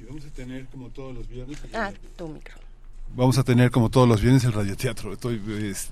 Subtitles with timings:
[0.01, 1.59] Y vamos a tener, como todos los viernes...
[1.75, 2.66] Ah, tu micro.
[3.17, 5.15] Vamos a tener como todos los viernes el radioteatro.
[5.15, 5.41] Estoy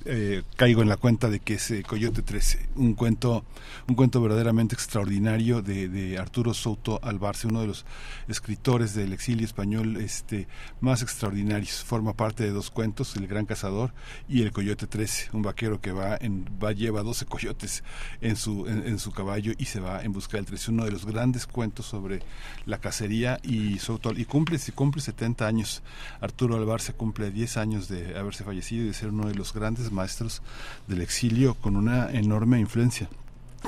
[0.05, 3.47] eh, caigo en la cuenta de que es eh, Coyote 13, un cuento
[3.89, 7.87] un cuento verdaderamente extraordinario de, Arturo Souto Albarce, uno de los
[8.29, 10.49] escritores del exilio español este
[10.83, 11.83] más extraordinarios.
[11.83, 13.95] Forma parte de dos cuentos, El Gran Cazador
[14.29, 17.85] y El Coyote 13, un vaquero que va en va lleva 12 coyotes
[18.21, 21.06] en su en, su caballo y se va en busca del 13, uno de los
[21.06, 22.21] grandes cuentos sobre
[22.67, 25.83] la cacería y Souto y cumple cumple 70 años.
[26.21, 29.54] Arturo Albarce cumple cumple 10 años de haberse fallecido y de ser uno de los
[29.54, 30.42] grandes maestros
[30.88, 33.08] del exilio con una enorme influencia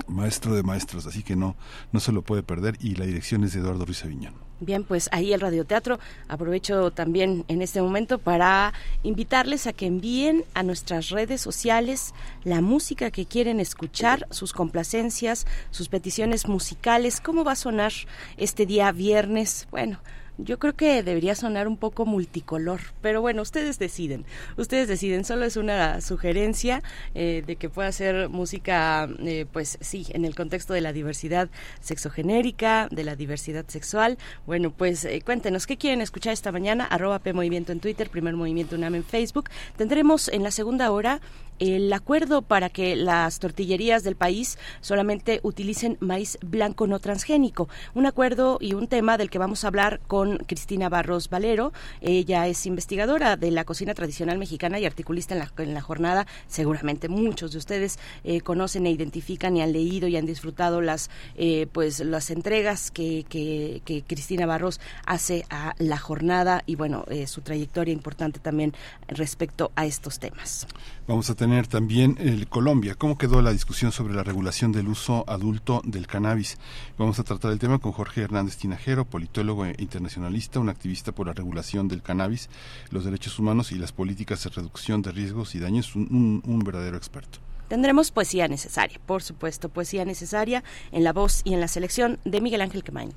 [0.08, 1.54] maestro de maestros, así que no,
[1.92, 4.34] no se lo puede perder y la dirección es de Eduardo Ruiz Aviñón.
[4.58, 6.00] Bien, pues ahí el radioteatro.
[6.28, 8.74] Aprovecho también en este momento para
[9.04, 15.46] invitarles a que envíen a nuestras redes sociales la música que quieren escuchar, sus complacencias,
[15.70, 17.20] sus peticiones musicales.
[17.20, 17.92] ¿Cómo va a sonar
[18.38, 19.68] este día viernes?
[19.70, 20.00] Bueno,
[20.38, 24.24] yo creo que debería sonar un poco multicolor, pero bueno, ustedes deciden,
[24.56, 26.82] ustedes deciden, solo es una sugerencia
[27.14, 31.48] eh, de que pueda ser música, eh, pues sí, en el contexto de la diversidad
[31.80, 34.18] sexogenérica, de la diversidad sexual.
[34.46, 36.84] Bueno, pues eh, cuéntenos, ¿qué quieren escuchar esta mañana?
[36.84, 39.50] Arroba P Movimiento en Twitter, Primer Movimiento UNAM en Facebook.
[39.76, 41.20] Tendremos en la segunda hora
[41.58, 47.68] el acuerdo para que las tortillerías del país solamente utilicen maíz blanco no transgénico.
[47.94, 51.72] Un acuerdo y un tema del que vamos a hablar con Cristina Barros Valero.
[52.00, 56.26] Ella es investigadora de la cocina tradicional mexicana y articulista en la, en la jornada.
[56.46, 61.10] Seguramente muchos de ustedes eh, conocen e identifican y han leído y han disfrutado las,
[61.36, 67.26] eh, pues, las entregas que, que, Cristina Barros hace a la jornada y bueno, eh,
[67.26, 68.74] su trayectoria importante también
[69.08, 70.66] respecto a estos temas.
[71.06, 72.96] Vamos a también el Colombia.
[72.96, 76.58] ¿Cómo quedó la discusión sobre la regulación del uso adulto del cannabis?
[76.98, 81.28] Vamos a tratar el tema con Jorge Hernández Tinajero, politólogo e internacionalista, un activista por
[81.28, 82.50] la regulación del cannabis,
[82.90, 86.96] los derechos humanos y las políticas de reducción de riesgos y daños, un, un verdadero
[86.96, 87.38] experto.
[87.68, 92.40] Tendremos poesía necesaria, por supuesto, poesía necesaria en la voz y en la selección de
[92.40, 93.12] Miguel Ángel Quemain.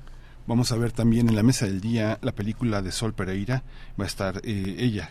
[0.46, 3.62] Vamos a ver también en la mesa del día la película de Sol Pereira.
[3.98, 5.10] Va a estar eh, ella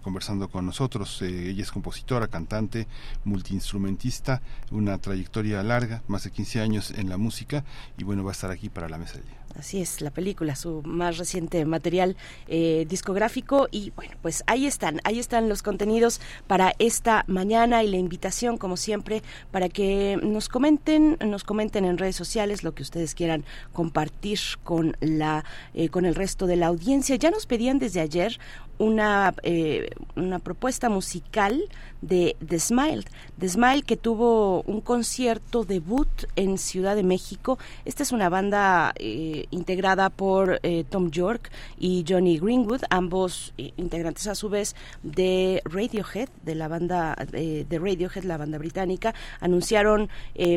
[0.00, 1.20] conversando con nosotros.
[1.20, 2.86] Eh, ella es compositora, cantante,
[3.24, 7.64] multiinstrumentista, una trayectoria larga, más de 15 años en la música
[7.98, 9.42] y bueno, va a estar aquí para la mesa del día.
[9.58, 12.16] Así es, la película, su más reciente material
[12.48, 17.88] eh, discográfico y bueno, pues ahí están, ahí están los contenidos para esta mañana y
[17.88, 22.82] la invitación, como siempre, para que nos comenten, nos comenten en redes sociales lo que
[22.82, 25.44] ustedes quieran compartir con la
[25.74, 27.16] eh, con el resto de la audiencia.
[27.16, 28.38] Ya nos pedían desde ayer
[28.78, 31.62] una, eh, una propuesta musical
[32.00, 33.04] de The Smile.
[33.38, 37.58] The Smile que tuvo un concierto debut en Ciudad de México.
[37.84, 44.26] Esta es una banda eh, integrada por eh, Tom York y Johnny Greenwood, ambos integrantes
[44.26, 50.08] a su vez de Radiohead, de la banda de Radiohead, la banda británica, anunciaron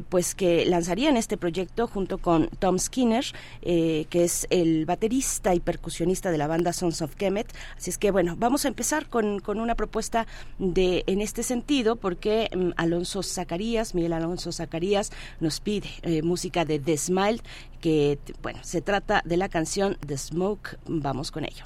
[0.09, 3.25] pues que lanzarían este proyecto junto con Tom Skinner,
[3.61, 7.53] que es el baterista y percusionista de la banda Sons of Kemet.
[7.77, 10.27] Así es que bueno, vamos a empezar con, una propuesta
[10.59, 16.65] de en este sentido, porque mm, Alonso Zacarías, Miguel Alonso Zacarías, nos pide eh, música
[16.65, 17.41] de The Smile,
[17.81, 20.77] que bueno, se trata de la canción The Smoke.
[20.87, 21.65] Vamos con ello.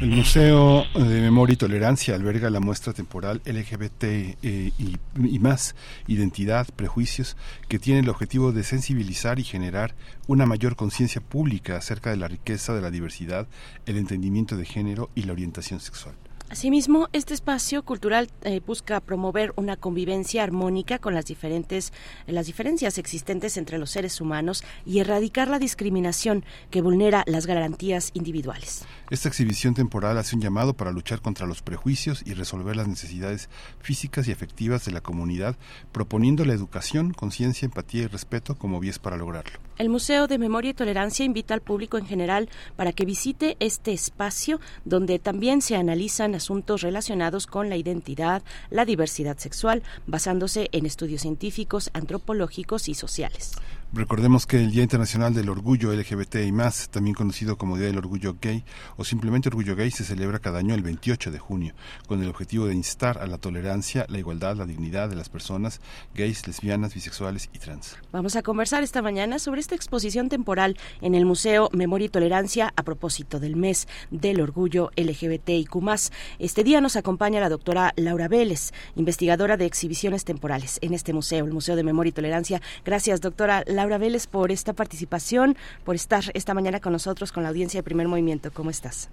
[0.00, 5.74] El Museo de Memoria y Tolerancia alberga la muestra temporal LGBT eh, y, más,
[6.06, 7.36] identidad, prejuicios,
[7.66, 9.96] que tiene el objetivo de sensibilizar y generar
[10.28, 13.48] una mayor conciencia pública acerca de la riqueza de la diversidad,
[13.86, 16.14] el entendimiento de género y la orientación sexual.
[16.50, 21.92] Asimismo, este espacio cultural eh, busca promover una convivencia armónica con las diferentes
[22.26, 28.10] las diferencias existentes entre los seres humanos y erradicar la discriminación que vulnera las garantías
[28.14, 28.86] individuales.
[29.10, 33.50] Esta exhibición temporal hace un llamado para luchar contra los prejuicios y resolver las necesidades
[33.80, 35.56] físicas y afectivas de la comunidad,
[35.92, 39.67] proponiendo la educación, conciencia, empatía y respeto como vías para lograrlo.
[39.78, 43.92] El Museo de Memoria y Tolerancia invita al público en general para que visite este
[43.92, 50.84] espacio donde también se analizan asuntos relacionados con la identidad, la diversidad sexual, basándose en
[50.84, 53.52] estudios científicos, antropológicos y sociales.
[53.90, 57.96] Recordemos que el Día Internacional del Orgullo LGBT y más, también conocido como Día del
[57.96, 58.62] Orgullo Gay
[58.98, 61.72] o simplemente Orgullo Gay, se celebra cada año el 28 de junio,
[62.06, 65.80] con el objetivo de instar a la tolerancia, la igualdad, la dignidad de las personas
[66.14, 67.96] gays, lesbianas, bisexuales y trans.
[68.12, 72.74] Vamos a conversar esta mañana sobre esta exposición temporal en el Museo Memoria y Tolerancia
[72.76, 75.72] a propósito del mes del Orgullo LGBTIQ+.
[76.38, 81.46] Este día nos acompaña la doctora Laura Vélez, investigadora de exhibiciones temporales en este museo,
[81.46, 82.60] el Museo de Memoria y Tolerancia.
[82.84, 87.50] Gracias, doctora Laura Vélez, por esta participación, por estar esta mañana con nosotros, con la
[87.50, 88.50] audiencia de Primer Movimiento.
[88.52, 89.08] ¿Cómo estás?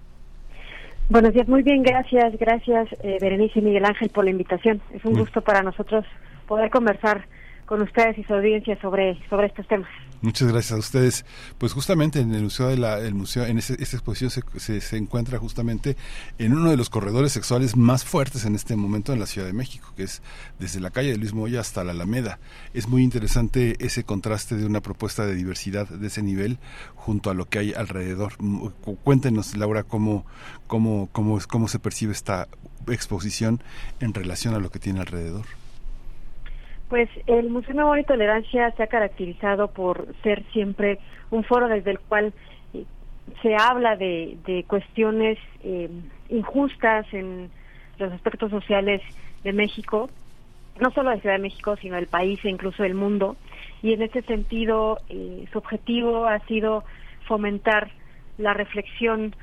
[1.08, 4.80] Buenos días, muy bien, gracias, gracias eh, Berenice y Miguel Ángel por la invitación.
[4.92, 6.04] Es un gusto para nosotros
[6.48, 7.28] poder conversar
[7.66, 9.90] con ustedes y su audiencia sobre, sobre estos temas.
[10.22, 11.26] Muchas gracias a ustedes.
[11.58, 15.38] Pues justamente en el museo de la, el museo, en esta exposición se, se, encuentra
[15.38, 15.96] justamente
[16.38, 19.52] en uno de los corredores sexuales más fuertes en este momento en la Ciudad de
[19.52, 20.22] México, que es
[20.58, 22.38] desde la calle de Luis Moya hasta la Alameda.
[22.72, 26.58] Es muy interesante ese contraste de una propuesta de diversidad de ese nivel
[26.94, 28.32] junto a lo que hay alrededor.
[29.04, 30.24] Cuéntenos, Laura, cómo,
[30.66, 32.48] cómo, cómo, cómo se percibe esta
[32.88, 33.62] exposición
[34.00, 35.44] en relación a lo que tiene alrededor.
[36.88, 40.98] Pues el Museo de Memoria y Tolerancia se ha caracterizado por ser siempre
[41.30, 42.32] un foro desde el cual
[42.74, 42.84] eh,
[43.42, 45.90] se habla de, cuestiones eh,
[46.28, 47.50] injustas en
[47.98, 49.02] los aspectos sociales
[49.42, 50.10] de México,
[50.80, 53.36] no solo de Ciudad de México, sino del país e incluso del mundo.
[53.82, 56.84] Y en ese sentido, eh, su objetivo ha sido
[57.26, 57.90] fomentar
[58.38, 59.34] la reflexión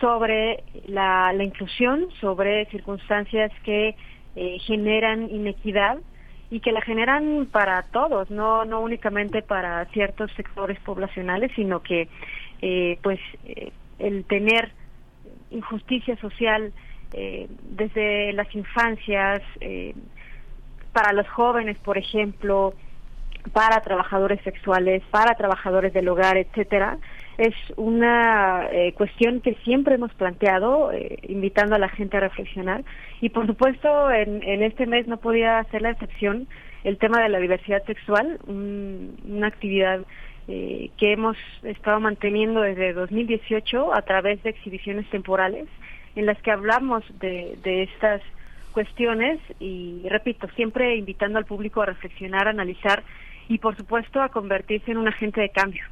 [0.00, 3.96] sobre la, inclusión, sobre circunstancias que
[4.66, 5.98] generan inequidad
[6.52, 12.08] y que la generan para todos, no no únicamente para ciertos sectores poblacionales, sino que
[12.60, 14.70] eh, pues eh, el tener
[15.50, 16.74] injusticia social
[17.14, 19.40] eh, desde las infancias
[20.92, 22.74] para los jóvenes, por ejemplo,
[23.54, 26.98] para trabajadores sexuales, para trabajadores del hogar, etcétera,
[27.38, 32.84] es una eh, cuestión que siempre hemos planteado, eh, invitando a la gente a reflexionar.
[33.20, 36.46] Y por supuesto, en, este mes no podía ser la excepción
[36.84, 40.00] el tema de la diversidad sexual, una actividad
[40.48, 45.68] eh, que hemos estado manteniendo desde 2018 a través de exhibiciones temporales
[46.16, 48.20] en las que hablamos de, de estas
[48.72, 53.04] cuestiones y, repito, siempre invitando al público a reflexionar, a analizar
[53.48, 55.84] y, por supuesto, a convertirse en un agente de cambio.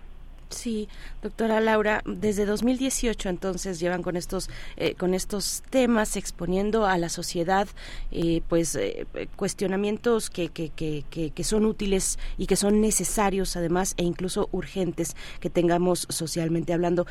[0.50, 0.88] Sí,
[1.22, 7.08] doctora Laura, desde 2018 entonces llevan con estos eh, con estos temas exponiendo a la
[7.08, 7.68] sociedad
[8.10, 13.94] eh, pues eh, cuestionamientos que, que, que, que, son útiles y que son necesarios además
[13.96, 17.06] e incluso urgentes que tengamos socialmente hablando.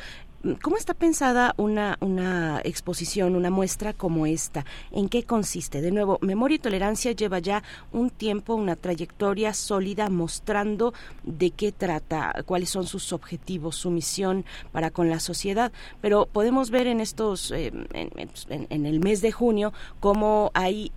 [0.62, 4.64] ¿Cómo está pensada una, una exposición, una muestra como esta?
[4.90, 5.82] ¿En qué consiste?
[5.82, 10.94] De nuevo, Memoria y Tolerancia lleva ya un tiempo, una trayectoria sólida mostrando
[11.24, 15.72] de qué trata, cuáles son sus objetivos, su misión para con la sociedad.
[16.00, 20.90] Pero podemos ver en estos, eh, en, el mes de junio, cómo hay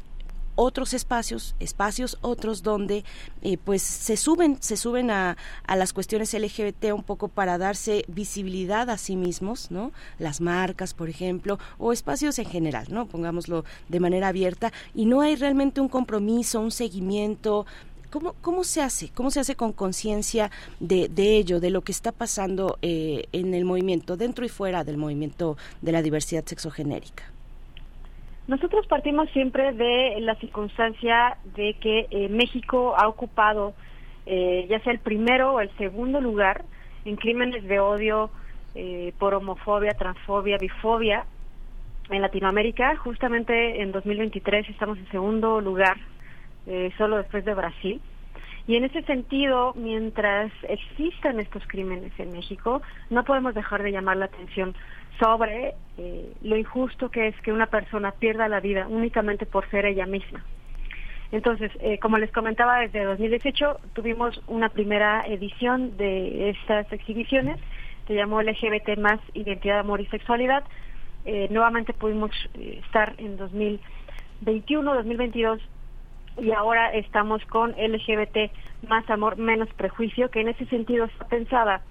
[0.55, 3.03] otros espacios, espacios otros donde
[3.41, 8.05] eh, pues se suben, se suben a, a, las cuestiones LGBT un poco para darse
[8.07, 9.91] visibilidad a sí mismos, ¿no?
[10.19, 13.07] Las marcas, por ejemplo, o espacios en general, ¿no?
[13.07, 17.65] Pongámoslo de manera abierta y no hay realmente un compromiso, un seguimiento,
[18.13, 19.09] ¿Cómo, ¿Cómo, se hace?
[19.09, 23.55] ¿Cómo se hace con conciencia de, de, ello, de lo que está pasando eh, en
[23.55, 27.32] el movimiento, dentro y fuera del movimiento de la diversidad sexogenérica?
[28.47, 33.73] Nosotros partimos siempre de la circunstancia de que eh, México ha ocupado
[34.25, 36.65] eh, ya sea el primero o el segundo lugar
[37.05, 38.31] en crímenes de odio
[38.75, 41.25] eh, por homofobia, transfobia, bifobia
[42.09, 42.97] en Latinoamérica.
[42.97, 45.97] Justamente en 2023 estamos en segundo lugar,
[46.97, 48.01] solo después de Brasil.
[48.65, 54.17] Y en ese sentido, mientras existan estos crímenes en México, no podemos dejar de llamar
[54.17, 54.73] la atención
[55.19, 59.85] sobre eh, lo injusto que es que una persona pierda la vida únicamente por ser
[59.85, 60.43] ella misma.
[61.31, 67.59] Entonces, eh, como les comentaba, desde 2018 tuvimos una primera edición de estas exhibiciones,
[68.07, 70.63] se llamó LGBT más Identidad, Amor y Sexualidad.
[71.25, 75.61] Eh, nuevamente pudimos estar en 2021, 2022
[76.37, 78.51] y ahora estamos con LGBT
[78.87, 81.81] más amor, menos prejuicio, que en ese sentido está pensada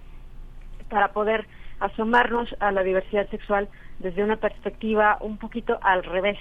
[0.89, 1.47] para poder
[1.81, 3.69] asomarnos a la diversidad sexual
[3.99, 6.39] desde una perspectiva un poquito al revés.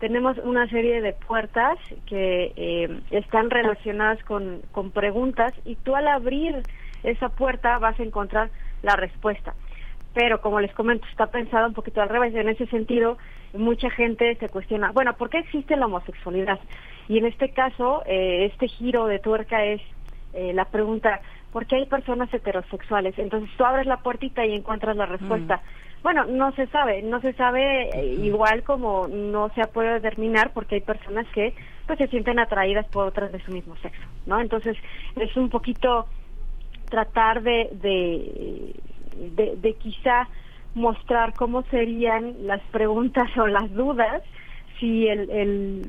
[0.00, 6.08] Tenemos una serie de puertas que eh, están relacionadas con, con preguntas y tú al
[6.08, 6.62] abrir
[7.04, 8.50] esa puerta vas a encontrar
[8.82, 9.54] la respuesta.
[10.14, 12.34] Pero como les comento, está pensada un poquito al revés.
[12.34, 13.16] En ese sentido,
[13.54, 16.58] mucha gente se cuestiona, bueno, ¿por qué existe la homosexualidad?
[17.08, 19.80] Y en este caso, eh, este giro de tuerca es
[20.32, 21.20] eh, la pregunta,
[21.52, 23.18] ¿por qué hay personas heterosexuales?
[23.18, 25.56] Entonces tú abres la puertita y encuentras la respuesta.
[25.56, 26.02] Mm.
[26.02, 30.76] Bueno, no se sabe, no se sabe eh, igual como no se puede determinar porque
[30.76, 31.54] hay personas que
[31.86, 34.40] pues se sienten atraídas por otras de su mismo sexo, ¿no?
[34.40, 34.76] Entonces
[35.16, 36.06] es un poquito
[36.88, 38.74] tratar de, de,
[39.36, 40.28] de, de quizá
[40.74, 44.22] mostrar cómo serían las preguntas o las dudas
[44.80, 45.82] si el, el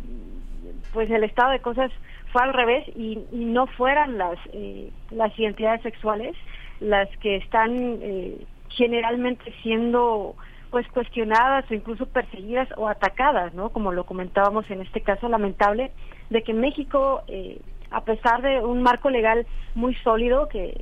[0.94, 1.92] pues el estado de cosas
[2.34, 6.36] fue al revés y, no fueran las eh, las identidades sexuales
[6.80, 8.38] las que están eh,
[8.70, 10.36] generalmente siendo
[10.72, 13.70] pues cuestionadas o incluso perseguidas o atacadas, ¿no?
[13.70, 15.92] Como lo comentábamos en este caso lamentable
[16.32, 17.60] de que México eh,
[17.92, 20.82] a pesar de un marco legal muy sólido que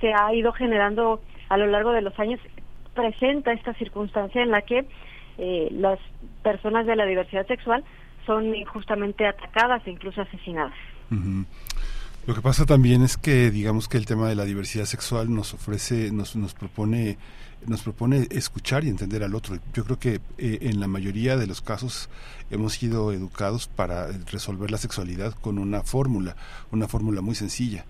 [0.00, 2.40] se ha ido generando a lo largo de los años
[2.94, 4.86] presenta esta circunstancia en la que
[5.36, 5.98] las
[6.44, 7.82] personas de la diversidad sexual
[8.26, 10.74] son injustamente atacadas e incluso asesinadas.
[12.26, 15.54] Lo que pasa también es que digamos que el tema de la diversidad sexual nos
[15.54, 17.18] ofrece, nos, nos propone
[17.66, 19.56] nos propone escuchar y entender al otro.
[19.72, 22.08] Yo creo que eh, en la mayoría de los casos
[22.50, 26.36] hemos sido educados para resolver la sexualidad con una fórmula,
[26.72, 27.84] una fórmula muy sencilla.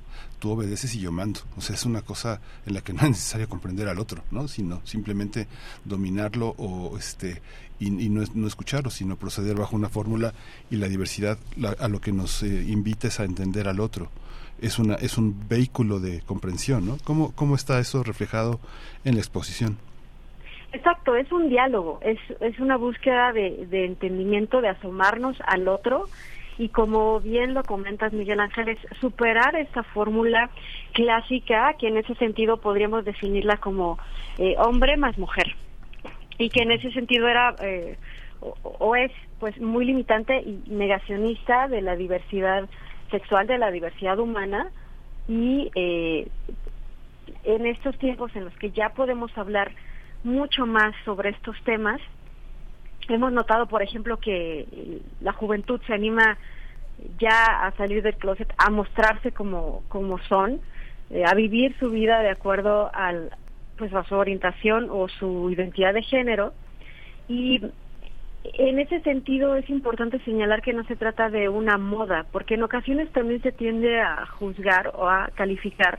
[0.45, 1.41] Tú obedeces y yo mando.
[1.57, 4.47] O sea, es una cosa en la que no es necesario comprender al otro, ¿no?
[4.47, 5.47] Sino simplemente
[5.87, 7.41] dominarlo o este
[7.81, 10.35] y, no, no, escucharlo, sino proceder bajo una fórmula
[10.71, 11.39] y la diversidad
[11.79, 14.11] a lo que nos eh, invita es a entender al otro
[14.61, 16.99] es una es un vehículo de comprensión, ¿no?
[17.05, 18.61] ¿Cómo, cómo está eso reflejado
[19.07, 19.79] en la exposición?
[20.75, 26.05] Exacto, es un diálogo, es, es una búsqueda de entendimiento, de asomarnos al otro
[26.59, 30.51] y como bien lo comentas Miguel Ángeles, superar esta fórmula
[30.93, 33.99] clásica que en ese sentido podríamos definirla como
[34.39, 35.55] eh, hombre más mujer.
[36.39, 37.97] Y que en ese sentido era eh,
[38.41, 42.69] o, o, es pues muy limitante y negacionista de la diversidad
[43.11, 44.71] sexual de la diversidad humana.
[45.29, 46.29] Y eh,
[47.45, 49.73] en estos tiempos en los que ya podemos hablar
[50.23, 52.01] mucho más sobre estos temas,
[53.09, 56.39] hemos notado, por ejemplo, que la juventud se anima
[57.19, 60.61] ya a salir del closet, a mostrarse como, como son,
[61.11, 63.31] eh, a vivir su vida de acuerdo al,
[63.77, 66.53] pues, a su orientación o su identidad de género.
[67.29, 67.61] Y
[68.45, 72.63] en ese sentido es importante señalar que no se trata de una moda, porque en
[72.63, 75.99] ocasiones también se tiende a juzgar o a calificar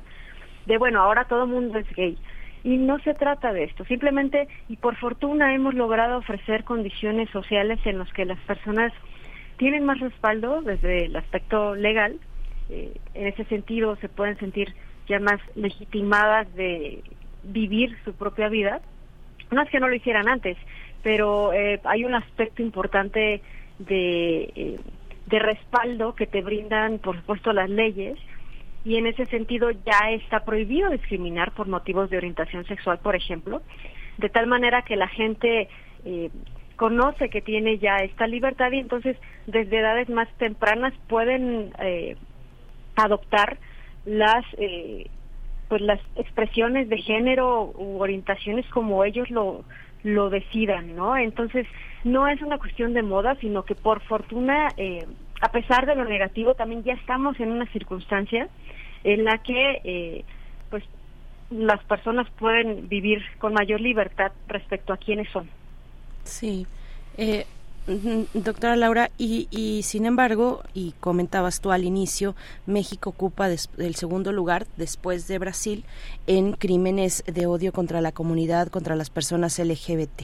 [0.66, 2.18] de, bueno, ahora todo mundo es gay.
[2.66, 7.80] Y no se trata de esto, simplemente, y por fortuna hemos logrado ofrecer condiciones sociales
[7.86, 8.92] en las que las personas
[9.58, 12.20] tienen más respaldo desde el aspecto legal,
[12.72, 14.74] eh, en ese sentido se pueden sentir
[15.08, 17.04] ya más legitimadas de
[17.44, 18.82] vivir su propia vida.
[19.52, 20.58] No es que no lo hicieran antes,
[21.04, 23.44] pero eh, hay un aspecto importante
[23.78, 24.80] de, eh,
[25.28, 28.18] de respaldo que te brindan, por supuesto, las leyes,
[28.86, 33.62] y en ese sentido ya está prohibido discriminar por motivos de orientación sexual, por ejemplo,
[34.18, 35.68] de tal manera que la gente
[36.06, 36.30] eh,
[36.76, 39.18] conoce que tiene ya esta libertad y entonces
[39.48, 42.16] desde edades más tempranas pueden eh,
[42.96, 43.58] adoptar
[44.06, 45.10] las eh,
[45.68, 49.66] pues las expresiones de género u orientaciones como ellos lo
[50.06, 51.18] lo decidan, ¿no?
[51.18, 51.66] Entonces,
[52.04, 55.06] no es una cuestión de moda, sino que por fortuna, eh,
[55.42, 58.48] a pesar de lo negativo, también ya estamos en una circunstancia
[59.04, 60.24] en la que, eh,
[60.70, 60.84] pues,
[61.50, 65.50] las personas pueden vivir con mayor libertad respecto a quiénes son.
[66.24, 66.66] Sí.
[67.18, 67.46] Eh,
[68.34, 74.32] Doctora Laura, y, y, sin embargo, y comentabas tú al inicio, México ocupa el segundo
[74.32, 75.86] lugar después de Brasil
[76.26, 80.24] en crímenes de odio contra la comunidad, contra las personas LGBT.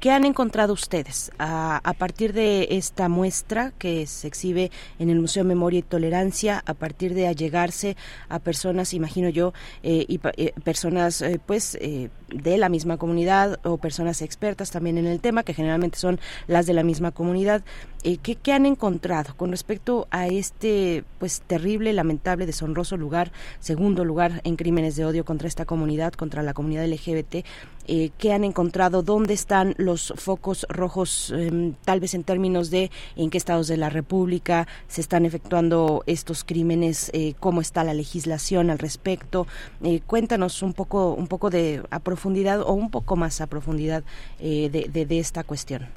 [0.00, 5.20] ¿Qué, ¿Qué han encontrado ustedes a, partir de esta muestra que se exhibe en el
[5.20, 7.96] Museo Memoria y Tolerancia, a partir de allegarse
[8.28, 9.52] a personas, imagino yo,
[9.84, 15.06] eh, y eh, personas eh, pues de la misma comunidad o personas expertas también en
[15.06, 17.62] el tema, que generalmente son las de la misma comunidad?
[18.02, 24.40] ¿qué, ¿Qué han encontrado con respecto a este pues terrible, lamentable, deshonroso lugar, segundo lugar
[24.42, 27.44] en crímenes de odio contra esta comunidad, contra la comunidad LGBT?
[27.90, 32.88] Eh, qué han encontrado, dónde están los focos rojos, em, tal vez en términos de
[33.16, 37.92] en qué estados de la República se están efectuando estos crímenes, eh, cómo está la
[37.92, 39.48] legislación al respecto.
[39.82, 44.04] Eh, cuéntanos un poco, un poco de a profundidad o un poco más a profundidad
[44.38, 45.88] eh, de, de, esta cuestión.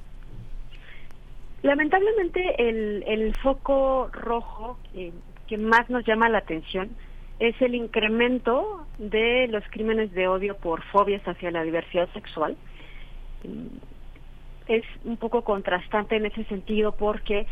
[1.62, 4.79] Lamentablemente el, el foco rojo
[5.47, 6.89] que más nos llama la atención
[7.43, 12.56] es el incremento de los crímenes de odio por fobias hacia la diversidad sexual.
[14.65, 17.45] Es un poco contrastante en ese sentido porque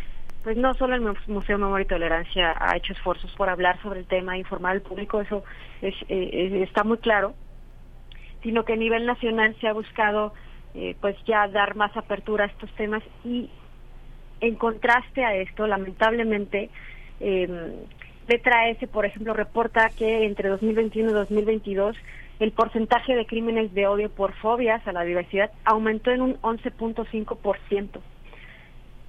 [0.43, 4.05] pues no solo el Museo Memoria y Tolerancia ha hecho esfuerzos por hablar sobre el
[4.07, 5.43] tema, informar al público, eso
[5.81, 7.35] es, eh, está muy claro,
[8.43, 10.33] sino que a nivel nacional se ha buscado
[10.73, 13.49] eh, pues ya dar más apertura a estos temas y
[14.39, 16.69] en contraste a esto, lamentablemente,
[17.19, 17.85] eh,
[18.27, 21.97] Letra S, por ejemplo, reporta que entre 2021 y 2022
[22.39, 27.99] el porcentaje de crímenes de odio por fobias a la diversidad aumentó en un 11.5%.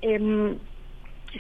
[0.03, 0.57] Eh,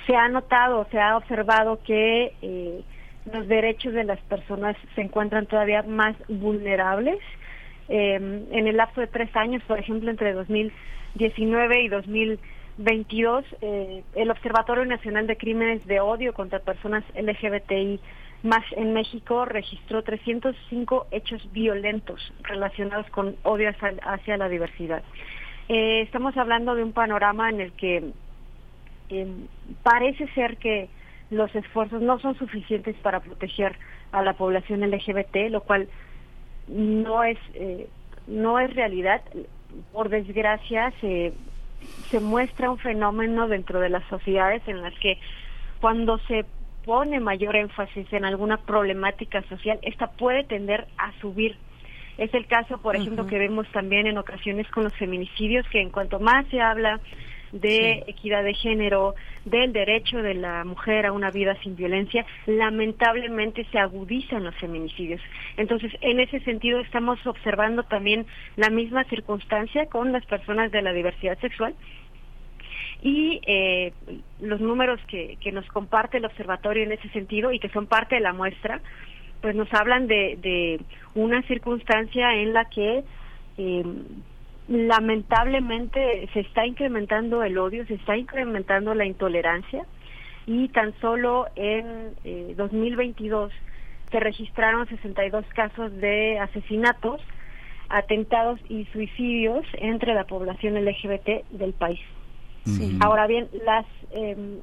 [0.06, 2.82] se ha notado, se ha observado que eh,
[3.30, 7.18] los derechos de las personas se encuentran todavía más vulnerables.
[7.88, 12.42] Em, en el lapso de tres años, por ejemplo, entre 2019 y 2020,
[12.78, 18.00] 22, eh, el Observatorio Nacional de Crímenes de Odio contra Personas LGBTI
[18.42, 25.02] más en México registró 305 hechos violentos relacionados con odio hacia, la diversidad.
[25.68, 28.10] Eh, estamos hablando de un panorama en el que
[29.10, 29.26] eh,
[29.84, 30.88] parece ser que
[31.30, 33.76] los esfuerzos no son suficientes para proteger
[34.10, 35.88] a la población LGBT, lo cual
[36.66, 37.38] no es
[38.26, 39.22] no es realidad.
[39.92, 41.32] Por desgracia, se
[42.10, 45.18] se muestra un fenómeno dentro de las sociedades en las que
[45.80, 46.44] cuando se
[46.84, 51.56] pone mayor énfasis en alguna problemática social, esta puede tender a subir.
[52.18, 55.90] Es el caso, por ejemplo, que vemos también en ocasiones con los feminicidios, que en
[55.90, 57.00] cuanto más se habla
[57.52, 63.66] de equidad de género, del derecho de la mujer a una vida sin violencia, lamentablemente
[63.70, 65.20] se agudizan los feminicidios.
[65.56, 70.92] Entonces, en ese sentido, estamos observando también la misma circunstancia con las personas de la
[70.92, 71.74] diversidad sexual
[73.02, 73.92] y eh,
[74.40, 78.14] los números que, que nos comparte el observatorio en ese sentido y que son parte
[78.14, 78.80] de la muestra,
[79.40, 80.80] pues nos hablan de, de
[81.14, 83.02] una circunstancia en la que
[83.58, 83.84] eh,
[84.68, 89.84] lamentablemente se está incrementando el odio, se está incrementando la intolerancia
[90.46, 93.54] y tan solo en 2022 eh,
[94.10, 97.20] se registraron 62 casos de asesinatos,
[97.88, 102.00] atentados y suicidios entre la población LGBT del país.
[103.00, 104.58] Ahora bien, las em,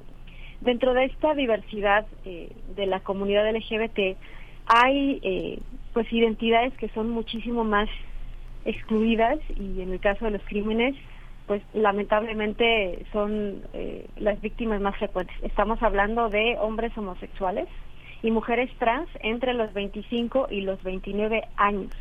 [0.61, 4.17] dentro de esta diversidad eh, de la comunidad LGBT
[4.67, 5.59] hay eh,
[5.93, 7.89] pues identidades que son muchísimo más
[8.69, 10.95] excluidas y en el caso de los crímenes,
[11.47, 15.35] pues lamentablemente son eh, las víctimas más frecuentes.
[15.41, 17.67] Estamos hablando de hombres homosexuales
[18.21, 21.91] y mujeres trans entre los 25 y los 29 años.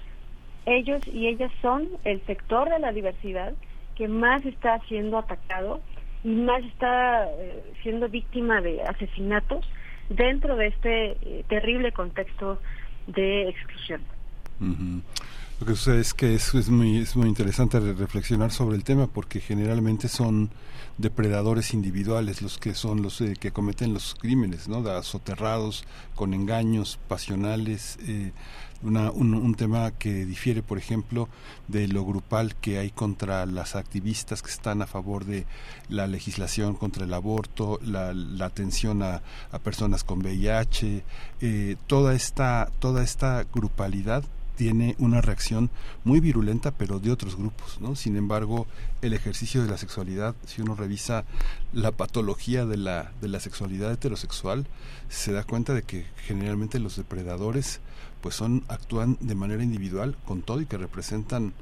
[0.67, 3.55] Ellos y ellas son el sector de la diversidad
[3.97, 5.81] que más está siendo atacado
[6.23, 9.65] y más está eh, siendo víctima de asesinatos
[10.11, 12.59] dentro de este eh, terrible contexto
[13.07, 14.03] de exclusión.
[15.61, 19.09] Lo que sucede es que es, es, muy, es muy interesante reflexionar sobre el tema
[19.09, 20.51] porque generalmente son
[20.99, 25.03] depredadores individuales los que son los eh, que cometen los crímenes, ¿no?
[25.03, 27.99] soterrados, con engaños pasionales.
[28.07, 28.31] Eh,
[28.81, 31.29] una, un, tema que difiere, por ejemplo,
[31.67, 35.47] de lo grupal que hay contra las activistas que están a favor de
[35.89, 41.03] la legislación contra el aborto, la, la atención a, a, personas con VIH,
[41.41, 44.23] eh, toda esta toda esta grupalidad
[44.59, 45.71] tiene una reacción
[46.03, 47.95] muy virulenta, pero de otros grupos, ¿no?
[47.95, 48.67] Sin embargo,
[49.03, 51.25] el ejercicio de la sexualidad, si uno revisa
[51.73, 54.67] la patología de la, de la sexualidad heterosexual,
[55.09, 57.79] se da cuenta de que generalmente los depredadores,
[58.21, 61.53] pues son, actúan de manera individual con todo y que representan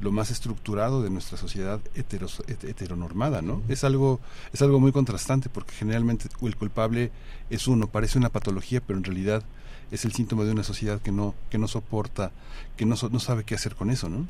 [0.00, 3.62] lo más estructurado de nuestra sociedad heteronormada, ¿no?
[3.68, 4.18] Es algo,
[4.54, 7.12] es algo muy contrastante porque generalmente el culpable
[7.50, 9.44] es uno, parece una patología, pero en realidad
[9.90, 12.32] es el síntoma de una sociedad que no que no soporta,
[12.76, 14.26] que no, no sabe qué hacer con eso, ¿no?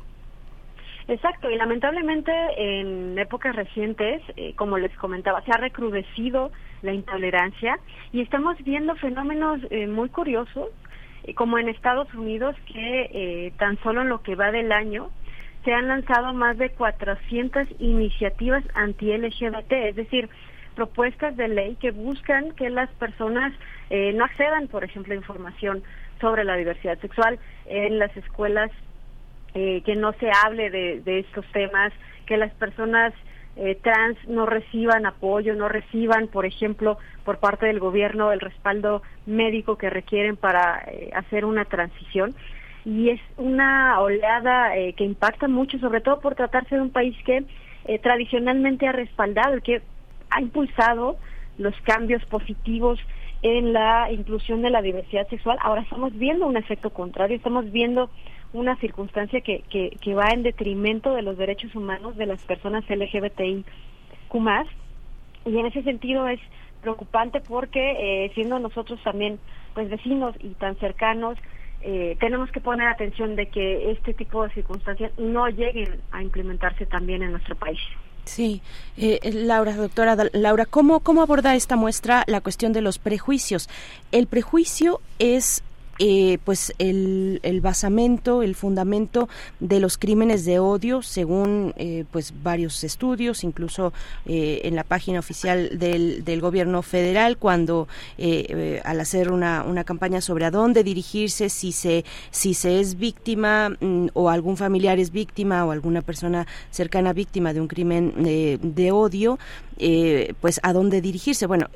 [1.07, 7.79] Exacto, y lamentablemente en épocas recientes, eh, como les comentaba, se ha recrudecido la intolerancia
[8.11, 10.67] y estamos viendo fenómenos eh, muy curiosos,
[11.23, 15.09] eh, como en Estados Unidos, que tan solo en lo que va del año
[15.63, 20.29] se han lanzado más de 400 iniciativas anti-LGBT, es decir,
[20.75, 23.53] propuestas de ley que buscan que las personas
[23.89, 25.83] no accedan, por ejemplo, a información
[26.19, 28.71] sobre la diversidad sexual en las escuelas
[29.53, 31.91] eh, que no se hable de, estos temas,
[32.27, 33.11] que las personas
[33.55, 39.01] eh, trans no reciban apoyo, no reciban, por ejemplo, por parte del gobierno el respaldo
[39.25, 42.35] médico que requieren para eh, hacer una transición.
[42.85, 47.43] Y es una oleada que impacta mucho, sobre todo por tratarse de un país que
[48.01, 49.81] tradicionalmente ha respaldado que
[50.29, 51.17] ha impulsado
[51.57, 52.97] los cambios positivos
[53.47, 55.57] en la inclusión de la diversidad sexual.
[55.61, 58.09] Ahora estamos viendo un efecto contrario, estamos viendo
[58.53, 62.83] una circunstancia que, que, que va en detrimento de los derechos humanos de las personas
[62.89, 63.65] LGBTI
[64.39, 64.67] más
[65.45, 66.39] y en ese sentido es
[66.81, 69.39] preocupante porque eh, siendo nosotros también
[69.73, 71.37] pues vecinos y tan cercanos
[71.81, 76.85] eh, tenemos que poner atención de que este tipo de circunstancias no lleguen a implementarse
[76.85, 77.79] también en nuestro país.
[78.27, 78.61] Sí,
[78.97, 83.69] eh, Laura, doctora Laura, ¿cómo, ¿cómo aborda esta muestra la cuestión de los prejuicios?
[84.11, 85.63] El prejuicio es
[85.99, 89.27] eh, pues el, el, basamento, el fundamento
[89.59, 93.93] de los crímenes de odio, según eh, pues varios estudios, incluso
[94.25, 97.87] eh, en la página oficial del, del gobierno federal, cuando
[98.83, 103.69] al hacer una, una campaña sobre a dónde dirigirse, si se, si se es víctima
[103.69, 108.13] mm, o algún familiar es víctima o alguna persona cercana víctima de un crimen
[108.61, 109.39] de odio,
[110.41, 111.47] pues a dónde dirigirse.
[111.47, 111.67] Bueno,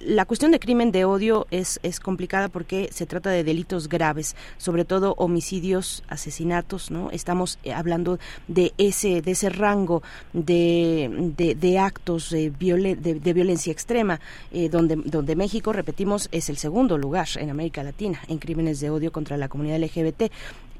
[0.00, 4.36] la cuestión de crimen de odio es, es complicada porque se trata de delitos graves,
[4.56, 7.10] sobre todo homicidios, asesinatos, ¿no?
[7.10, 14.20] Estamos eh, hablando de ese, de ese rango de, de, actos de, violencia extrema,
[14.52, 18.90] eh, donde, donde México, repetimos, es el segundo lugar en América Latina en crímenes de
[18.90, 20.30] odio contra la comunidad LGBT.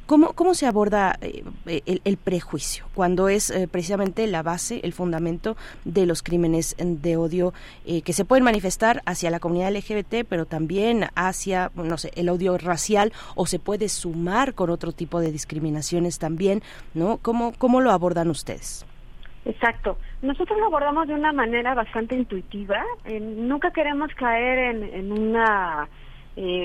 [0.09, 5.55] ¿Cómo, cómo se aborda eh, el, prejuicio cuando es eh, precisamente la base, el fundamento
[5.85, 7.53] de los crímenes de odio
[7.85, 12.31] eh, que se pueden manifestar hacia la comunidad LGBT, pero también hacia, no sé, el
[12.31, 16.63] odio racial o se puede sumar con otro tipo de discriminaciones también,
[16.95, 17.19] ¿no?
[17.19, 18.87] ¿Cómo, cómo lo abordan ustedes?
[19.45, 19.99] Exacto.
[20.23, 22.83] Nosotros lo abordamos de una manera bastante intuitiva.
[23.21, 25.87] nunca queremos caer en, en una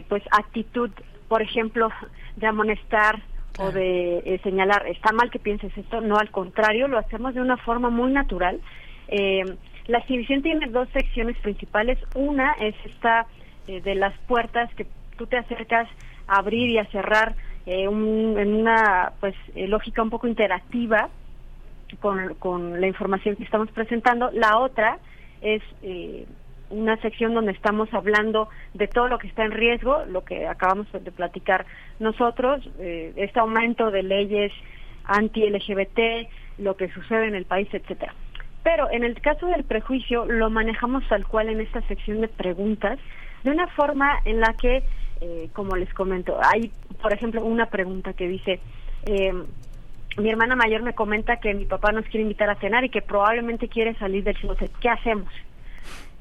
[0.08, 0.91] pues actitud,
[1.27, 1.89] por ejemplo,
[2.38, 3.21] de amonestar
[3.59, 7.41] o de eh, señalar, está mal que pienses esto, no, al contrario, lo hacemos de
[7.41, 8.59] una forma muy natural.
[9.07, 9.43] Eh,
[9.87, 11.99] la exhibición tiene dos secciones principales.
[12.15, 13.27] Una es esta
[13.67, 14.87] eh, de las puertas que
[15.17, 15.87] tú te acercas
[16.27, 17.35] a abrir y a cerrar
[17.65, 21.09] en una pues lógica un poco interactiva
[22.01, 24.31] con, con la información que estamos presentando.
[24.31, 24.99] La otra
[25.41, 25.61] es
[26.73, 30.88] una sección donde estamos hablando de todo lo que está en riesgo, lo que acabamos
[30.91, 31.65] de platicar
[31.99, 34.51] nosotros, eh, este aumento de leyes
[35.05, 38.13] anti-LGBT, lo que sucede en el país, etcétera.
[38.63, 42.97] Pero en el caso del prejuicio lo manejamos tal cual en esta sección de preguntas,
[43.43, 44.83] de una forma en la que,
[45.21, 48.59] eh, como les comento, hay, por ejemplo, una pregunta que dice,
[49.05, 49.33] eh,
[50.17, 53.01] mi hermana mayor me comenta que mi papá nos quiere invitar a cenar y que
[53.01, 54.55] probablemente quiere salir del cine.
[54.79, 55.31] ¿Qué hacemos?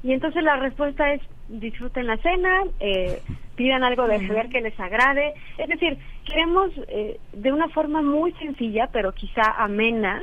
[0.03, 3.21] Y entonces la respuesta es disfruten la cena, eh,
[3.55, 5.33] pidan algo de beber que les agrade.
[5.57, 10.21] Es decir, queremos eh, de una forma muy sencilla, pero quizá amena,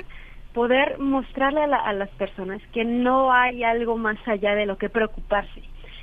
[0.52, 4.88] poder mostrarle a, a, las personas que no hay algo más allá de lo que
[4.88, 5.62] preocuparse,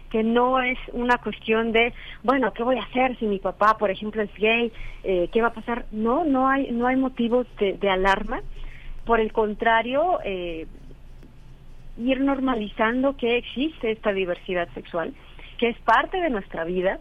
[0.09, 3.91] que no es una cuestión de, bueno, ¿qué voy a hacer si mi papá, por
[3.91, 4.71] ejemplo, es gay?
[5.03, 5.85] Eh, ¿Qué va a pasar?
[5.91, 8.41] No, no hay, no hay motivos de, de alarma.
[9.05, 10.67] Por el contrario, eh,
[11.97, 15.13] ir normalizando que existe esta diversidad sexual,
[15.57, 16.99] que es parte de nuestra vida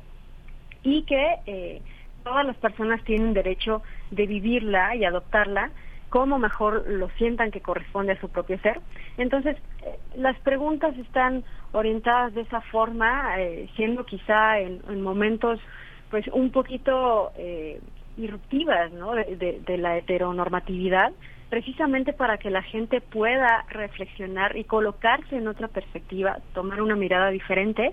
[0.83, 1.83] y que eh,
[2.25, 5.71] todas las personas tienen derecho de vivirla y adoptarla
[6.09, 8.81] como mejor lo sientan que corresponde a su propio ser.
[9.19, 15.61] Entonces, eh, las preguntas están orientadas de esa forma, eh, siendo quizá en, momentos
[16.11, 17.33] pues un poquito
[18.17, 19.13] irruptivas ¿no?
[19.13, 21.13] de la heteronormatividad,
[21.49, 27.31] precisamente para que la gente pueda reflexionar y colocarse en otra perspectiva, tomar una mirada
[27.31, 27.93] diferente.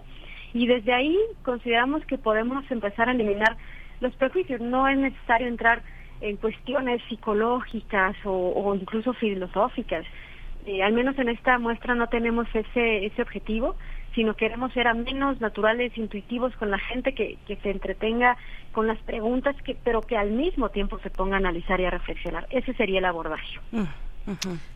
[0.53, 3.57] Y desde ahí consideramos que podemos empezar a eliminar
[4.01, 4.61] los prejuicios.
[4.61, 5.81] No es necesario entrar
[6.21, 10.05] en cuestiones psicológicas o, incluso filosóficas.
[10.65, 13.75] Eh, al menos en esta muestra no tenemos ese, ese objetivo,
[14.15, 18.37] sino queremos ser amenos, naturales, intuitivos con la gente, que, que se entretenga
[18.71, 21.89] con las preguntas, que, pero que al mismo tiempo se ponga a analizar y a
[21.89, 22.47] reflexionar.
[22.49, 23.59] Ese sería el abordaje.
[23.71, 23.83] Mm,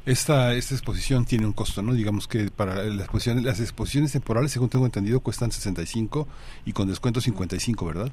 [0.06, 1.94] esta, esta exposición tiene un costo, ¿no?
[1.94, 6.28] Digamos que para las exposiciones, las exposiciones temporales, según tengo entendido, cuestan 65
[6.66, 8.12] y con descuento 55, ¿verdad?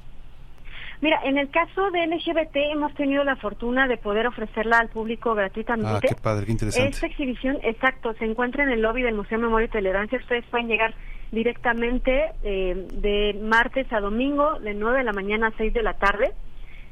[1.01, 5.35] Mira, en el caso de LGBT hemos tenido la fortuna de poder ofrecerla al público
[5.35, 5.91] gratuitamente.
[5.91, 6.89] Ah, qué padre, qué interesante.
[6.89, 10.17] Esta exhibición, exacto, se encuentra en el lobby del Museo Memoria y Tolerancia.
[10.19, 10.95] Ustedes pueden llegar
[11.31, 15.93] directamente eh, de martes a domingo, de 9 de la mañana a 6 de la
[15.93, 16.31] tarde.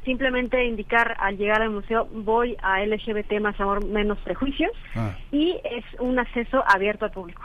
[0.05, 5.15] Simplemente indicar al llegar al museo voy a LGBT más amor menos prejuicios ah.
[5.31, 7.41] y es un acceso abierto al público.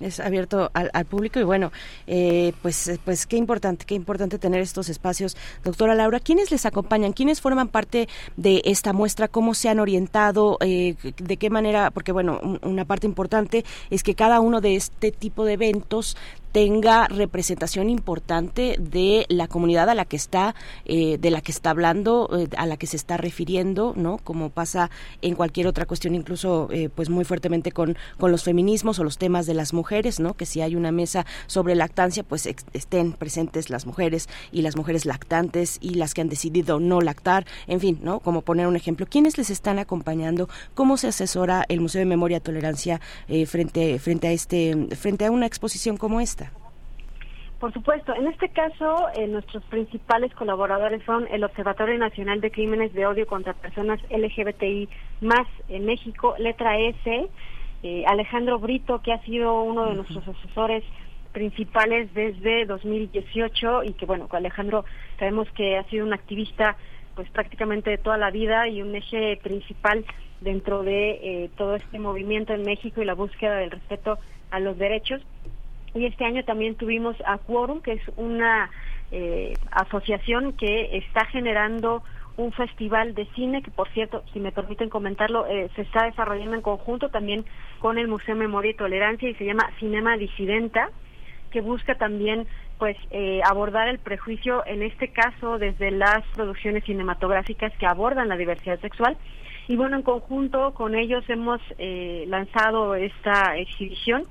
[0.00, 1.72] Es abierto al, público y bueno,
[2.06, 5.36] eh, pues, pues qué importante, qué importante tener estos espacios.
[5.64, 7.12] Doctora Laura, ¿quiénes les acompañan?
[7.12, 9.28] ¿Quiénes forman parte de esta muestra?
[9.28, 10.56] ¿Cómo se han orientado?
[10.60, 11.90] Eh, ¿De qué manera?
[11.90, 16.16] Porque bueno, una parte importante es que cada uno de este tipo de eventos
[16.52, 21.70] tenga representación importante de la comunidad a la que está eh, de la que está
[21.70, 24.90] hablando eh, a la que se está refiriendo no como pasa
[25.22, 29.18] en cualquier otra cuestión incluso eh, pues muy fuertemente con con los feminismos o los
[29.18, 33.70] temas de las mujeres no que si hay una mesa sobre lactancia pues estén presentes
[33.70, 37.98] las mujeres y las mujeres lactantes y las que han decidido no lactar en fin
[38.02, 42.06] no como poner un ejemplo quiénes les están acompañando cómo se asesora el Museo de
[42.06, 43.00] Memoria Tolerancia
[43.46, 46.39] frente frente a este frente a una exposición como esta
[47.60, 52.94] por supuesto, en este caso eh, nuestros principales colaboradores son el Observatorio Nacional de Crímenes
[52.94, 54.88] de Odio contra Personas LGBTI
[55.20, 57.28] más en México, letra S,
[57.82, 60.82] eh, Alejandro Brito, que ha sido uno de nuestros asesores
[61.32, 64.86] principales desde 2018 y que bueno, con Alejandro
[65.18, 66.78] sabemos que ha sido un activista
[67.14, 70.06] pues prácticamente de toda la vida y un eje principal
[70.40, 74.18] dentro de eh, todo este movimiento en México y la búsqueda del respeto
[74.50, 75.20] a los derechos
[75.94, 78.70] y este año también tuvimos a Quorum, que es una
[79.10, 82.02] eh, asociación que está generando
[82.36, 86.54] un festival de cine que, por cierto, si me permiten comentarlo, eh, se está desarrollando
[86.54, 87.44] en conjunto también
[87.80, 90.90] con el Museo Memoria y Tolerancia y se llama Cinema Disidenta,
[91.50, 92.46] que busca también
[92.78, 98.36] pues eh, abordar el prejuicio, en este caso desde las producciones cinematográficas que abordan la
[98.36, 99.18] diversidad sexual.
[99.68, 101.60] Y bueno, en conjunto con ellos hemos
[102.26, 104.26] lanzado esta exhibición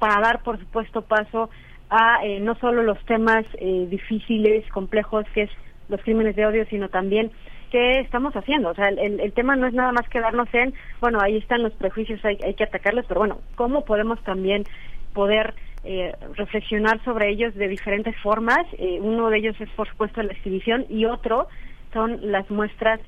[0.00, 1.50] para dar, por supuesto, paso
[1.90, 5.50] a eh, no solo los temas eh, difíciles, complejos, que es
[5.88, 7.30] los crímenes de odio, sino también
[7.70, 8.70] qué estamos haciendo.
[8.70, 12.24] O sea, el, tema no es nada más quedarnos en, bueno, ahí están los prejuicios,
[12.24, 14.64] hay, hay que atacarlos, pero bueno, ¿cómo podemos también
[15.12, 18.66] poder eh, reflexionar sobre ellos de diferentes formas?
[19.00, 21.46] uno de ellos es, por supuesto, la exhibición y otro
[21.92, 23.00] son las muestras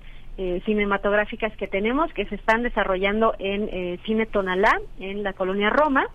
[0.65, 6.07] cinematográficas que tenemos, que se están desarrollando en Cine Tonalá, en la colonia Roma,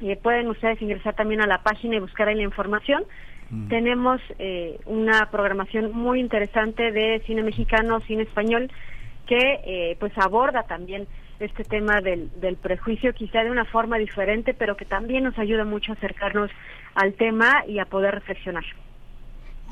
[0.00, 3.04] eh, pueden ustedes ingresar también a la página y buscar ahí la información.
[3.50, 3.68] Mm.
[3.68, 8.70] Tenemos eh, una programación muy interesante de cine mexicano, cine español,
[9.26, 11.06] que eh, pues aborda también
[11.40, 15.64] este tema del, del prejuicio, quizá de una forma diferente, pero que también nos ayuda
[15.64, 16.50] mucho a acercarnos
[16.94, 18.64] al tema y a poder reflexionar.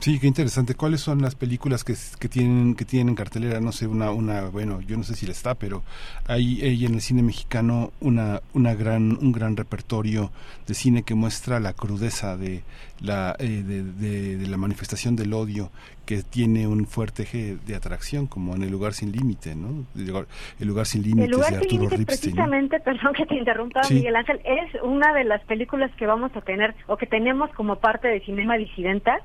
[0.01, 0.75] Sí, qué interesante.
[0.75, 3.61] ¿Cuáles son las películas que, que tienen que tienen en cartelera?
[3.61, 5.83] No sé, una una bueno, yo no sé si la está, pero
[6.27, 10.31] hay, en el cine mexicano una una gran un gran repertorio
[10.67, 12.63] de cine que muestra la crudeza de
[13.01, 15.71] la eh, de, la manifestación del odio
[16.07, 19.85] que tiene un fuerte eje de atracción, como en El lugar sin límite, ¿no?
[19.97, 22.07] El lugar sin límites de Arturo Ripstein.
[22.07, 26.41] Precisamente, perdón que te interrumpa, Miguel Ángel, es una de las películas que vamos a
[26.41, 29.19] tener o que tenemos como parte de Cinema Disidenta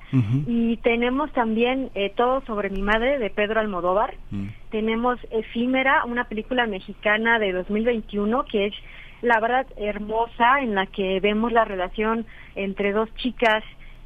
[0.48, 4.16] y tenemos también eh, Todo sobre mi madre de Pedro Almodóvar.
[4.32, 4.48] Mm.
[4.72, 8.74] Tenemos Efímera, una película mexicana de 2021 que es
[9.22, 13.64] la verdad hermosa en la que vemos la relación entre dos chicas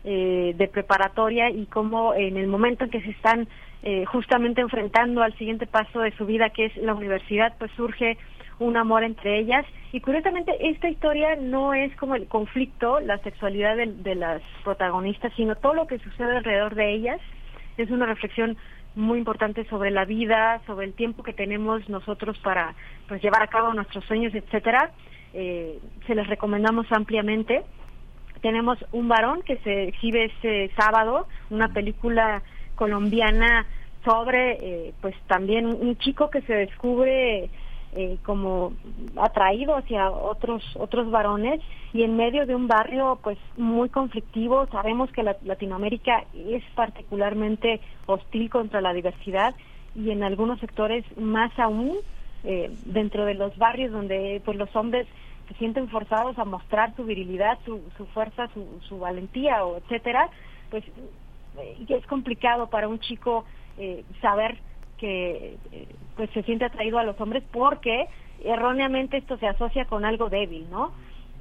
[0.07, 3.47] eh, de preparatoria y cómo en el momento en que se están
[3.81, 8.15] eh, justamente enfrentando al siguiente paso de su vida, que es la universidad, pues surge
[8.59, 9.65] un amor entre ellas.
[9.91, 15.55] Y curiosamente, esta historia no es como el conflicto, la sexualidad de, las protagonistas, sino
[15.55, 17.19] todo lo que sucede alrededor de ellas.
[17.77, 18.57] Es una reflexión
[18.93, 22.75] muy importante sobre la vida, sobre el tiempo que tenemos nosotros para
[23.07, 24.91] pues llevar a cabo nuestros sueños, etcétera.
[25.33, 27.63] Eh, se les recomendamos ampliamente
[28.45, 32.43] tenemos un varón que se exhibe este sábado, una película
[32.75, 33.65] colombiana
[34.03, 37.49] sobre, eh, pues también un chico que se descubre
[37.95, 38.73] eh, como
[39.15, 41.59] atraído hacia otros otros varones
[41.91, 44.67] y en medio de un barrio pues muy conflictivo.
[44.71, 49.55] Sabemos que Latinoamérica es particularmente hostil contra la diversidad
[49.95, 51.93] y en algunos sectores más aún
[52.43, 55.07] eh, dentro de los barrios donde pues los hombres
[55.47, 60.29] se sienten forzados a mostrar su virilidad, su, su fuerza, su, su valentía, o etcétera,
[60.69, 60.83] pues
[61.59, 63.45] eh, es complicado para un chico
[63.77, 64.57] eh, saber
[64.97, 68.07] que eh, pues se siente atraído a los hombres porque
[68.43, 70.91] erróneamente esto se asocia con algo débil, ¿no?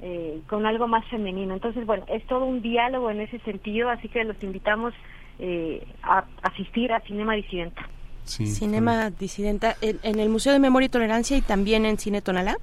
[0.01, 1.53] Eh, con algo más femenino.
[1.53, 4.93] Entonces, bueno, es todo un diálogo en ese sentido, así que los invitamos
[5.39, 7.87] eh, a asistir a Cinema Disidenta.
[8.25, 12.57] Cinema Disidenta en, el Museo de Memoria y Tolerancia y también en Cine Tonalá.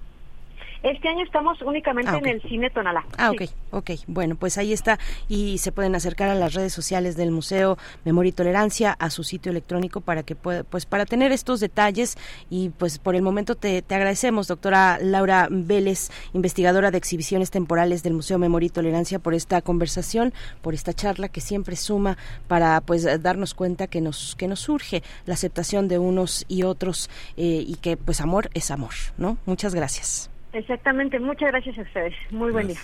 [0.83, 3.05] Este año estamos únicamente ah, en el Cine Tonalá.
[3.17, 3.91] Ah, ok, ok.
[4.09, 4.99] Bueno, pues ahí está.
[5.29, 9.23] Y se pueden acercar a las redes sociales del Museo Memoria y Tolerancia, a su
[9.23, 12.17] sitio electrónico para que pueda, pues para tener estos detalles.
[12.51, 18.03] Y pues por el momento te, te agradecemos, doctora Laura Vélez, investigadora de exhibiciones temporales
[18.03, 22.19] del Museo Memoria y Tolerancia, por esta conversación, por esta charla que siempre suma
[22.49, 27.09] para pues darnos cuenta que nos, que nos surge la aceptación de unos y otros
[27.37, 29.39] eh, y que pues amor es amor, ¿no?
[29.47, 30.32] Muchas gracias.
[30.53, 32.15] Exactamente, muchas gracias a ustedes.
[32.31, 32.81] Muy buen día.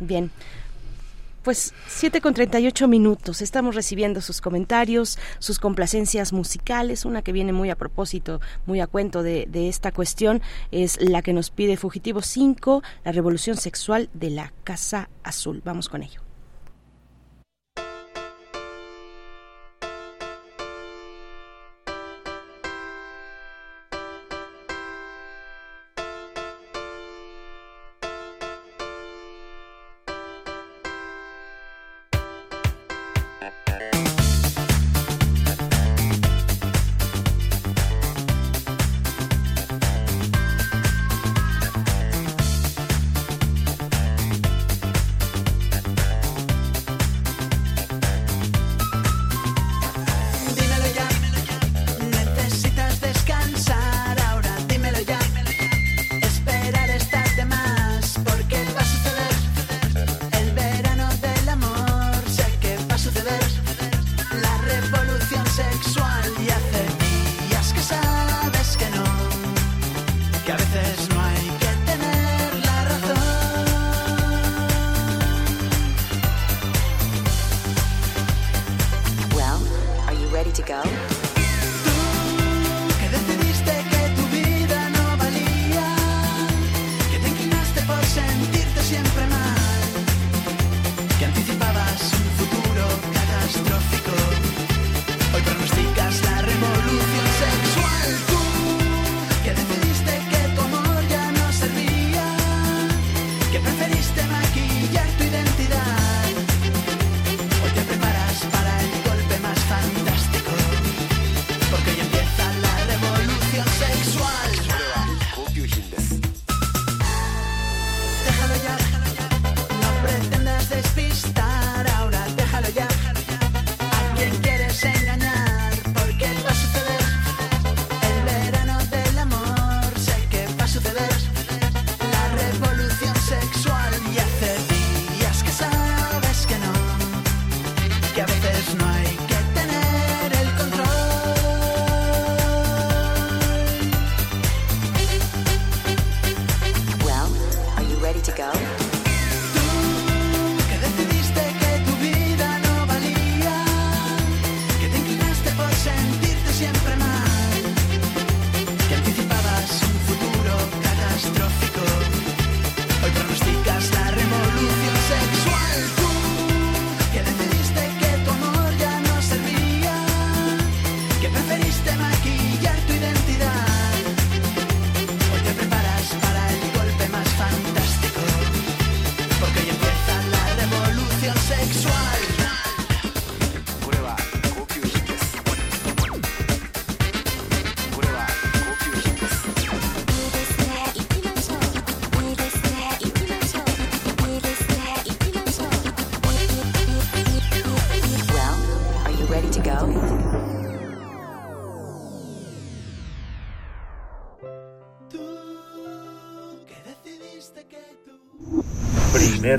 [0.00, 0.30] Bien.
[1.42, 3.40] Pues 7 con 38 minutos.
[3.40, 7.04] Estamos recibiendo sus comentarios, sus complacencias musicales.
[7.04, 10.42] Una que viene muy a propósito, muy a cuento de, de esta cuestión,
[10.72, 15.62] es la que nos pide Fugitivo 5, la revolución sexual de la Casa Azul.
[15.64, 16.25] Vamos con ello.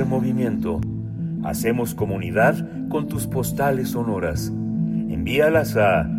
[0.06, 0.80] Movimiento.
[1.44, 4.48] Hacemos comunidad con tus postales sonoras.
[4.48, 6.10] Envíalas a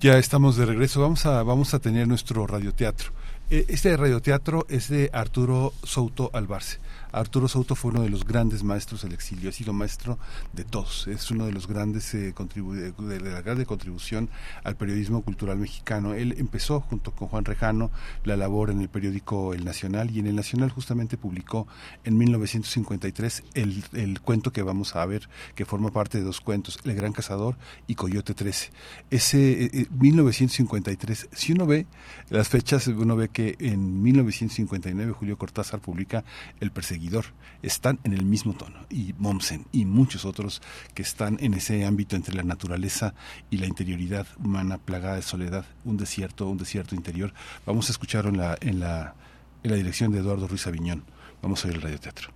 [0.00, 1.00] Ya estamos de regreso.
[1.00, 3.12] Vamos a, vamos a tener nuestro radioteatro
[3.50, 6.78] este radioteatro es de Arturo Souto Albarce.
[7.14, 10.18] Arturo Souto fue uno de los grandes maestros del exilio, ha sido maestro
[10.52, 14.28] de todos, es uno de los grandes eh, de la grande contribución
[14.64, 16.14] al periodismo cultural mexicano.
[16.14, 17.92] Él empezó junto con Juan Rejano
[18.24, 21.68] la labor en el periódico El Nacional y en El Nacional justamente publicó
[22.02, 26.80] en 1953 el, el cuento que vamos a ver, que forma parte de dos cuentos,
[26.84, 28.72] El Gran Cazador y Coyote 13.
[29.10, 31.86] Ese 1953, eh, eh, si uno ve
[32.28, 36.24] las fechas, uno ve que en 1959 Julio Cortázar publica
[36.60, 37.26] El Perseguidor
[37.62, 38.86] están en el mismo tono.
[38.88, 40.62] Y Mommsen y muchos otros
[40.94, 43.12] que están en ese ámbito entre la naturaleza
[43.50, 47.34] y la interioridad humana plagada de soledad, un desierto, un desierto interior.
[47.66, 49.14] Vamos a escucharlo en la, en la,
[49.62, 51.04] en la dirección de Eduardo Ruiz Aviñón.
[51.42, 52.30] Vamos a ver el radioteatro.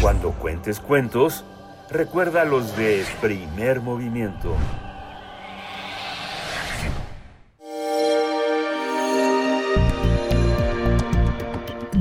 [0.00, 1.44] Cuando cuentes cuentos,
[1.90, 4.56] recuerda los de primer movimiento.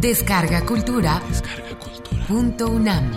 [0.01, 1.21] Descarga Cultura.
[2.27, 3.11] Punto UNAM.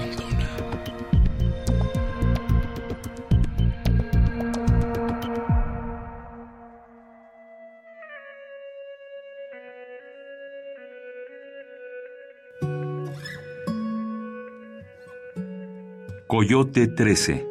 [16.26, 17.46] Coyote 13.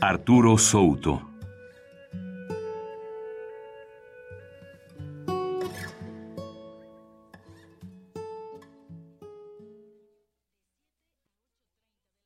[0.00, 1.35] Arturo Souto.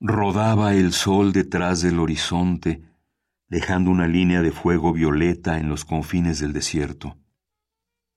[0.02, 2.82] Rodaba el sol detrás del horizonte,
[3.48, 7.18] dejando una línea de fuego violeta en los confines del desierto.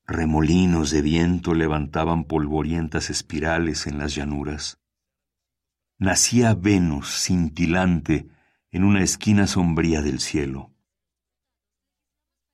[0.06, 4.80] Remolinos de viento levantaban polvorientas espirales en las llanuras.
[5.98, 8.30] Nacía Venus cintilante
[8.72, 10.72] en una esquina sombría del cielo.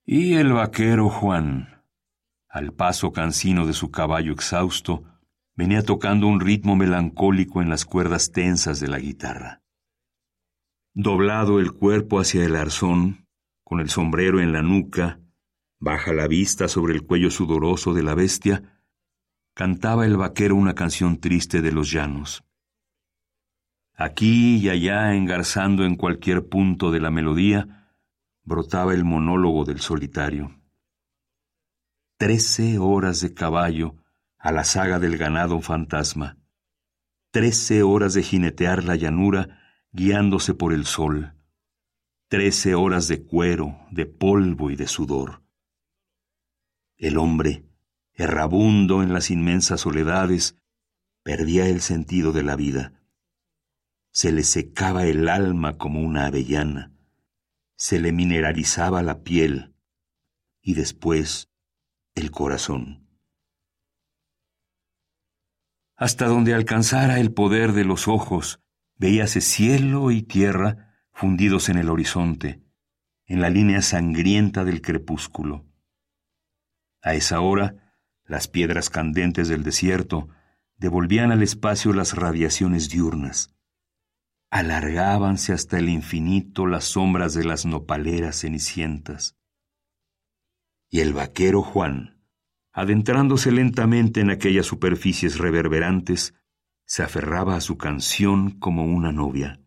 [0.06, 1.84] Y el vaquero Juan,
[2.48, 5.04] al paso cansino de su caballo exhausto,
[5.60, 9.62] venía tocando un ritmo melancólico en las cuerdas tensas de la guitarra.
[10.93, 13.28] Doblado el cuerpo hacia el arzón,
[13.66, 15.20] con el sombrero en la nuca,
[15.78, 18.82] baja la vista sobre el cuello sudoroso de la bestia,
[19.53, 22.45] cantaba el vaquero una canción triste de los llanos.
[23.95, 27.91] Aquí y allá, engarzando en cualquier punto de la melodía,
[28.43, 30.57] brotaba el monólogo del solitario.
[32.18, 33.97] Trece horas de caballo
[34.40, 36.38] a la saga del ganado fantasma.
[37.32, 39.60] Trece horas de jinetear la llanura
[39.92, 41.36] guiándose por el sol.
[42.30, 45.44] Trece horas de cuero, de polvo y de sudor.
[46.98, 47.66] El hombre,
[48.14, 50.58] errabundo en las inmensas soledades,
[51.24, 52.94] perdía el sentido de la vida.
[54.12, 56.94] Se le secaba el alma como una avellana,
[57.76, 59.76] se le mineralizaba la piel
[60.62, 61.50] y después
[62.16, 63.09] el corazón
[66.00, 68.62] hasta donde alcanzara el poder de los ojos,
[68.95, 72.64] veíase cielo y tierra fundidos en el horizonte,
[73.26, 75.66] en la línea sangrienta del crepúsculo.
[77.02, 77.93] A esa hora,
[78.24, 80.30] las piedras candentes del desierto
[80.78, 83.54] devolvían al espacio las radiaciones diurnas.
[84.50, 89.38] Alargábanse hasta el infinito las sombras de las nopaleras cenicientas.
[90.89, 92.18] Y el vaquero Juan,
[92.80, 96.34] adentrándose lentamente en aquellas superficies reverberantes,
[96.86, 99.60] se aferraba a su canción como una novia.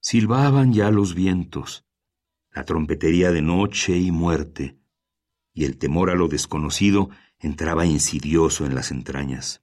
[0.00, 1.84] Silbaban ya los vientos,
[2.50, 4.78] la trompetería de noche y muerte,
[5.52, 9.62] y el temor a lo desconocido entraba insidioso en las entrañas.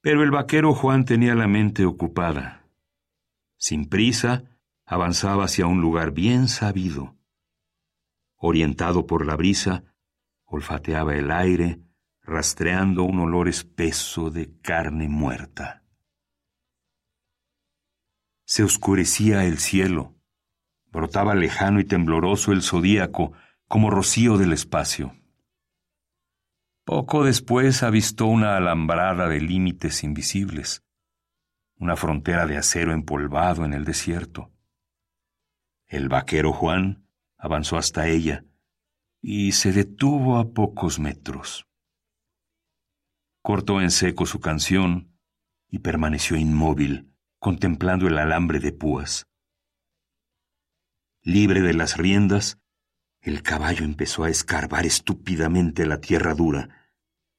[0.00, 2.66] Pero el vaquero Juan tenía la mente ocupada.
[3.56, 7.16] Sin prisa, avanzaba hacia un lugar bien sabido.
[8.34, 9.84] Orientado por la brisa,
[10.50, 11.80] olfateaba el aire,
[12.22, 15.84] rastreando un olor espeso de carne muerta.
[18.44, 20.16] Se oscurecía el cielo,
[20.86, 23.32] brotaba lejano y tembloroso el zodíaco
[23.68, 25.16] como rocío del espacio.
[26.84, 30.82] Poco después avistó una alambrada de límites invisibles,
[31.76, 34.50] una frontera de acero empolvado en el desierto.
[35.86, 37.06] El vaquero Juan
[37.38, 38.44] avanzó hasta ella,
[39.20, 41.66] y se detuvo a pocos metros.
[43.42, 45.16] Cortó en seco su canción
[45.68, 49.26] y permaneció inmóvil, contemplando el alambre de púas.
[51.22, 52.58] Libre de las riendas,
[53.20, 56.90] el caballo empezó a escarbar estúpidamente la tierra dura,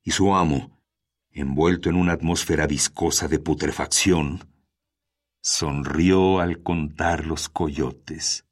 [0.03, 0.83] y su amo,
[1.31, 4.51] envuelto en una atmósfera viscosa de putrefacción,
[5.41, 8.45] sonrió al contar los coyotes.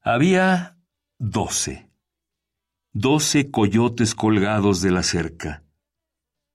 [0.00, 0.73] Había
[1.26, 1.88] doce.
[2.92, 5.64] doce coyotes colgados de la cerca,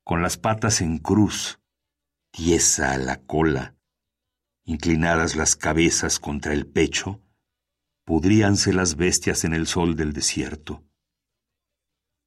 [0.04, 1.60] con las patas en cruz,
[2.30, 3.76] tiesa la cola,
[4.66, 7.20] inclinadas las cabezas contra el pecho,
[8.06, 10.84] pudríanse las bestias en el sol del desierto.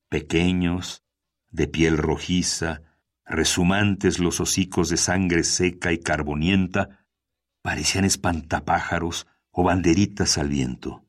[0.09, 1.05] Pequeños,
[1.49, 2.83] de piel rojiza,
[3.25, 7.07] resumantes los hocicos de sangre seca y carbonienta,
[7.63, 11.02] parecían espantapájaros o banderitas al viento.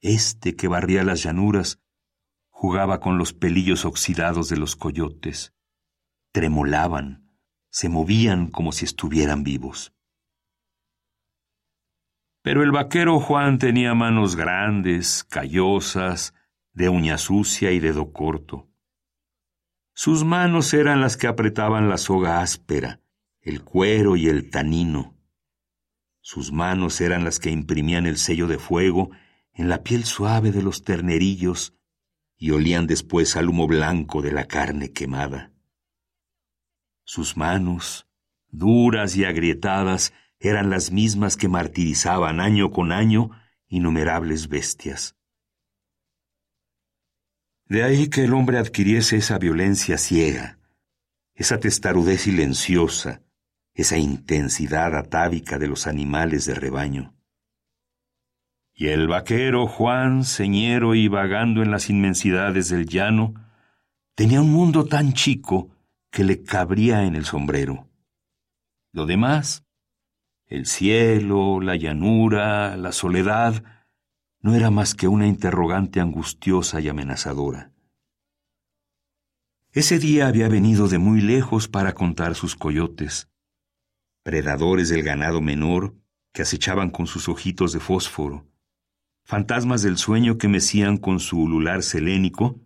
[0.00, 1.80] Este que barría las llanuras
[2.50, 5.54] jugaba con los pelillos oxidados de los coyotes.
[6.32, 7.30] Tremolaban,
[7.70, 9.94] se movían como si estuvieran vivos.
[12.42, 16.32] Pero el vaquero Juan tenía manos grandes, callosas,
[16.72, 18.68] de uña sucia y dedo corto.
[19.94, 23.00] Sus manos eran las que apretaban la soga áspera,
[23.40, 25.16] el cuero y el tanino.
[26.20, 29.10] Sus manos eran las que imprimían el sello de fuego
[29.56, 31.74] en la piel suave de los ternerillos
[32.36, 35.50] y olían después al humo blanco de la carne quemada.
[37.04, 38.06] Sus manos,
[38.48, 43.30] duras y agrietadas, eran las mismas que martirizaban año con año
[43.66, 45.16] innumerables bestias.
[47.64, 50.58] De ahí que el hombre adquiriese esa violencia ciega,
[51.34, 53.22] esa testarudez silenciosa,
[53.72, 57.15] esa intensidad atávica de los animales de rebaño.
[58.78, 63.32] Y el vaquero Juan, señero y vagando en las inmensidades del llano,
[64.14, 65.70] tenía un mundo tan chico
[66.10, 67.88] que le cabría en el sombrero.
[68.92, 69.64] Lo demás,
[70.44, 73.64] el cielo, la llanura, la soledad,
[74.42, 77.72] no era más que una interrogante angustiosa y amenazadora.
[79.72, 83.30] Ese día había venido de muy lejos para contar sus coyotes,
[84.22, 85.94] predadores del ganado menor
[86.34, 88.46] que acechaban con sus ojitos de fósforo,
[89.26, 92.58] fantasmas del sueño que mecían con su ulular selénico,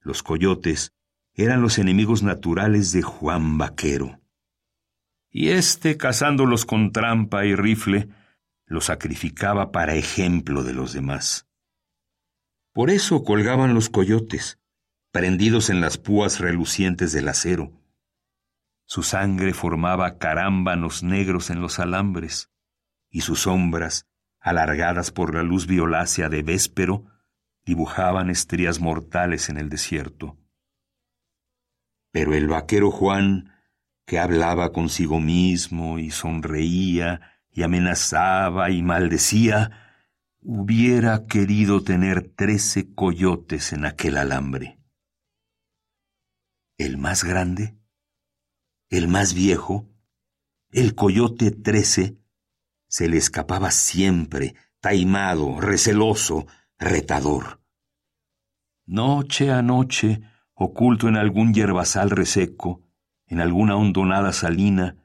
[0.00, 0.92] los coyotes
[1.34, 4.18] eran los enemigos naturales de Juan Vaquero
[5.30, 8.08] y éste, cazándolos con trampa y rifle,
[8.66, 11.46] los sacrificaba para ejemplo de los demás.
[12.72, 14.58] Por eso colgaban los coyotes,
[15.10, 17.72] prendidos en las púas relucientes del acero.
[18.84, 22.50] Su sangre formaba carámbanos negros en los alambres,
[23.10, 24.06] y sus sombras,
[24.40, 27.04] alargadas por la luz violácea de véspero,
[27.64, 30.38] dibujaban estrías mortales en el desierto.
[32.10, 33.52] Pero el vaquero Juan
[34.08, 40.06] que hablaba consigo mismo y sonreía y amenazaba y maldecía,
[40.40, 44.80] hubiera querido tener trece coyotes en aquel alambre.
[46.78, 47.76] El más grande,
[48.88, 49.90] el más viejo,
[50.70, 52.17] el coyote trece,
[52.88, 56.46] se le escapaba siempre, taimado, receloso,
[56.78, 57.60] retador.
[58.86, 60.22] Noche a noche,
[60.54, 62.82] oculto en algún yerbazal reseco,
[63.26, 64.96] en alguna hondonada salina,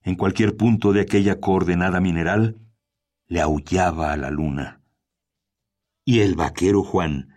[0.00, 2.58] en cualquier punto de aquella coordenada mineral,
[3.26, 4.80] le aullaba a la luna.
[6.04, 7.34] Y el vaquero Juan,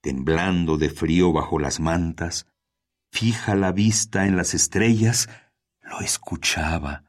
[0.00, 2.46] temblando de frío bajo las mantas,
[3.10, 5.28] fija la vista en las estrellas,
[5.80, 7.04] lo escuchaba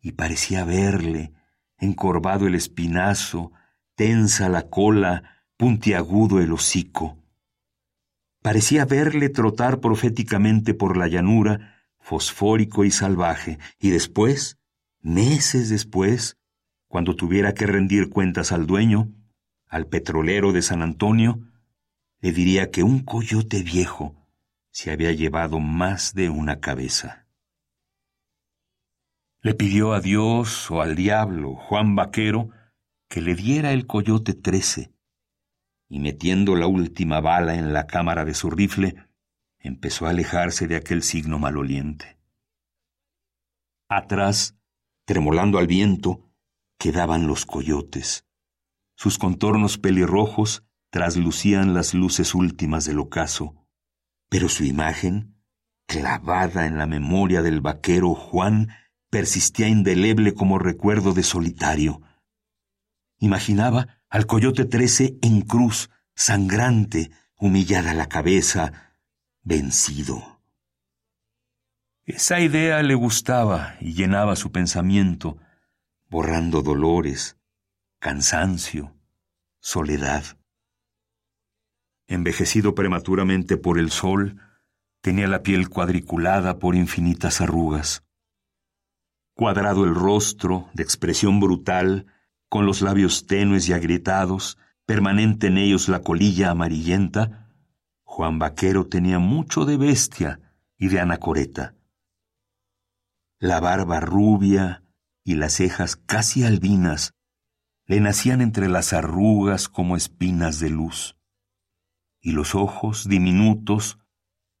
[0.00, 1.34] y parecía verle,
[1.80, 3.52] encorvado el espinazo,
[3.94, 7.18] tensa la cola, puntiagudo el hocico.
[8.42, 14.58] Parecía verle trotar proféticamente por la llanura, fosfórico y salvaje, y después,
[15.00, 16.38] meses después,
[16.88, 19.12] cuando tuviera que rendir cuentas al dueño,
[19.68, 21.40] al petrolero de San Antonio,
[22.20, 24.16] le diría que un coyote viejo
[24.70, 27.19] se había llevado más de una cabeza.
[29.42, 32.50] Le pidió a Dios o al diablo, Juan Vaquero,
[33.08, 34.92] que le diera el coyote trece,
[35.88, 39.08] y metiendo la última bala en la cámara de su rifle,
[39.58, 42.18] empezó a alejarse de aquel signo maloliente.
[43.88, 44.58] Atrás,
[45.06, 46.30] tremolando al viento,
[46.78, 48.26] quedaban los coyotes.
[48.94, 53.66] Sus contornos pelirrojos traslucían las luces últimas del ocaso,
[54.28, 55.34] pero su imagen,
[55.86, 58.68] clavada en la memoria del vaquero Juan,
[59.10, 62.00] persistía indeleble como recuerdo de solitario.
[63.18, 68.94] Imaginaba al coyote trece en cruz, sangrante, humillada la cabeza,
[69.42, 70.40] vencido.
[72.04, 75.38] Esa idea le gustaba y llenaba su pensamiento,
[76.08, 77.36] borrando dolores,
[77.98, 78.96] cansancio,
[79.60, 80.24] soledad.
[82.08, 84.40] Envejecido prematuramente por el sol,
[85.00, 88.04] tenía la piel cuadriculada por infinitas arrugas.
[89.40, 92.04] Cuadrado el rostro, de expresión brutal,
[92.50, 97.48] con los labios tenues y agrietados, permanente en ellos la colilla amarillenta,
[98.02, 100.40] Juan Vaquero tenía mucho de bestia
[100.76, 101.74] y de anacoreta.
[103.38, 104.82] La barba rubia
[105.24, 107.14] y las cejas casi albinas
[107.86, 111.16] le nacían entre las arrugas como espinas de luz,
[112.20, 114.00] y los ojos diminutos,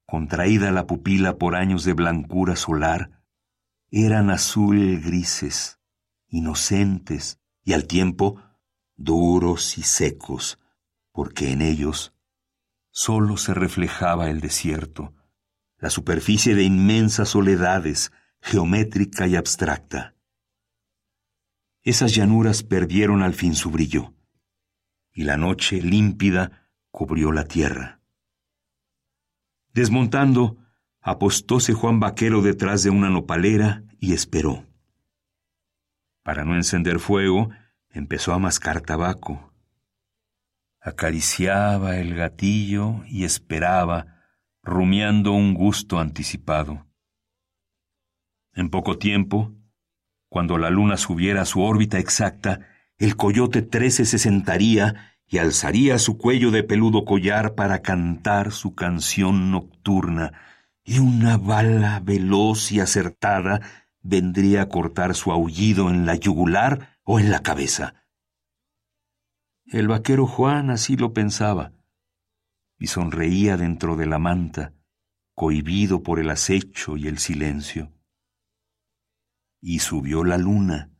[0.06, 3.19] contraída la pupila por años de blancura solar,
[3.90, 5.80] eran azul grises,
[6.28, 8.40] inocentes y al tiempo
[8.96, 10.58] duros y secos,
[11.12, 12.14] porque en ellos
[12.90, 15.14] sólo se reflejaba el desierto,
[15.78, 20.14] la superficie de inmensas soledades, geométrica y abstracta.
[21.82, 24.14] Esas llanuras perdieron al fin su brillo,
[25.12, 28.00] y la noche límpida cubrió la tierra.
[29.72, 30.58] Desmontando,
[31.00, 34.64] apostóse Juan Vaquero detrás de una nopalera y esperó.
[36.22, 37.50] Para no encender fuego,
[37.88, 39.52] empezó a mascar tabaco.
[40.80, 44.24] Acariciaba el gatillo y esperaba,
[44.62, 46.86] rumiando un gusto anticipado.
[48.52, 49.54] En poco tiempo,
[50.28, 52.60] cuando la luna subiera a su órbita exacta,
[52.98, 58.74] el coyote trece se sentaría y alzaría su cuello de peludo collar para cantar su
[58.74, 60.32] canción nocturna,
[60.90, 63.60] y una bala veloz y acertada
[64.02, 67.94] vendría a cortar su aullido en la yugular o en la cabeza.
[69.66, 71.72] El vaquero Juan así lo pensaba,
[72.76, 74.74] y sonreía dentro de la manta,
[75.34, 77.92] cohibido por el acecho y el silencio
[79.60, 80.90] y subió la luna.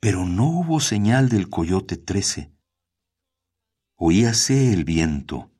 [0.00, 2.52] Pero no hubo señal del coyote trece.
[3.96, 5.50] Oíase el viento,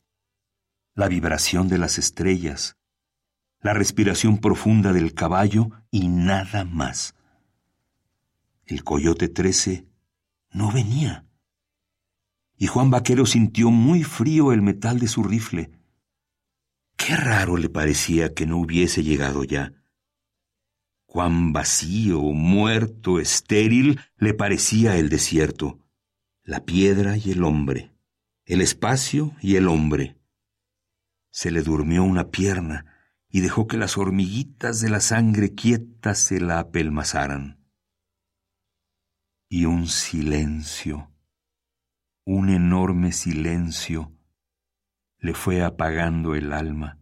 [0.94, 2.77] la vibración de las estrellas,
[3.60, 7.14] la respiración profunda del caballo y nada más.
[8.66, 9.86] El coyote trece
[10.50, 11.26] no venía.
[12.56, 15.70] Y Juan Vaquero sintió muy frío el metal de su rifle.
[16.96, 19.72] Qué raro le parecía que no hubiese llegado ya
[21.08, 25.80] cuán vacío, muerto, estéril le parecía el desierto,
[26.44, 27.90] la piedra y el hombre,
[28.44, 30.18] el espacio y el hombre.
[31.30, 32.87] Se le durmió una pierna
[33.30, 37.64] y dejó que las hormiguitas de la sangre quieta se la apelmazaran.
[39.48, 41.10] Y un silencio,
[42.24, 44.12] un enorme silencio,
[45.18, 46.98] le fue apagando el alma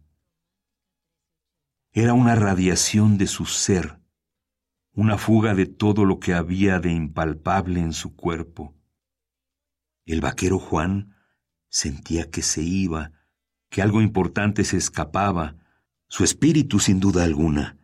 [1.99, 3.99] era una radiación de su ser,
[4.93, 8.75] una fuga de todo lo que había de impalpable en su cuerpo.
[10.05, 11.15] El vaquero Juan
[11.69, 13.13] sentía que se iba,
[13.71, 15.55] que algo importante se escapaba,
[16.07, 17.77] su espíritu sin duda alguna.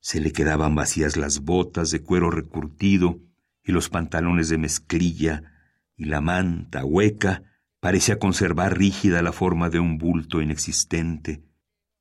[0.00, 3.20] Se le quedaban vacías las botas de cuero recurtido
[3.62, 5.52] y los pantalones de mezclilla,
[5.96, 7.42] y la manta hueca
[7.80, 11.46] parecía conservar rígida la forma de un bulto inexistente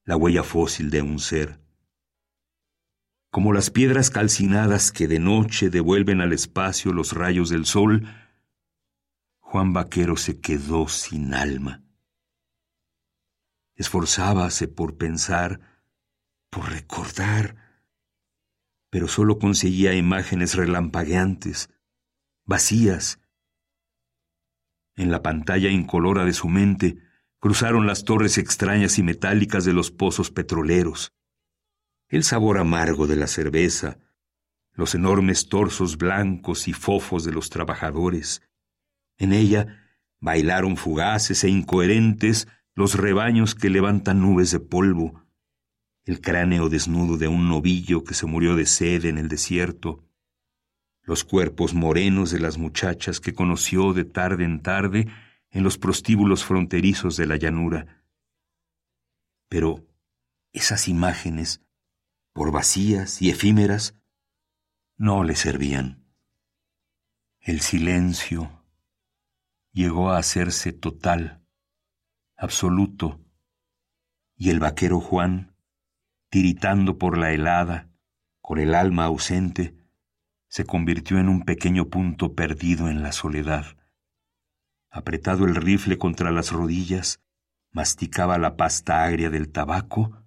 [0.05, 1.59] la huella fósil de un ser.
[3.31, 8.07] Como las piedras calcinadas que de noche devuelven al espacio los rayos del sol,
[9.39, 11.83] Juan Vaquero se quedó sin alma.
[13.75, 15.59] Esforzábase por pensar,
[16.49, 17.55] por recordar,
[18.89, 21.69] pero sólo conseguía imágenes relampagueantes,
[22.45, 23.19] vacías.
[24.95, 27.05] En la pantalla incolora de su mente
[27.45, 31.13] Cruzaron las torres extrañas y metálicas de los pozos petroleros.
[32.09, 33.99] El sabor amargo de la cerveza,
[34.71, 38.41] los enormes torsos blancos y fofos de los trabajadores.
[39.19, 39.79] En ella
[40.19, 45.25] bailaron fugaces e incoherentes los rebaños que levantan nubes de polvo,
[46.03, 50.03] el cráneo desnudo de un novillo que se murió de sed en el desierto,
[51.01, 55.07] los cuerpos morenos de las muchachas que conoció de tarde en tarde
[55.51, 58.03] en los prostíbulos fronterizos de la llanura.
[59.47, 59.87] Pero
[60.51, 61.61] esas imágenes,
[62.33, 63.95] por vacías y efímeras,
[64.97, 66.03] no le servían.
[67.39, 68.63] El silencio
[69.71, 71.44] llegó a hacerse total,
[72.37, 73.19] absoluto,
[74.35, 75.55] y el vaquero Juan,
[76.29, 77.89] tiritando por la helada,
[78.41, 79.75] con el alma ausente,
[80.47, 83.77] se convirtió en un pequeño punto perdido en la soledad
[84.95, 87.19] apretado el rifle contra las rodillas,
[87.73, 90.23] masticaba la pasta agria del tabaco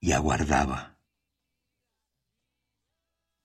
[0.00, 0.98] y aguardaba.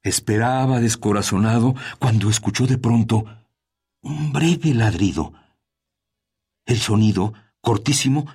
[0.01, 3.26] Esperaba descorazonado cuando escuchó de pronto
[4.01, 5.34] un breve ladrido.
[6.65, 7.34] El sonido,
[7.64, 8.28] cortísimo,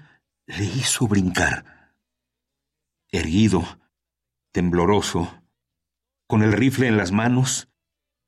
[0.46, 1.92] le hizo brincar.
[3.10, 3.62] Erguido,
[4.52, 5.42] tembloroso,
[6.26, 7.68] con el rifle en las manos,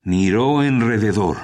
[0.03, 1.39] miró enrededor.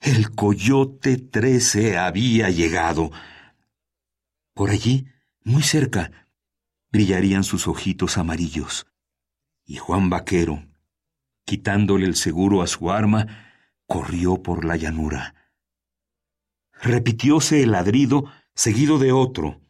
[0.00, 3.12] El coyote trece había llegado.
[4.52, 5.06] Por allí,
[5.44, 6.28] muy cerca,
[6.90, 8.88] brillarían sus ojitos amarillos.
[9.64, 10.66] Y Juan Vaquero,
[11.44, 13.26] quitándole el seguro a su arma,
[13.86, 15.37] corrió por la llanura.
[16.80, 18.24] Repitióse el ladrido
[18.54, 19.60] seguido de otro.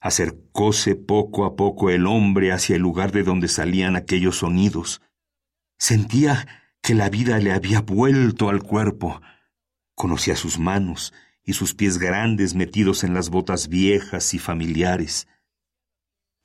[0.00, 5.02] Acercóse poco a poco el hombre hacia el lugar de donde salían aquellos sonidos.
[5.78, 6.46] Sentía
[6.82, 9.20] que la vida le había vuelto al cuerpo.
[9.94, 11.12] Conocía sus manos
[11.42, 15.28] y sus pies grandes metidos en las botas viejas y familiares.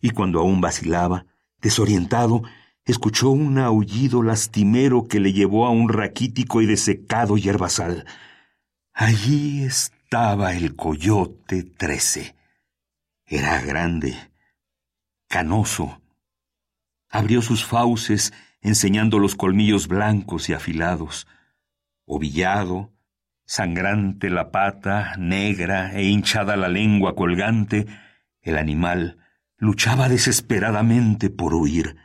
[0.01, 1.25] Y cuando aún vacilaba,
[1.61, 2.43] desorientado,
[2.85, 8.05] escuchó un aullido lastimero que le llevó a un raquítico y desecado yerbasal.
[9.01, 12.35] Allí estaba el coyote trece.
[13.25, 14.13] Era grande,
[15.29, 16.01] canoso.
[17.09, 21.27] Abrió sus fauces enseñando los colmillos blancos y afilados.
[22.03, 22.91] Ovillado,
[23.45, 27.87] sangrante la pata, negra e hinchada la lengua colgante,
[28.41, 29.17] el animal
[29.55, 31.95] luchaba desesperadamente por huir.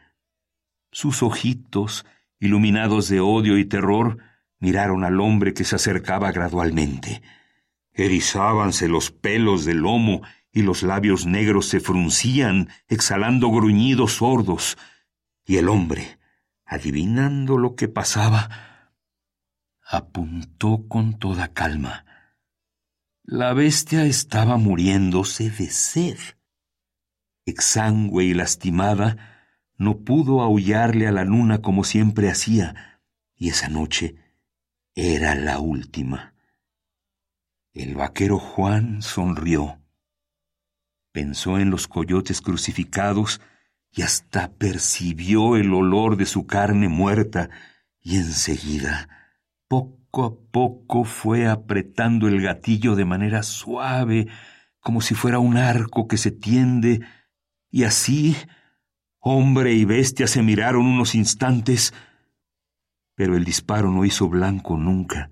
[0.92, 2.06] Sus ojitos,
[2.38, 4.18] iluminados de odio y terror,
[4.64, 7.20] miraron al hombre que se acercaba gradualmente.
[7.92, 14.78] Erizábanse los pelos del lomo y los labios negros se fruncían, exhalando gruñidos sordos.
[15.44, 16.18] Y el hombre,
[16.64, 18.94] adivinando lo que pasaba,
[19.86, 22.06] apuntó con toda calma.
[23.22, 26.18] La bestia estaba muriéndose de sed.
[27.44, 33.02] Exangüe y lastimada, no pudo aullarle a la luna como siempre hacía,
[33.36, 34.23] y esa noche
[34.94, 36.34] era la última.
[37.72, 39.80] El vaquero Juan sonrió,
[41.12, 43.40] pensó en los coyotes crucificados
[43.90, 47.50] y hasta percibió el olor de su carne muerta,
[48.00, 49.08] y enseguida,
[49.68, 54.28] poco a poco fue apretando el gatillo de manera suave,
[54.80, 57.00] como si fuera un arco que se tiende,
[57.70, 58.36] y así
[59.26, 61.94] Hombre y bestia se miraron unos instantes,
[63.14, 65.30] pero el disparo no hizo blanco nunca.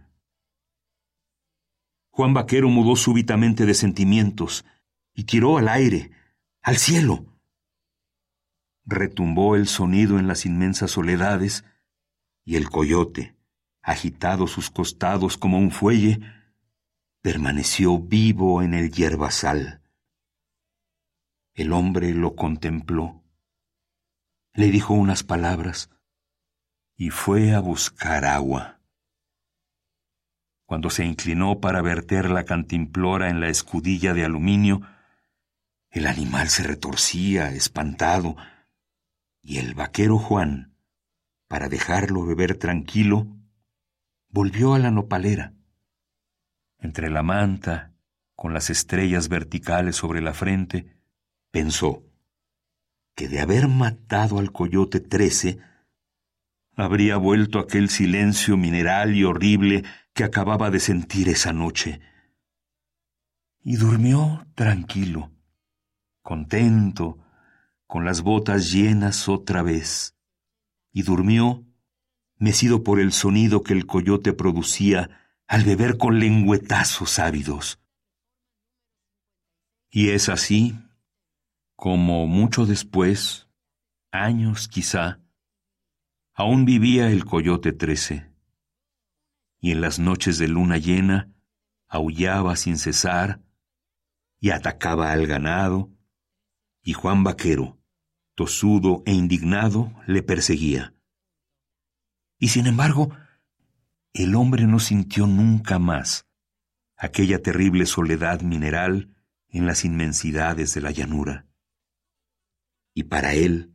[2.10, 4.64] Juan Vaquero mudó súbitamente de sentimientos
[5.14, 6.10] y tiró al aire,
[6.62, 7.26] al cielo.
[8.84, 11.64] Retumbó el sonido en las inmensas soledades
[12.44, 13.36] y el coyote,
[13.82, 16.20] agitado sus costados como un fuelle,
[17.22, 19.80] permaneció vivo en el yerbasal.
[21.54, 23.22] El hombre lo contempló
[24.54, 25.90] le dijo unas palabras
[27.02, 28.78] y fue a buscar agua.
[30.66, 34.82] Cuando se inclinó para verter la cantimplora en la escudilla de aluminio,
[35.90, 38.36] el animal se retorcía, espantado,
[39.42, 40.76] y el vaquero Juan,
[41.48, 43.26] para dejarlo beber tranquilo,
[44.28, 45.54] volvió a la nopalera.
[46.78, 47.94] Entre la manta,
[48.36, 50.86] con las estrellas verticales sobre la frente,
[51.50, 52.04] pensó,
[53.16, 55.58] que de haber matado al coyote trece,
[56.74, 62.00] habría vuelto aquel silencio mineral y horrible que acababa de sentir esa noche.
[63.62, 65.30] Y durmió tranquilo,
[66.22, 67.18] contento,
[67.86, 70.16] con las botas llenas otra vez,
[70.92, 71.64] y durmió
[72.36, 75.10] mecido por el sonido que el coyote producía
[75.46, 77.78] al beber con lengüetazos ávidos.
[79.90, 80.74] Y es así
[81.76, 83.48] como mucho después,
[84.10, 85.21] años quizá,
[86.34, 88.30] aún vivía el coyote trece,
[89.60, 91.32] y en las noches de luna llena
[91.88, 93.42] aullaba sin cesar
[94.40, 95.90] y atacaba al ganado,
[96.82, 97.78] y Juan Vaquero,
[98.34, 100.94] tosudo e indignado, le perseguía.
[102.38, 103.10] Y sin embargo,
[104.14, 106.26] el hombre no sintió nunca más
[106.96, 109.14] aquella terrible soledad mineral
[109.48, 111.46] en las inmensidades de la llanura
[112.94, 113.71] y para él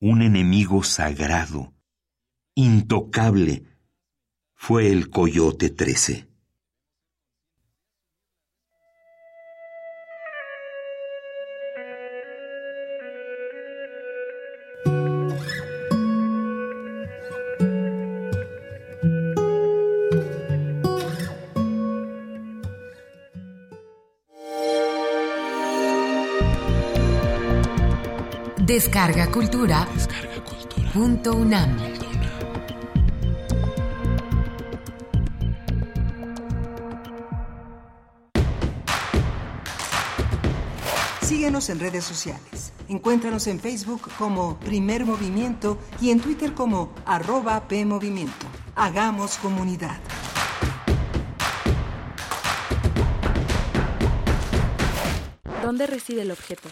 [0.00, 1.74] un enemigo sagrado,
[2.54, 3.64] intocable,
[4.54, 6.28] fue el Coyote Trece.
[28.86, 29.88] Descarga Cultura.
[30.94, 31.76] Punto UNAM.
[41.20, 42.72] Síguenos en redes sociales.
[42.88, 48.46] Encuéntranos en Facebook como Primer Movimiento y en Twitter como arroba PMovimiento.
[48.76, 49.98] Hagamos comunidad.
[55.66, 56.68] ¿Dónde reside el objeto?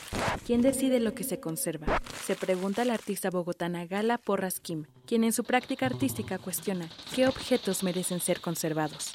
[0.46, 2.00] ¿Quién decide lo que se conserva?
[2.24, 7.26] Se pregunta la artista bogotana Gala Porras Kim, quien en su práctica artística cuestiona qué
[7.26, 9.12] objetos merecen ser conservados.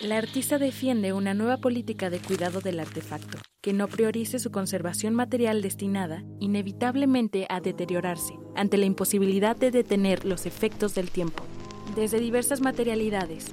[0.00, 5.14] La artista defiende una nueva política de cuidado del artefacto, que no priorice su conservación
[5.14, 11.44] material destinada, inevitablemente, a deteriorarse, ante la imposibilidad de detener los efectos del tiempo.
[11.94, 13.52] Desde diversas materialidades,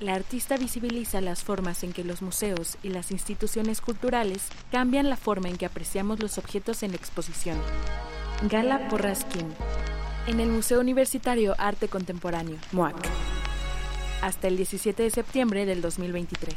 [0.00, 5.16] la artista visibiliza las formas en que los museos y las instituciones culturales cambian la
[5.16, 7.58] forma en que apreciamos los objetos en exposición.
[8.48, 9.54] Gala Porrasquín,
[10.26, 12.96] en el Museo Universitario Arte Contemporáneo, MUAC
[14.22, 16.54] hasta el 17 de septiembre del 2023.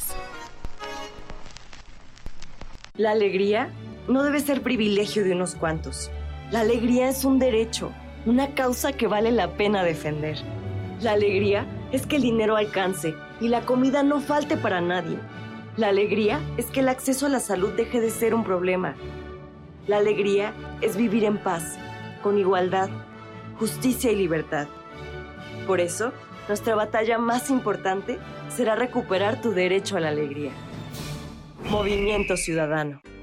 [2.96, 3.70] La alegría
[4.08, 6.12] no debe ser privilegio de unos cuantos.
[6.52, 7.91] La alegría es un derecho,
[8.26, 10.38] una causa que vale la pena defender.
[11.02, 15.18] La alegría es que el dinero alcance y la comida no falte para nadie.
[15.76, 18.96] La alegría es que el acceso a la salud deje de ser un problema.
[19.88, 21.78] La alegría es vivir en paz,
[22.22, 22.90] con igualdad,
[23.58, 24.68] justicia y libertad.
[25.68, 26.14] Por eso,
[26.48, 28.20] nuestra batalla más importante
[28.50, 30.52] será recuperar tu derecho a la alegría.
[31.70, 33.02] Movimiento Ciudadano.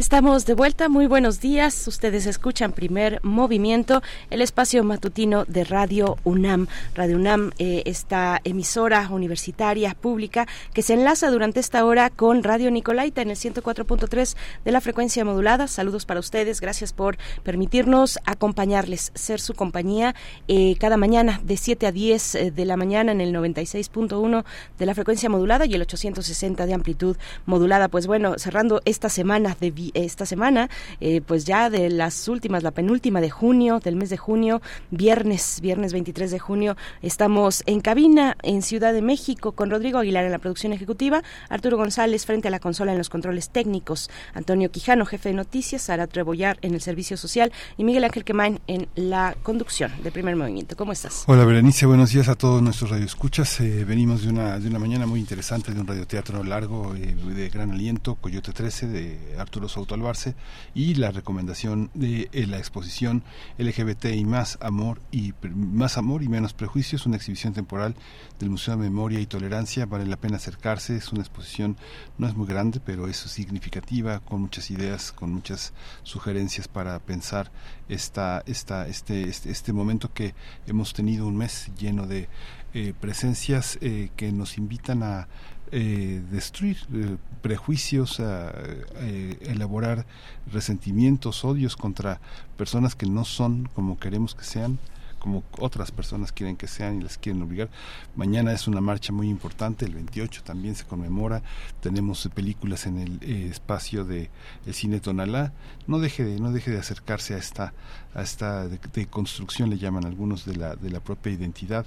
[0.00, 1.86] Estamos de vuelta, muy buenos días.
[1.86, 6.68] Ustedes escuchan primer movimiento, el espacio matutino de Radio UNAM.
[6.94, 12.70] Radio UNAM, eh, esta emisora universitaria pública que se enlaza durante esta hora con Radio
[12.70, 15.68] Nicolaita en el 104.3 de la frecuencia modulada.
[15.68, 20.14] Saludos para ustedes, gracias por permitirnos acompañarles, ser su compañía
[20.48, 24.44] eh, cada mañana de 7 a 10 eh, de la mañana en el 96.1
[24.78, 27.88] de la frecuencia modulada y el 860 de amplitud modulada.
[27.88, 30.68] Pues bueno, cerrando esta semana de esta semana,
[31.00, 35.60] eh, pues ya de las últimas, la penúltima de junio, del mes de junio, viernes,
[35.60, 40.32] viernes 23 de junio, estamos en cabina en Ciudad de México con Rodrigo Aguilar en
[40.32, 45.06] la producción ejecutiva, Arturo González frente a la consola en los controles técnicos, Antonio Quijano,
[45.06, 49.36] jefe de noticias, Sara Trebollar en el servicio social y Miguel Ángel Quemain en la
[49.42, 50.76] conducción de primer movimiento.
[50.76, 51.24] ¿Cómo estás?
[51.26, 53.60] Hola Berenice, buenos días a todos nuestros radioescuchas.
[53.60, 57.48] Eh, venimos de una, de una mañana muy interesante, de un radioteatro largo, eh, de
[57.48, 60.34] gran aliento, Coyote 13, de Arturo Albarce
[60.74, 63.22] y la recomendación de eh, la exposición
[63.58, 67.94] LGBT y más amor y más amor y menos prejuicios, una exhibición temporal
[68.38, 71.76] del Museo de Memoria y Tolerancia, vale la pena acercarse, es una exposición
[72.18, 75.72] no es muy grande, pero es significativa con muchas ideas, con muchas
[76.02, 77.50] sugerencias para pensar
[77.88, 80.34] esta esta este este, este momento que
[80.66, 82.28] hemos tenido un mes lleno de
[82.72, 85.26] eh, presencias eh, que nos invitan a
[85.72, 88.52] eh, destruir eh, prejuicios, a,
[88.96, 90.04] eh, elaborar
[90.52, 92.20] resentimientos, odios contra
[92.56, 94.80] personas que no son como queremos que sean,
[95.20, 97.68] como otras personas quieren que sean y les quieren obligar.
[98.16, 101.42] Mañana es una marcha muy importante, el 28 también se conmemora,
[101.80, 104.28] tenemos películas en el espacio de
[104.66, 105.52] el cine Tonalá.
[105.86, 107.74] No deje de no deje de acercarse a esta
[108.12, 111.86] a esta de, construcción le llaman algunos de la de la propia identidad.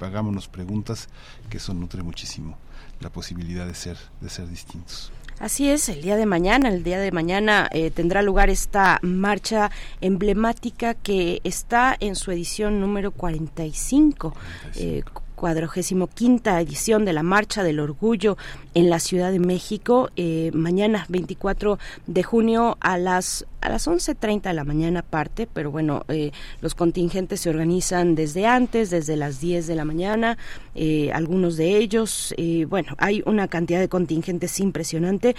[0.00, 1.08] hagámonos preguntas
[1.50, 2.56] que eso nutre muchísimo
[3.00, 5.12] la posibilidad de ser, de ser distintos.
[5.40, 9.70] Así es, el día de mañana, el día de mañana eh, tendrá lugar esta marcha
[10.02, 14.32] emblemática que está en su edición número 45.
[14.32, 15.22] 45.
[15.40, 18.36] Cuadragésimo quinta edición de la Marcha del Orgullo
[18.74, 20.10] en la Ciudad de México.
[20.16, 25.70] Eh, mañana, 24 de junio, a las a las 11.30 de la mañana parte, pero
[25.70, 26.32] bueno, eh,
[26.62, 30.38] los contingentes se organizan desde antes, desde las 10 de la mañana,
[30.74, 32.34] eh, algunos de ellos,
[32.68, 35.36] bueno, hay una cantidad de contingentes impresionante,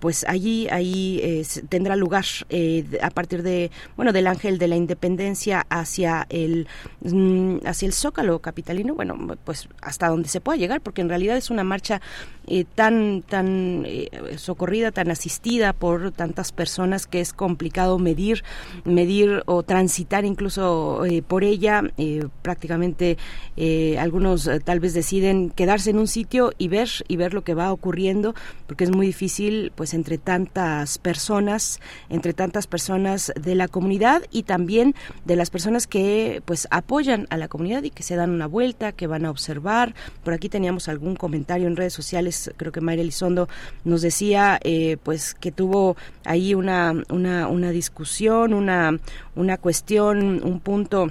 [0.00, 2.24] pues allí, ahí tendrá lugar
[3.02, 6.68] a partir de, bueno, del Ángel de la Independencia hacia el,
[7.02, 9.14] mm, hacia el Zócalo capitalino, bueno,
[9.44, 12.00] pues hasta donde se pueda llegar, porque en realidad es una marcha
[12.50, 14.08] eh, tan tan eh,
[14.38, 18.42] socorrida, tan asistida por tantas personas que es complicado medir
[18.84, 21.82] medir o transitar incluso eh, por ella.
[22.42, 23.18] prácticamente
[23.98, 27.72] algunos tal vez deciden quedarse en un sitio y ver y ver lo que va
[27.72, 28.34] ocurriendo,
[28.66, 34.44] porque es muy difícil, pues entre tantas personas, entre tantas personas de la comunidad y
[34.44, 38.46] también de las personas que pues apoyan a la comunidad y que se dan una
[38.46, 39.94] vuelta, que van a observar.
[40.24, 43.48] Por aquí teníamos algún comentario en redes sociales, creo que Mayra Elizondo
[43.84, 48.98] nos decía eh, pues que tuvo ahí una, una, una discusión, una,
[49.34, 51.08] una cuestión, un punto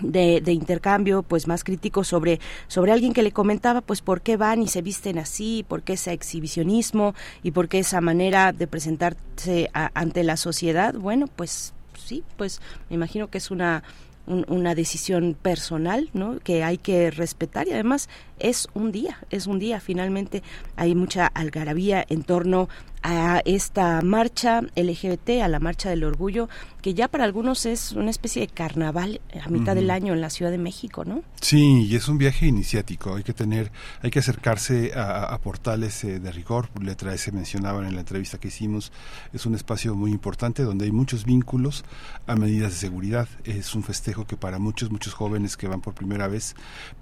[0.00, 4.62] de, intercambio pues más crítico sobre sobre alguien que le comentaba pues por qué van
[4.62, 9.70] y se visten así por qué ese exhibicionismo y por qué esa manera de presentarse
[9.72, 13.82] ante la sociedad bueno pues sí pues me imagino que es una
[14.26, 16.38] una decisión personal, ¿no?
[16.40, 18.08] Que hay que respetar y además
[18.38, 19.80] es un día, es un día.
[19.80, 20.42] Finalmente
[20.76, 22.68] hay mucha algarabía en torno
[23.02, 26.48] a esta marcha LGBT, a la marcha del orgullo,
[26.82, 30.30] que ya para algunos es una especie de carnaval a mitad del año en la
[30.30, 31.22] Ciudad de México, ¿no?
[31.40, 33.14] Sí, y es un viaje iniciático.
[33.14, 33.70] Hay que tener,
[34.02, 36.68] hay que acercarse a, portales eh, de rigor.
[36.80, 38.92] Letra S mencionaban en la entrevista que hicimos.
[39.32, 41.84] Es un espacio muy importante donde hay muchos vínculos
[42.26, 43.28] a medidas de seguridad.
[43.44, 46.54] Es un festejo que para muchos, muchos jóvenes que van por primera vez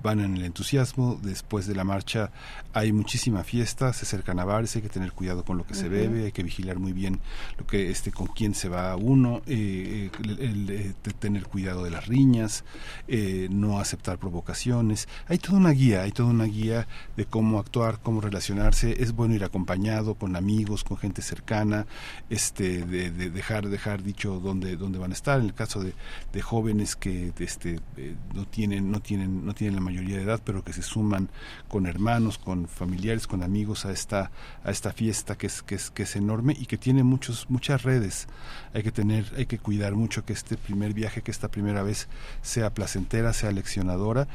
[0.03, 1.19] van en el entusiasmo.
[1.23, 2.31] Después de la marcha
[2.73, 5.90] hay muchísima fiesta, se acercan a bares, hay que tener cuidado con lo que se
[5.91, 7.21] bebe, hay que vigilar muy bien
[7.59, 9.43] lo que este con quién se va uno.
[9.47, 12.65] Eh, eh, el, tener cuidado de las riñas,
[13.09, 15.09] eh, no aceptar provocaciones.
[15.29, 16.87] Hay toda una guía, hay toda una guía
[17.17, 19.03] de cómo actuar, cómo relacionarse.
[19.03, 21.87] Es bueno ir acompañado con amigos, con gente cercana,
[22.31, 25.41] este, de, dejar, dejar dicho dónde, dónde van a estar.
[25.41, 25.93] En el caso de,
[26.41, 30.65] jóvenes que este, eh, no tienen, no tienen, no tienen la mayoría de edad, pero
[30.65, 31.29] que se suman
[31.69, 34.31] con hermanos, con familiares, con amigos a esta,
[34.65, 38.29] a esta fiesta que es, que que es enorme y que tiene muchos, muchas redes.
[38.75, 42.09] Hay que tener, hay que cuidar mucho que este primer viaje, que esta primera vez
[42.43, 44.29] sea placentera, sea leccionadora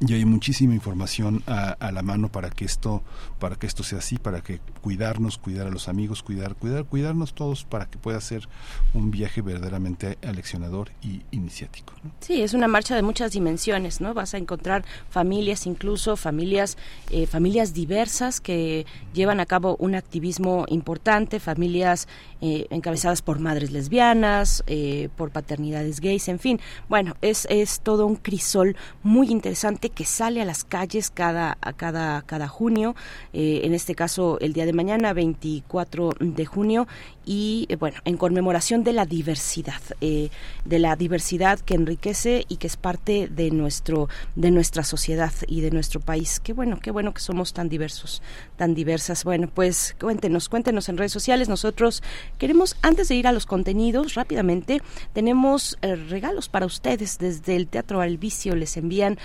[0.00, 3.02] y hay muchísima información a, la mano para que esto
[3.38, 7.34] para que esto sea así para que cuidarnos cuidar a los amigos cuidar cuidar cuidarnos
[7.34, 8.48] todos para que pueda ser
[8.92, 14.34] un viaje verdaderamente aleccionador y iniciático sí es una marcha de muchas dimensiones no vas
[14.34, 16.76] a encontrar familias incluso familias
[17.10, 18.84] eh, familias diversas que
[19.14, 22.08] llevan a cabo un activismo importante familias
[22.40, 26.60] eh, encabezadas por madres lesbianas eh, por paternidades gays en fin.
[26.88, 31.72] Bueno es es todo un crisol muy interesante que sale a las calles cada, a
[31.72, 32.94] cada, cada junio,
[33.32, 36.86] eh, en este caso el día de mañana, 24 de junio,
[37.26, 40.30] y eh, bueno, en conmemoración de la diversidad, eh,
[40.64, 45.60] de la diversidad que enriquece y que es parte de nuestro, de nuestra sociedad y
[45.60, 46.40] de nuestro país.
[46.40, 48.22] Qué bueno, qué bueno que somos tan diversos,
[48.56, 49.24] tan diversas.
[49.24, 51.48] Bueno, pues cuéntenos, cuéntenos en redes sociales.
[51.48, 52.02] Nosotros
[52.38, 54.80] queremos, antes de ir a los contenidos, rápidamente,
[55.12, 58.54] tenemos regalos para ustedes desde el Teatro al Vicio.
[58.54, 59.18] Les envían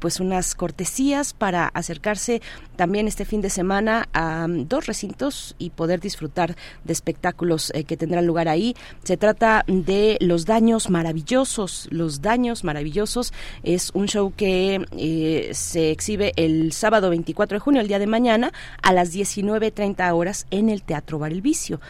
[0.00, 2.40] pues unas cortesías para acercarse
[2.76, 7.96] también este fin de semana a dos recintos y poder disfrutar de espectáculos eh, que
[7.96, 8.74] tendrán lugar ahí.
[9.02, 11.88] Se trata de Los Daños Maravillosos.
[11.90, 17.80] Los Daños Maravillosos es un show que eh, se exhibe el sábado 24 de junio,
[17.80, 18.52] el día de mañana,
[18.82, 21.80] a las 19.30 horas en el Teatro Bar El Vicio.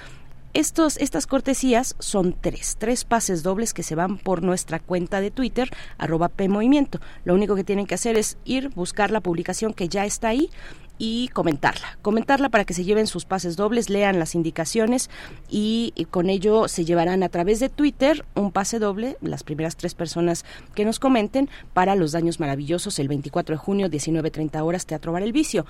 [0.54, 5.32] Estos, estas cortesías son tres, tres pases dobles que se van por nuestra cuenta de
[5.32, 7.00] Twitter, arroba PMovimiento.
[7.24, 10.50] Lo único que tienen que hacer es ir, buscar la publicación que ya está ahí
[10.96, 11.98] y comentarla.
[12.02, 15.10] Comentarla para que se lleven sus pases dobles, lean las indicaciones
[15.50, 19.96] y, con ello se llevarán a través de Twitter un pase doble, las primeras tres
[19.96, 20.44] personas
[20.76, 25.24] que nos comenten, para los daños maravillosos el 24 de junio, 19.30 horas, Teatro Bar
[25.24, 25.66] El Vicio.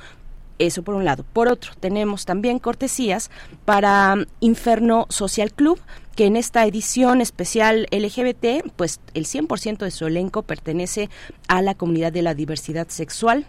[0.58, 1.24] Eso por un lado.
[1.32, 3.30] Por otro, tenemos también cortesías
[3.64, 5.80] para Inferno Social Club,
[6.14, 11.10] que en esta edición especial LGBT, pues el 100% de su elenco pertenece
[11.48, 13.46] a la comunidad de la diversidad sexual,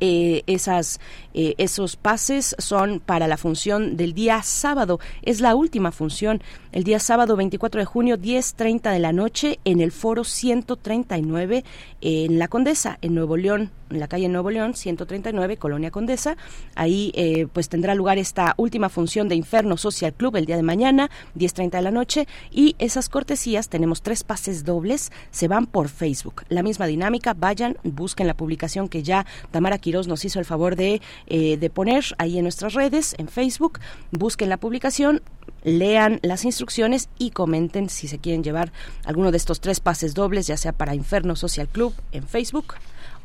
[0.00, 1.00] eh, esas,
[1.34, 4.98] eh, esos pases son para la función del día sábado.
[5.22, 9.80] Es la última función, el día sábado 24 de junio, 10.30 de la noche, en
[9.80, 11.64] el foro 139
[12.00, 16.36] en La Condesa, en Nuevo León, en la calle Nuevo León, 139, Colonia Condesa.
[16.74, 20.62] Ahí eh, pues tendrá lugar esta última función de Inferno Social Club el día de
[20.62, 22.26] mañana, 10.30 de la noche.
[22.50, 26.44] Y esas cortesías, tenemos tres pases dobles, se van por Facebook.
[26.48, 30.76] La misma dinámica, vayan, busquen la publicación que ya Tamara Quiroz nos hizo el favor
[30.76, 33.80] de, eh, de poner ahí en nuestras redes, en Facebook.
[34.10, 35.22] Busquen la publicación,
[35.64, 38.72] lean las instrucciones y comenten si se quieren llevar
[39.04, 42.74] alguno de estos tres pases dobles, ya sea para Inferno Social Club en Facebook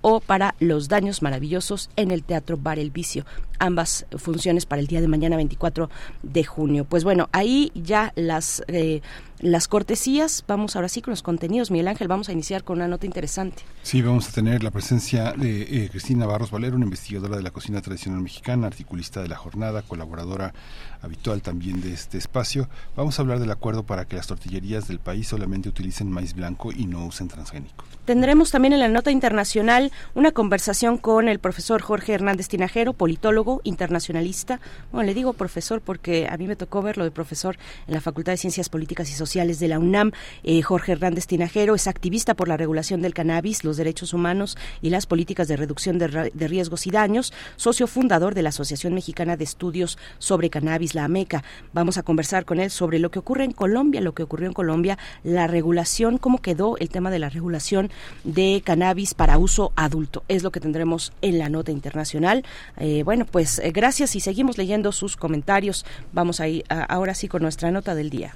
[0.01, 3.25] o para Los Daños Maravillosos en el Teatro Bar El Vicio.
[3.59, 5.89] Ambas funciones para el día de mañana 24
[6.23, 6.85] de junio.
[6.85, 9.01] Pues bueno, ahí ya las, eh,
[9.41, 10.43] las cortesías.
[10.47, 11.71] Vamos ahora sí con los contenidos.
[11.71, 13.63] Miguel Ángel, vamos a iniciar con una nota interesante.
[13.83, 17.51] Sí, vamos a tener la presencia de eh, Cristina Barros Valero, una investigadora de la
[17.51, 20.53] cocina tradicional mexicana, articulista de la jornada, colaboradora
[21.01, 22.69] habitual también de este espacio.
[22.95, 26.71] Vamos a hablar del acuerdo para que las tortillerías del país solamente utilicen maíz blanco
[26.71, 27.85] y no usen transgénico.
[28.05, 33.61] Tendremos también en la nota internacional una conversación con el profesor Jorge Hernández Tinajero, politólogo
[33.63, 34.59] internacionalista.
[34.91, 37.57] Bueno, le digo profesor porque a mí me tocó verlo de profesor
[37.87, 40.11] en la Facultad de Ciencias Políticas y Sociales de la UNAM.
[40.43, 44.89] Eh, Jorge Hernández Tinajero es activista por la regulación del cannabis, los derechos humanos y
[44.89, 49.37] las políticas de reducción de, de riesgos y daños, socio fundador de la Asociación Mexicana
[49.37, 51.45] de Estudios sobre Cannabis, la AMECA.
[51.71, 54.53] Vamos a conversar con él sobre lo que ocurre en Colombia, lo que ocurrió en
[54.53, 57.89] Colombia, la regulación, cómo quedó el tema de la regulación
[58.25, 60.23] de cannabis para uso adulto.
[60.27, 62.43] Es lo que tendremos en la nota internacional.
[62.77, 65.85] Eh, bueno, pues eh, gracias y seguimos leyendo sus comentarios.
[66.11, 68.35] Vamos a ir ahora sí con nuestra nota del día.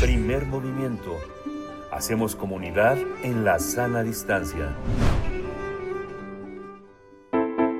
[0.00, 1.18] Primer movimiento.
[1.92, 4.74] Hacemos comunidad en la sana distancia.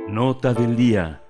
[0.08, 1.22] Nota del día.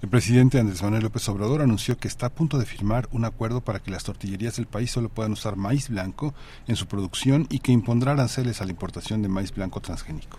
[0.00, 3.60] El presidente Andrés Manuel López Obrador anunció que está a punto de firmar un acuerdo
[3.60, 6.32] para que las tortillerías del país solo puedan usar maíz blanco
[6.66, 10.38] en su producción y que impondrá aranceles a la importación de maíz blanco transgénico.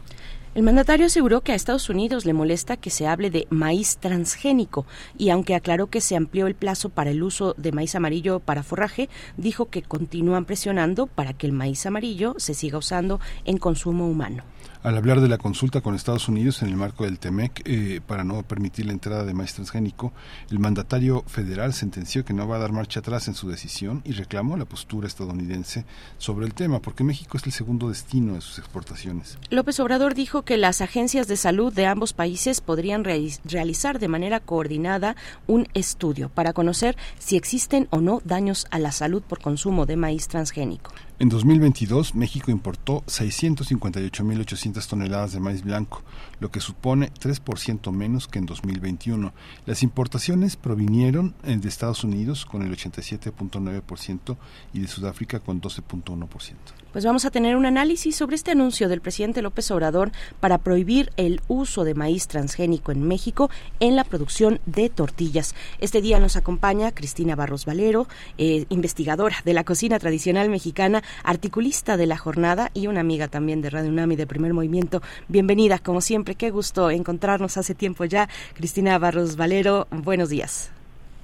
[0.56, 4.88] El mandatario aseguró que a Estados Unidos le molesta que se hable de maíz transgénico
[5.16, 8.64] y aunque aclaró que se amplió el plazo para el uso de maíz amarillo para
[8.64, 14.10] forraje, dijo que continúan presionando para que el maíz amarillo se siga usando en consumo
[14.10, 14.44] humano
[14.84, 18.24] al hablar de la consulta con Estados Unidos en el marco del TEMEC eh, para
[18.24, 20.14] no permitir la entrada de maíz transgénico,
[20.50, 24.14] el mandatario federal sentenció que no va a dar marcha atrás en su decisión y
[24.14, 25.86] reclamó la postura estadounidense
[26.18, 29.38] sobre el tema, porque México es el segundo destino de sus exportaciones.
[29.50, 34.40] López Obrador dijo que las agencias de salud de ambos países podrían realizar de manera
[34.40, 35.16] coordinada
[35.48, 39.98] un estudio para conocer si existen o no daños a la salud por consumo de
[39.98, 40.92] maíz transgénico.
[41.22, 46.02] En 2022, México importó 658.800 toneladas de maíz blanco,
[46.40, 49.34] lo que supone 3% menos que en 2021.
[49.66, 54.38] Las importaciones provinieron eh, de Estados Unidos con el 87.9%
[54.72, 59.02] y de Sudáfrica con 12.1% pues vamos a tener un análisis sobre este anuncio del
[59.02, 63.50] presidente López Obrador para prohibir el uso de maíz transgénico en México
[63.80, 65.56] en la producción de tortillas.
[65.80, 68.08] Este día nos acompaña Cristina Barros Valero,
[68.38, 73.62] eh, investigadora de la cocina tradicional mexicana, articulista de la jornada y una amiga también
[73.62, 75.02] de Radio UNAM y de Primer Movimiento.
[75.28, 78.30] Bienvenida, como siempre, qué gusto encontrarnos hace tiempo ya.
[78.54, 80.72] Cristina Barros Valero, buenos días.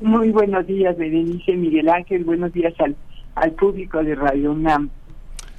[0.02, 2.96] Muy buenos días, Berenice Miguel Ángel, buenos días al,
[3.36, 4.90] al público de Radio UNAM.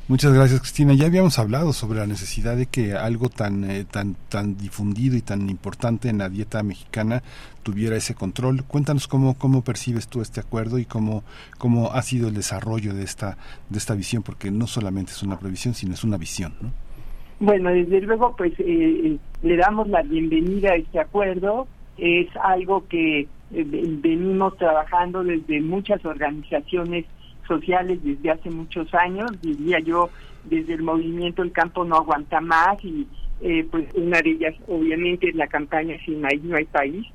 [0.08, 0.94] Muchas gracias, Cristina.
[0.94, 5.20] Ya habíamos hablado sobre la necesidad de que algo tan, eh, tan, tan difundido y
[5.20, 7.24] tan importante en la dieta mexicana
[7.64, 8.62] tuviera ese control.
[8.62, 11.24] Cuéntanos cómo, cómo percibes tú este acuerdo y cómo,
[11.58, 13.36] cómo ha sido el desarrollo de esta,
[13.68, 16.54] de esta visión, porque no solamente es una previsión, sino es una visión.
[16.60, 16.70] ¿no?
[17.40, 21.66] Bueno, desde luego, pues eh, eh, le damos la bienvenida a este acuerdo.
[21.98, 27.06] Es algo que venimos trabajando desde muchas organizaciones
[27.46, 30.10] sociales desde hace muchos años, diría yo,
[30.44, 33.06] desde el movimiento El campo no aguanta más y
[33.42, 37.06] eh, pues una de ellas obviamente es la campaña Sin maíz no hay país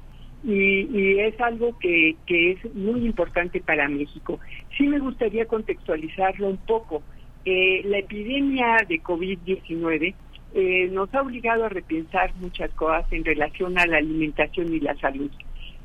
[0.44, 4.40] y, y es algo que, que es muy importante para México.
[4.78, 7.04] Sí me gustaría contextualizarlo un poco.
[7.46, 10.14] Eh, la epidemia de COVID-19
[10.54, 14.96] eh, nos ha obligado a repensar muchas cosas en relación a la alimentación y la
[14.96, 15.32] salud.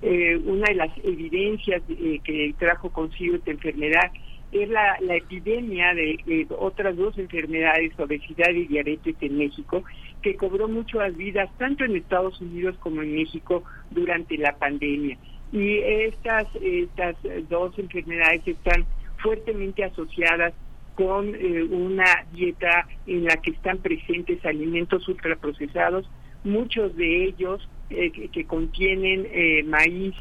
[0.02, 4.10] Eh, una de las evidencias eh, que trajo consigo esta enfermedad
[4.52, 9.84] es la, la epidemia de, otras dos enfermedades, obesidad y diabetes en México,
[10.22, 15.18] que cobró muchas vidas tanto en Estados Unidos como en México durante la pandemia.
[15.52, 17.16] Y estas, estas
[17.48, 18.84] dos enfermedades están
[19.18, 20.54] fuertemente asociadas
[20.96, 26.08] con eh, una dieta en la que están presentes alimentos ultraprocesados,
[26.42, 30.14] muchos de ellos eh, que, contienen eh, maíz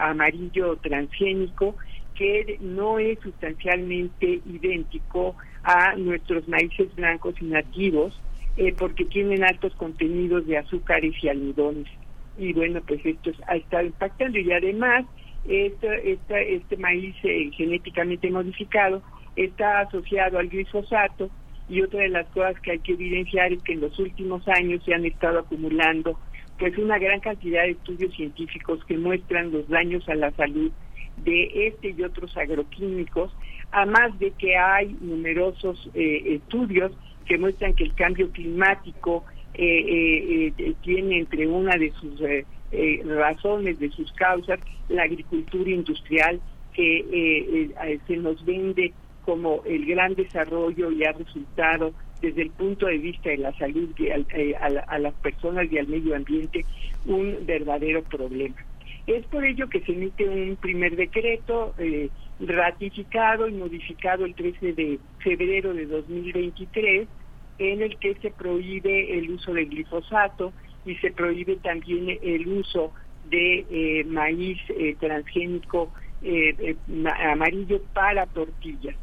[0.00, 1.76] amarillo transgénico,
[2.18, 8.20] que no es sustancialmente idéntico a nuestros maíces blancos y nativos,
[8.76, 11.86] porque tienen altos contenidos de azúcares y almidones.
[12.36, 14.36] Y bueno, pues esto ha estado impactando.
[14.36, 15.04] Y además,
[15.48, 16.12] este,
[16.54, 17.14] este maíz
[17.56, 19.00] genéticamente modificado
[19.36, 21.30] está asociado al glifosato
[21.68, 24.82] y otra de las cosas que hay que evidenciar es que en los últimos años
[24.84, 26.18] se han estado acumulando
[26.58, 30.72] pues una gran cantidad de estudios científicos que muestran los daños a la salud
[31.24, 33.34] de este y otros agroquímicos,
[33.70, 36.92] además de que hay numerosos eh, estudios
[37.26, 39.24] que muestran que el cambio climático
[39.54, 42.20] eh, eh, tiene entre una de sus
[43.04, 46.40] razones, de sus causas, la agricultura industrial
[46.74, 47.72] que
[48.06, 48.92] se nos vende
[49.24, 53.90] como el gran desarrollo y ha resultado desde el punto de vista de la salud
[53.98, 56.64] eh, a, las personas y al medio ambiente
[57.06, 58.56] un verdadero problema.
[59.08, 62.10] Es por ello que se emite un primer decreto eh,
[62.40, 67.08] ratificado y modificado el 13 de febrero de 2023
[67.58, 70.52] en el que se prohíbe el uso de glifosato
[70.84, 72.92] y se prohíbe también el uso
[73.24, 74.60] de eh, maíz
[75.00, 75.90] transgénico
[77.24, 78.94] amarillo para tortillas.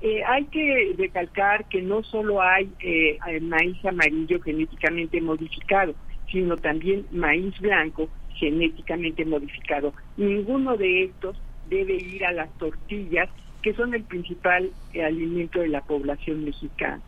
[0.00, 5.94] Eh, hay que recalcar que no solo hay eh, maíz amarillo genéticamente modificado,
[6.32, 8.08] sino también maíz blanco
[8.40, 9.94] genéticamente modificado.
[10.16, 13.28] Ninguno de estos debe ir a las tortillas,
[13.62, 17.00] que son el principal eh, alimento de la población mexicana.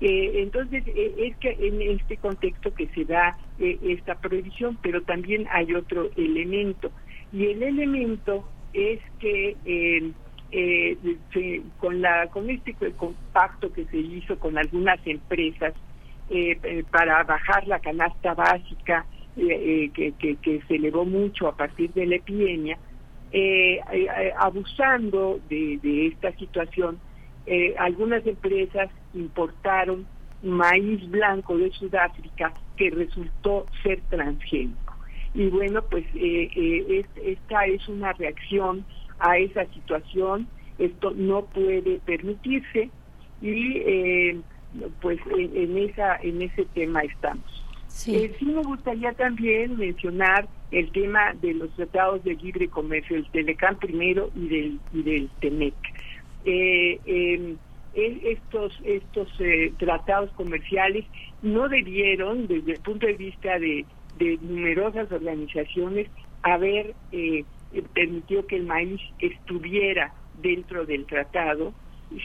[0.00, 6.08] entonces, es que en este contexto que se da esta prohibición, pero también hay otro
[6.16, 6.90] elemento,
[7.32, 9.56] y el elemento es que
[10.52, 10.96] eh,
[11.78, 15.74] con la con este compacto que se hizo con algunas empresas
[16.28, 21.92] eh, eh, para bajar la canasta básica eh, que, que, se elevó mucho a partir
[21.92, 22.78] de la epidemia,
[24.38, 26.98] abusando de, esta situación,
[27.78, 30.06] algunas empresas importaron
[30.42, 34.94] maíz blanco de Sudáfrica que resultó ser transgénico.
[35.34, 38.84] Y bueno, pues esta es una reacción
[39.20, 40.48] a esa situación.
[40.78, 42.90] Esto no puede permitirse
[43.40, 44.40] y eh,
[45.00, 47.59] pues en, esa en ese tema estamos.
[48.00, 48.16] Sí.
[48.16, 53.30] Eh, sí me gustaría también mencionar el tema de los tratados de libre comercio, el
[53.30, 55.74] Telecam primero y del y del TEMEC.
[56.46, 57.56] Eh, em,
[57.94, 59.28] estos estos
[59.76, 61.04] tratados comerciales
[61.42, 63.84] no debieron, desde el punto de vista de,
[64.18, 66.08] de numerosas organizaciones,
[66.42, 70.12] haber eh, eh, permitió que el maíz estuviera
[70.42, 71.74] dentro del tratado,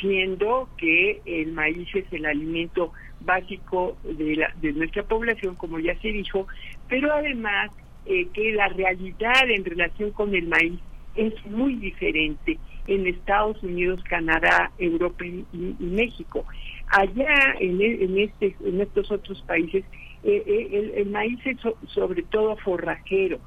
[0.02, 2.91] siendo que el maíz es el alimento
[3.22, 6.48] básico de, la, de nuestra población, como ya se dijo,
[6.88, 7.72] pero además
[8.06, 10.80] eh, que la realidad en relación con el maíz
[11.16, 15.45] es muy diferente en Estados Unidos, Canadá, Europa y,
[15.80, 16.45] México.
[16.88, 19.84] Allá en, e, en, este, en estos otros países
[20.24, 21.57] eh, el, maíz es
[21.88, 23.40] sobre todo forrajero,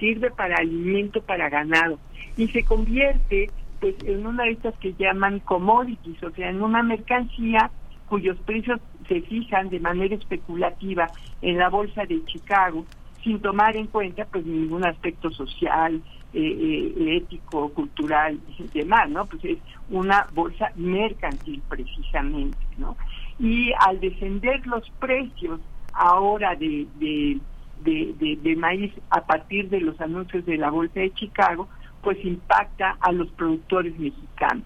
[0.00, 1.98] sirve para alimento para ganado
[2.36, 3.50] y se convierte
[3.82, 7.68] pues en una de estas que llaman commodities, o sea, en una mercancía
[8.08, 11.08] cuyos precios se fijan de manera especulativa
[11.40, 12.86] en la bolsa de Chicago
[13.24, 16.00] sin tomar en cuenta pues ningún aspecto social,
[16.32, 19.26] eh, eh, ético, cultural y demás, ¿no?
[19.26, 19.58] Pues es
[19.90, 22.96] una bolsa mercantil precisamente, ¿no?
[23.40, 25.58] Y al descender los precios
[25.92, 27.40] ahora de, de
[27.82, 31.68] de, de, maíz a partir de los anuncios de la Bolsa de Chicago,
[32.02, 34.64] pues impacta a los productores mexicanos.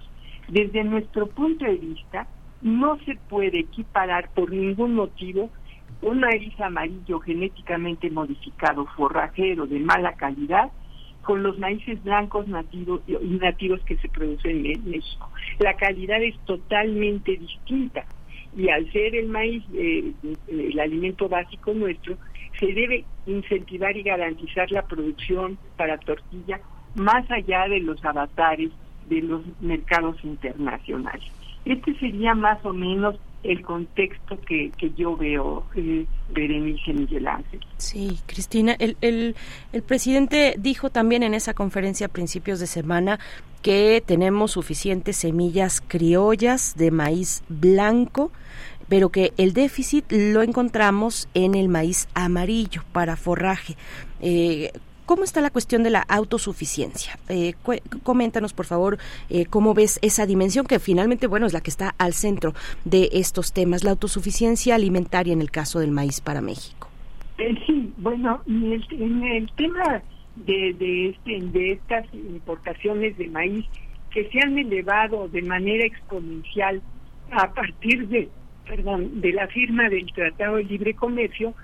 [0.48, 2.26] Desde nuestro punto de vista,
[2.62, 5.50] no se puede equiparar por ningún motivo
[6.02, 10.70] un maíz amarillo genéticamente modificado, forrajero, de mala calidad,
[11.22, 15.28] con los maíces blancos nativos y nativos que se producen en México.
[15.58, 18.04] La calidad es totalmente distinta
[18.56, 20.12] y al ser el maíz eh,
[20.48, 22.16] el alimento básico nuestro,
[22.58, 26.60] se debe incentivar y garantizar la producción para tortilla
[26.96, 28.70] más allá de los avatares
[29.08, 31.30] de los mercados internacionales.
[31.64, 37.60] Este sería más o menos el contexto que, que yo veo, eh, Berenice Miguel Ángel.
[37.76, 39.36] Sí, Cristina, el, el,
[39.72, 43.20] el presidente dijo también en esa conferencia a principios de semana
[43.62, 48.32] que tenemos suficientes semillas criollas de maíz blanco
[48.88, 53.76] pero que el déficit lo encontramos en el maíz amarillo para forraje.
[54.20, 54.72] Eh,
[55.06, 57.18] ¿cómo está la cuestión de la autosuficiencia?
[57.28, 57.54] Eh,
[58.02, 58.98] coméntanos, por favor,
[59.30, 62.52] eh, cómo ves esa dimensión que finalmente, bueno, es la que está al centro
[62.84, 66.88] de estos temas, la autosuficiencia alimentaria en el caso del maíz para México.
[67.38, 68.72] sí, bueno, en
[69.22, 70.02] el, tema
[70.46, 73.64] este, de estas importaciones de maíz
[74.10, 76.82] que se han elevado de manera exponencial
[77.30, 78.08] a partir
[78.66, 81.54] perdón, de la firma del Tratado de Libre Comercio,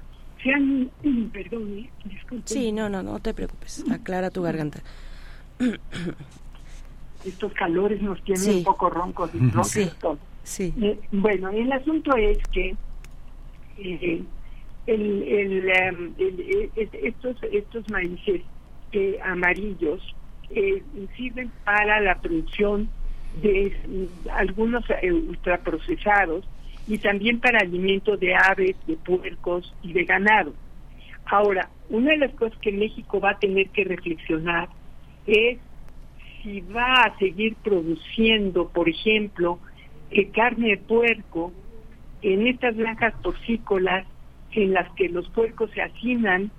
[0.42, 0.90] se han,
[1.32, 2.44] perdón, eh, disculpe.
[2.46, 4.80] Sí, no, no, no te preocupes, aclara tu garganta.
[7.24, 9.88] Estos calores nos tienen un poco roncos y sí.
[10.42, 10.74] Sí.
[10.82, 12.74] Eh, bueno, el asunto es que
[13.78, 14.22] eh,
[14.88, 16.12] el, el, em,
[17.04, 18.42] estos, estos maíces
[19.24, 20.02] amarillos
[21.16, 22.88] sirven para la producción
[23.40, 24.84] de algunos
[25.28, 26.44] ultraprocesados
[26.86, 30.52] y también para alimento de aves, de puercos y de ganado.
[31.26, 34.68] Ahora, una de las cosas que México va a tener que reflexionar
[35.26, 35.58] es
[36.42, 39.58] si va a seguir produciendo, por ejemplo,
[40.10, 41.52] eh, carne de puerco
[42.22, 44.06] en estas granjas porcícolas
[44.52, 46.50] en las que los puercos se hacinan,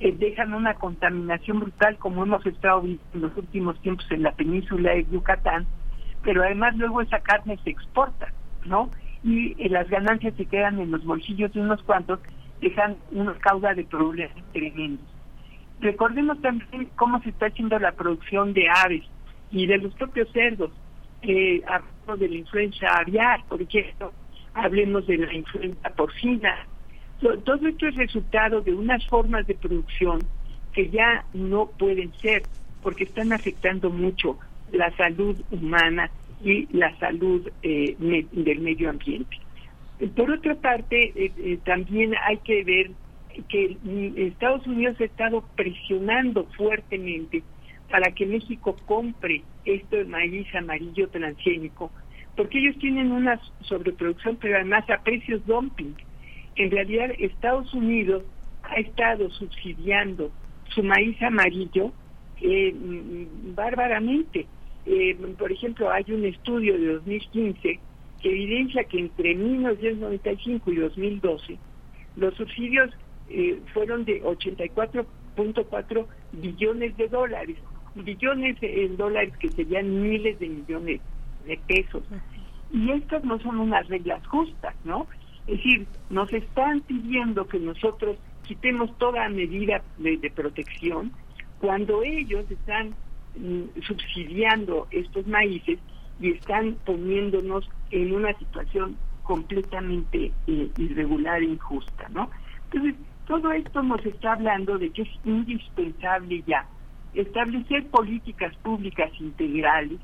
[0.00, 4.32] eh, dejan una contaminación brutal como hemos estado viendo en los últimos tiempos en la
[4.32, 5.66] península de Yucatán,
[6.22, 8.32] pero además luego esa carne se exporta,
[8.64, 8.90] ¿no?
[9.22, 12.20] Y eh, las ganancias se quedan en los bolsillos de unos cuantos,
[12.60, 15.06] dejan una cauda de problemas tremendos.
[15.80, 19.04] Recordemos también cómo se está haciendo la producción de aves
[19.50, 20.70] y de los propios cerdos.
[21.22, 24.12] Eh, hablamos de la influenza aviar, por ejemplo,
[24.54, 26.54] hablemos de la influenza porcina.
[27.20, 30.20] Todo esto es resultado de unas formas de producción
[30.72, 32.42] que ya no pueden ser
[32.82, 34.38] porque están afectando mucho
[34.72, 36.10] la salud humana
[36.42, 39.36] y la salud eh, del medio ambiente.
[40.16, 42.90] Por otra parte, eh, eh, también hay que ver
[43.48, 43.76] que
[44.16, 47.42] Estados Unidos ha estado presionando fuertemente
[47.90, 51.90] para que México compre esto de maíz amarillo transgénico,
[52.36, 55.94] porque ellos tienen una sobreproducción, pero además a precios dumping.
[56.56, 58.22] En realidad, Estados Unidos
[58.62, 60.30] ha estado subsidiando
[60.70, 61.92] su maíz amarillo
[62.40, 64.46] mm, bárbaramente
[64.86, 67.78] eh, por ejemplo, hay un estudio de 2015
[68.22, 71.58] que evidencia que entre 1995 y 2012
[72.16, 72.90] los subsidios
[73.28, 77.56] eh, fueron de 84.4 billones de dólares,
[77.94, 81.00] billones en dólares que serían miles de millones
[81.46, 82.02] de pesos.
[82.72, 85.06] Y estas no son unas reglas justas, ¿no?
[85.46, 91.12] Es decir, nos están pidiendo que nosotros quitemos toda medida de protección
[91.60, 92.94] cuando ellos están
[93.86, 95.78] subsidiando estos maíces
[96.20, 102.30] y están poniéndonos en una situación completamente eh, irregular e injusta, ¿no?
[102.64, 102.94] Entonces,
[103.26, 106.66] todo esto nos está hablando de que es indispensable ya
[107.14, 109.98] establecer políticas públicas integrales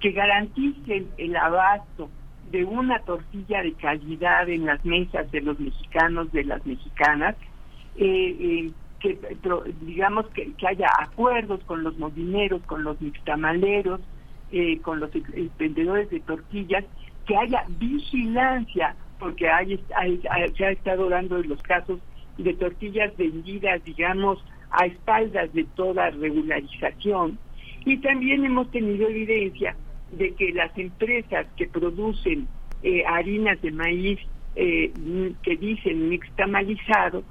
[0.00, 2.08] que garanticen el abasto
[2.50, 7.36] de una tortilla de calidad en las mesas de los mexicanos, de las mexicanas,
[7.96, 8.70] eh, eh,
[9.00, 9.18] que
[9.82, 14.00] digamos que, haya acuerdos con los molineros, con los mixtamaleros,
[14.50, 15.10] eh, con los
[15.58, 16.84] vendedores de tortillas,
[17.26, 19.80] que haya vigilancia, porque hay,
[20.56, 22.00] se ha estado dando los casos
[22.38, 27.38] de tortillas vendidas, digamos, a espaldas de toda regularización.
[27.84, 29.76] Y también hemos tenido evidencia
[30.12, 32.48] de que las empresas que producen
[32.82, 34.18] eh, harinas de maíz
[34.56, 34.92] eh,
[35.42, 37.22] que dicen mixtamalizado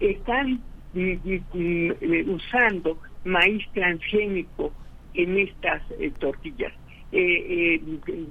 [0.00, 0.60] están
[0.94, 4.72] usando maíz transgénico
[5.14, 6.72] en estas eh, tortillas.
[7.12, 7.80] Eh, eh,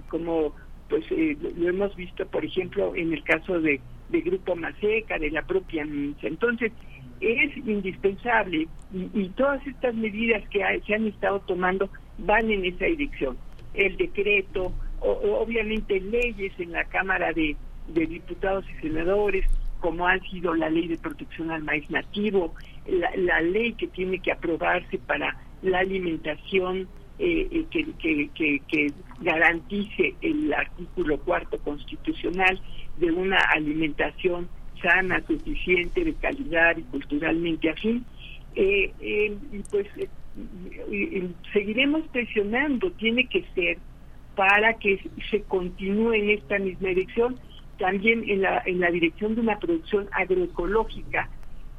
[0.10, 0.54] como
[0.90, 3.80] pues lo hemos visto, por ejemplo, en el caso de,
[4.10, 6.28] de Grupo Maseca, de la propia MINSA.
[6.28, 6.74] Entonces,
[7.22, 13.38] es indispensable y, todas estas medidas que se han estado tomando van en esa dirección.
[13.74, 17.56] El decreto, obviamente leyes en la Cámara de,
[17.88, 19.46] de Diputados y Senadores,
[19.82, 22.54] como ha sido la ley de protección al maíz nativo,
[22.88, 26.88] la, ley que tiene que aprobarse para la alimentación
[27.20, 27.66] eh, eh,
[27.98, 32.60] que, que, garantice el artículo cuarto constitucional
[32.98, 34.48] de una alimentación
[34.82, 38.06] sana, suficiente, de calidad y culturalmente afín.
[38.56, 39.88] Eh, y pues
[41.54, 43.78] seguiremos presionando, tiene que ser
[44.36, 45.00] para que
[45.30, 47.38] se continúe en esta misma dirección
[47.82, 51.28] también en la, en la dirección de una producción agroecológica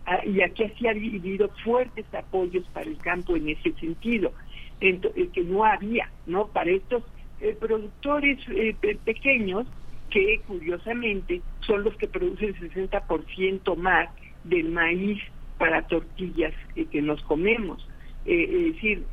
[0.05, 4.33] ah, y aquí sí ha habido fuertes apoyos para el campo en ese sentido,
[4.81, 4.99] eh,
[5.33, 6.49] que no había, ¿no?
[6.49, 7.05] Para estos
[7.41, 8.75] eh, productores eh,
[9.05, 9.65] pequeños
[10.11, 14.09] que curiosamente son los que producen el 60% más
[14.43, 15.23] del maíz
[15.57, 17.89] para tortillas que nos comemos.
[18.27, 19.05] es decir,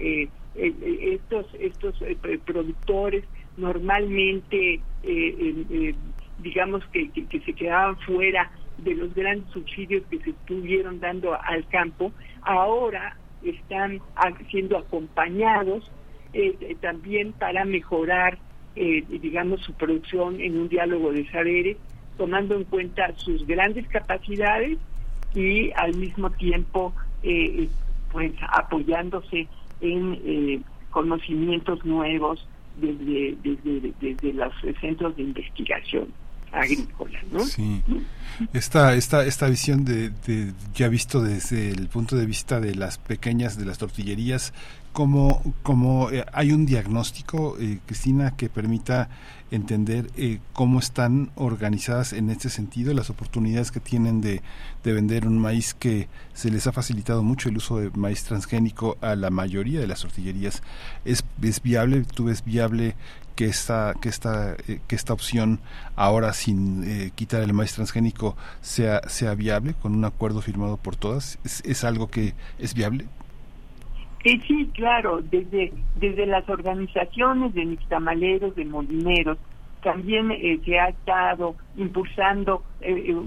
[0.56, 1.96] estos, estos
[2.46, 3.24] productores
[3.58, 4.82] normalmente,
[6.40, 11.68] digamos que, que, se quedaban fuera de los grandes subsidios que se estuvieron dando al
[11.68, 12.12] campo,
[12.42, 14.02] ahora están
[14.50, 15.90] siendo acompañados
[16.34, 18.38] eh, también para mejorar,
[18.76, 21.78] eh, digamos, su producción en un diálogo de saberes,
[22.18, 24.78] tomando en cuenta sus grandes capacidades
[25.34, 26.94] y al mismo tiempo,
[27.24, 27.68] eh,
[28.12, 29.48] pues, apoyándose
[29.82, 32.46] en conocimientos nuevos
[32.78, 36.10] desde, desde, desde los centros de investigación
[36.52, 37.46] agrícola, ¿no?
[37.46, 37.84] Sí.
[38.54, 40.12] Esta, esta, esta visión de,
[40.74, 44.54] ya visto desde el punto de vista de las pequeñas, de las tortillerías,
[44.94, 49.10] como, como eh, hay un diagnóstico, eh, Cristina, que permita
[49.52, 54.42] entender eh, cómo están organizadas en este sentido, las oportunidades que tienen de,
[54.84, 58.98] de vender un maíz que se les ha facilitado mucho el uso de maíz transgénico
[59.02, 60.62] a la mayoría de las tortillerías.
[61.04, 62.04] ¿Es, es viable?
[62.04, 62.96] ¿Tú ves viable
[63.40, 65.62] que esta, que esta, eh, que esta opción
[65.96, 70.98] ahora sin eh, quitar el maíz transgénico sea, sea viable con un acuerdo firmado por
[70.98, 71.40] todas?
[71.46, 73.06] ¿Es, algo que es viable?
[74.26, 79.38] Eh, sí, claro, desde, desde las organizaciones de nixtamaleros, de molineros,
[79.84, 80.34] también
[80.66, 82.66] se ha estado impulsando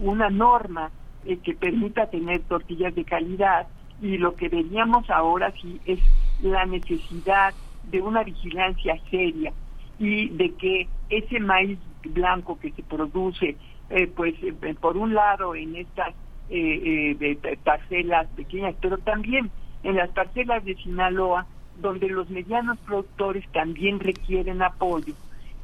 [0.02, 0.90] una norma
[1.24, 3.66] que permita tener tortillas de calidad
[4.02, 6.00] y lo que veríamos ahora sí es
[6.42, 9.54] la necesidad de una vigilancia seria
[9.98, 13.56] y de que ese maíz blanco que se produce,
[13.90, 16.14] eh, pues eh, por un lado en estas
[16.50, 19.50] eh, parcelas pequeñas, pero también
[19.82, 21.46] en las parcelas de Sinaloa,
[21.80, 25.14] donde los medianos productores también requieren apoyo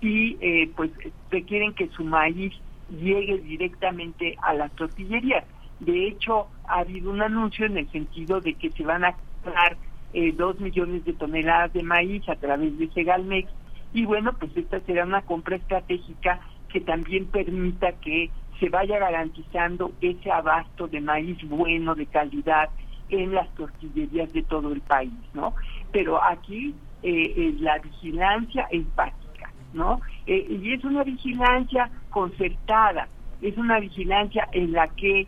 [0.00, 0.36] y
[0.76, 0.90] pues
[1.30, 2.54] requieren que su maíz
[2.88, 5.44] llegue directamente a las tortillerías.
[5.80, 9.76] De hecho, ha habido un anuncio en el sentido de que se van a comprar
[10.34, 13.50] dos millones de toneladas de maíz a través de Segalmex
[13.92, 19.92] y bueno, pues esta será una compra estratégica que también permita que se vaya garantizando
[20.00, 22.70] ese abasto de maíz bueno, de calidad,
[23.08, 25.54] en las tortillerías de todo el país, ¿no?
[25.92, 30.00] Pero aquí eh, eh, la vigilancia empática, ¿no?
[30.26, 33.08] Eh, y es una vigilancia concertada,
[33.40, 35.26] es una vigilancia en la que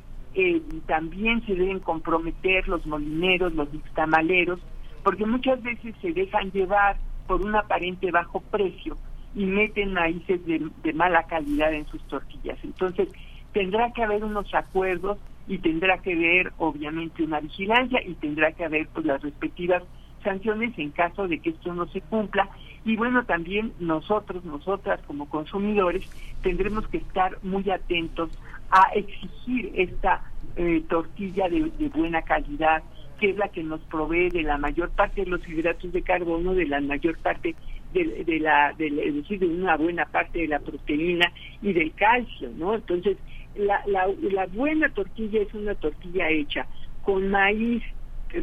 [0.87, 4.61] también se deben comprometer los molineros, los dictamaleros,
[5.03, 8.97] porque muchas veces se dejan llevar por un aparente bajo precio
[9.35, 12.59] y meten maíces de, mala calidad en sus tortillas.
[12.63, 13.09] Entonces,
[13.53, 18.65] tendrá que haber unos acuerdos y tendrá que haber, obviamente, una vigilancia y tendrá que
[18.65, 19.83] haber pues, las respectivas
[20.23, 22.49] sanciones en caso de que esto no se cumpla.
[22.85, 26.05] Y bueno, también nosotros, nosotras como consumidores,
[26.43, 28.31] tendremos que estar muy atentos
[28.71, 30.23] a exigir esta
[30.57, 32.83] eh, tortilla de, de buena calidad,
[33.21, 36.55] que es la que nos provee de la mayor parte de los hidratos de carbono,
[36.55, 37.55] de la mayor parte
[37.93, 41.31] de, la, es decir, de una buena parte de la proteína
[41.61, 42.75] y del calcio, ¿no?
[42.75, 43.19] Entonces,
[43.55, 46.67] la, la buena tortilla es una tortilla hecha
[47.03, 47.83] con maíz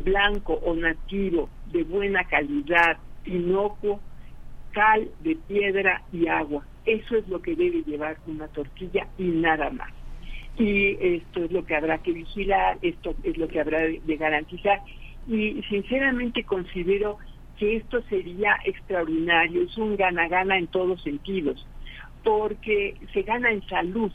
[0.03, 3.99] blanco o nativo de buena calidad, inocuo,
[4.73, 6.65] cal de piedra y agua.
[6.85, 9.96] Eso es lo que debe llevar una tortilla y nada más
[10.57, 14.81] y esto es lo que habrá que vigilar, esto es lo que habrá de garantizar
[15.27, 17.17] y sinceramente considero
[17.57, 21.65] que esto sería extraordinario, es un gana-gana en todos sentidos,
[22.23, 24.11] porque se gana en salud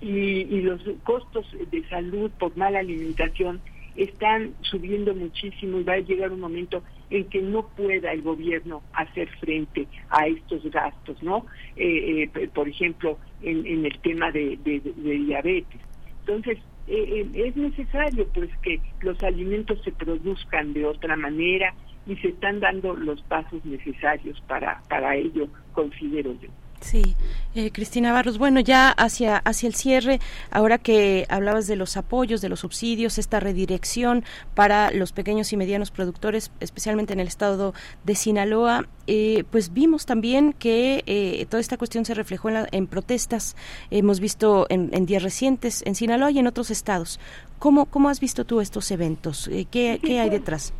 [0.00, 3.62] y, y los costos de salud por mala alimentación
[3.94, 8.82] están subiendo muchísimo y va a llegar un momento en que no pueda el gobierno
[8.92, 11.46] hacer frente a estos gastos, ¿no?
[11.76, 15.80] Eh, eh, por ejemplo, en, el tema de, diabetes.
[16.20, 21.74] Entonces, eh, es necesario pues que los alimentos se produzcan de otra manera
[22.06, 26.48] y se están dando los pasos necesarios para, para ello, considero yo.
[26.84, 27.16] Sí,
[27.54, 30.20] eh, Cristina Barros, bueno, ya hacia, hacia el cierre,
[30.50, 34.22] ahora que hablabas de los apoyos, de los subsidios, esta redirección
[34.54, 37.72] para los pequeños y medianos productores, especialmente en el estado
[38.04, 42.86] de Sinaloa, eh, pues vimos también que eh, toda esta cuestión se reflejó en, en
[42.86, 43.56] protestas,
[43.90, 47.18] hemos visto en, días recientes en Sinaloa y en otros estados.
[47.58, 49.48] ¿Cómo, cómo has visto tú estos eventos?
[49.70, 50.74] ¿qué, ¿Qué hay detrás?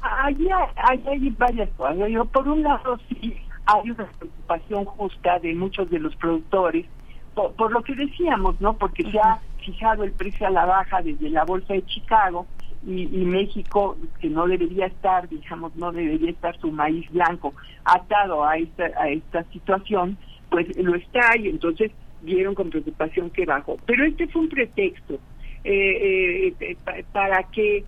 [0.00, 0.34] Hay,
[0.76, 1.98] hay, varias cosas.
[2.32, 6.86] por un lado, sí hay una preocupación justa de muchos de los productores
[7.34, 8.76] por, lo que decíamos, ¿no?
[8.76, 12.46] Porque se ha fijado el precio a la baja desde la bolsa de Chicago
[12.86, 18.56] y, México, que no debería estar, digamos, no debería estar su maíz blanco atado a
[18.56, 20.18] esta, a esta situación,
[20.50, 23.76] pues lo está y entonces vieron con preocupación que bajó.
[23.86, 25.18] Pero este fue un pretexto.
[25.64, 26.76] eh, eh,
[27.12, 27.84] para que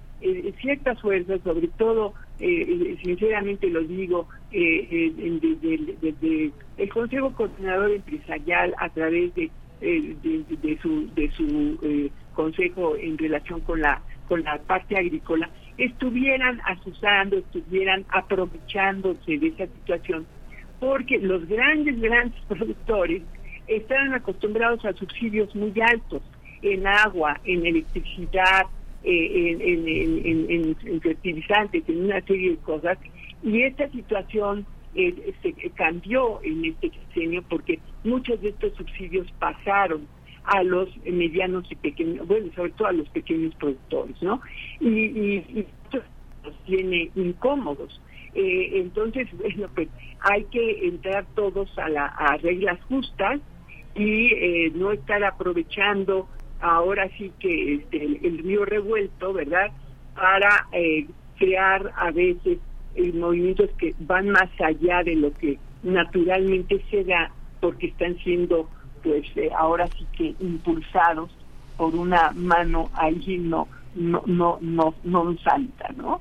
[0.60, 9.50] ciertas fuerzas, sobre todo, sinceramente lo digo, desde el Consejo Coordinador Empresarial a través de,
[9.80, 17.38] de, su, de su consejo en relación con la, con la parte agrícola, estuvieran asusando,
[17.38, 20.26] estuvieran aprovechándose de esa situación,
[20.80, 23.22] porque los grandes, grandes productores
[23.66, 26.22] están acostumbrados a subsidios muy altos
[26.62, 28.66] en agua, en electricidad,
[29.04, 32.98] eh, en, fertilizantes, en una serie de cosas,
[33.42, 40.06] y esta situación eh, se cambió en este diseño porque muchos de estos subsidios pasaron
[40.44, 44.40] a los medianos y pequeños, bueno, sobre todo a los pequeños productores, ¿no?
[44.80, 46.02] Y, y, esto
[46.44, 48.00] los tiene incómodos.
[48.34, 49.88] Eh, entonces, bueno, pues
[50.20, 53.40] hay que entrar todos a, la, a reglas justas
[53.94, 56.28] y eh, no estar aprovechando
[56.64, 59.70] ahora sí que este, el, río revuelto, ¿verdad?
[60.14, 61.06] Para eh,
[61.38, 62.58] crear a veces
[63.12, 67.30] movimientos que van más allá de lo que naturalmente se da
[67.60, 68.68] porque están siendo
[69.02, 71.30] pues eh, ahora sí que impulsados
[71.76, 76.20] por una mano ahí no no no no no santa, ¿no?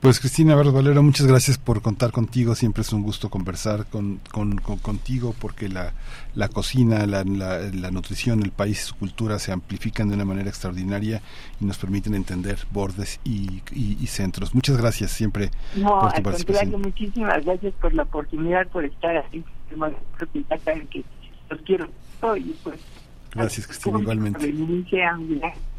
[0.00, 2.54] Pues Cristina Barros Valero, muchas gracias por contar contigo.
[2.54, 5.92] Siempre es un gusto conversar con, con, contigo porque la,
[6.34, 10.48] la cocina, la, la, nutrición, el país y su cultura se amplifican de una manera
[10.48, 11.20] extraordinaria
[11.60, 14.54] y nos permiten entender bordes y, y, centros.
[14.54, 16.80] Muchas gracias siempre no, por tu participación.
[16.80, 19.44] muchísimas gracias por la oportunidad, por estar aquí.
[19.68, 21.04] que
[21.50, 21.88] los quiero.
[22.36, 22.80] Y pues,
[23.32, 24.54] gracias, Cristina, igualmente.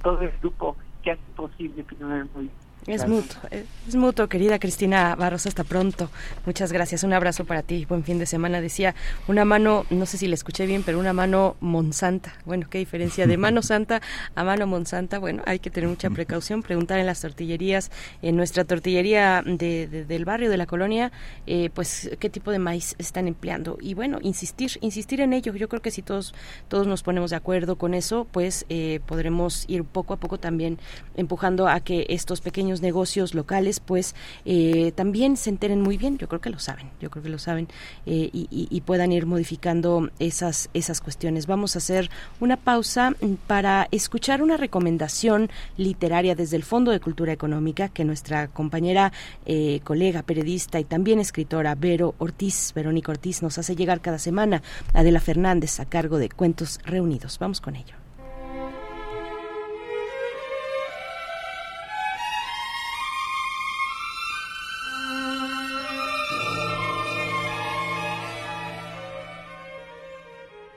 [0.04, 2.50] Todo el grupo que hace posible que no muy
[2.88, 3.40] es mutuo,
[3.88, 6.10] es mutuo, querida Cristina Barros, hasta pronto.
[6.48, 8.60] Muchas gracias, un abrazo para ti, buen fin de semana.
[8.60, 8.96] Decía,
[9.28, 12.34] una mano, no sé si la escuché bien, pero una mano monsanta.
[12.44, 14.02] Bueno, qué diferencia de mano santa
[14.34, 15.20] a mano monsanta.
[15.20, 17.92] Bueno, hay que tener mucha precaución, preguntar en las tortillerías,
[18.24, 21.12] en nuestra tortillería de, del barrio, de la colonia,
[21.46, 23.78] eh, pues qué tipo de maíz están empleando.
[23.80, 25.54] Y bueno, insistir, insistir en ello.
[25.54, 26.34] Yo creo que si todos,
[26.68, 30.80] todos nos ponemos de acuerdo con eso, pues eh, podremos ir poco a poco también
[31.16, 34.16] empujando a que estos pequeños negocios locales pues
[34.46, 37.40] eh, también se enteren muy bien, yo creo que lo saben, yo creo que lo
[37.40, 37.68] saben
[38.06, 41.46] eh, y, puedan ir modificando esas, esas cuestiones.
[41.46, 43.14] Vamos a hacer una pausa
[43.48, 49.12] para escuchar una recomendación literaria desde el Fondo de Cultura Económica que nuestra compañera,
[49.46, 54.62] eh, colega, periodista y también escritora Vero Ortiz, Verónica Ortiz, nos hace llegar cada semana.
[54.94, 57.38] Adela Fernández a cargo de Cuentos Reunidos.
[57.40, 58.01] Vamos con ello.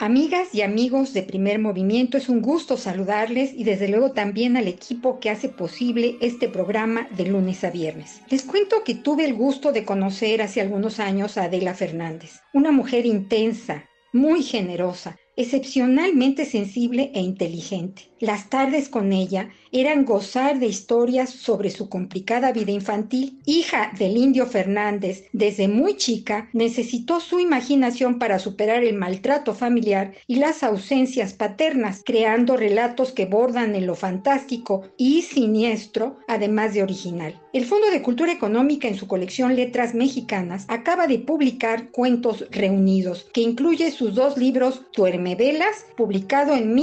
[0.05, 4.68] Amigas y amigos de Primer Movimiento, es un gusto saludarles y desde luego también al
[4.68, 8.20] equipo que hace posible este programa de lunes a viernes.
[8.28, 12.70] Les cuento que tuve el gusto de conocer hace algunos años a Adela Fernández, una
[12.70, 18.02] mujer intensa, muy generosa, excepcionalmente sensible e inteligente.
[18.25, 23.41] Las tardes con ella eran gozar de historias sobre su complicada vida infantil.
[23.45, 30.15] Hija del indio Fernández, desde muy chica necesitó su imaginación para superar el maltrato familiar
[30.27, 36.83] y las ausencias paternas, creando relatos que bordan en lo fantástico y siniestro, además de
[36.83, 37.39] original.
[37.53, 43.27] El Fondo de Cultura Económica en su colección Letras Mexicanas acaba de publicar Cuentos Reunidos,
[43.33, 46.75] que incluye sus dos libros Duerme Velas, publicado en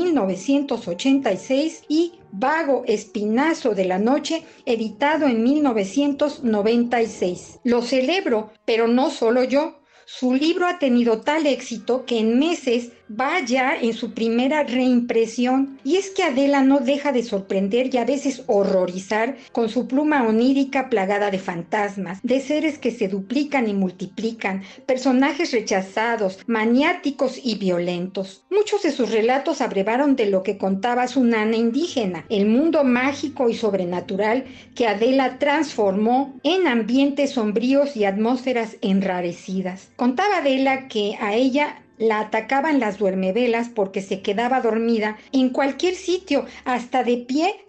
[1.31, 7.59] 1986, y Vago Espinazo de la Noche, editado en 1996.
[7.63, 9.79] Lo celebro, pero no solo yo.
[10.05, 15.77] Su libro ha tenido tal éxito que en meses Vaya en su primera reimpresión.
[15.83, 20.25] Y es que Adela no deja de sorprender y a veces horrorizar con su pluma
[20.25, 27.55] onírica plagada de fantasmas, de seres que se duplican y multiplican, personajes rechazados, maniáticos y
[27.55, 28.45] violentos.
[28.49, 33.49] Muchos de sus relatos abrevaron de lo que contaba su nana indígena, el mundo mágico
[33.49, 39.89] y sobrenatural que Adela transformó en ambientes sombríos y atmósferas enrarecidas.
[39.97, 45.93] Contaba Adela que a ella la atacaban las duermevelas porque se quedaba dormida en cualquier
[45.93, 47.63] sitio, hasta de pie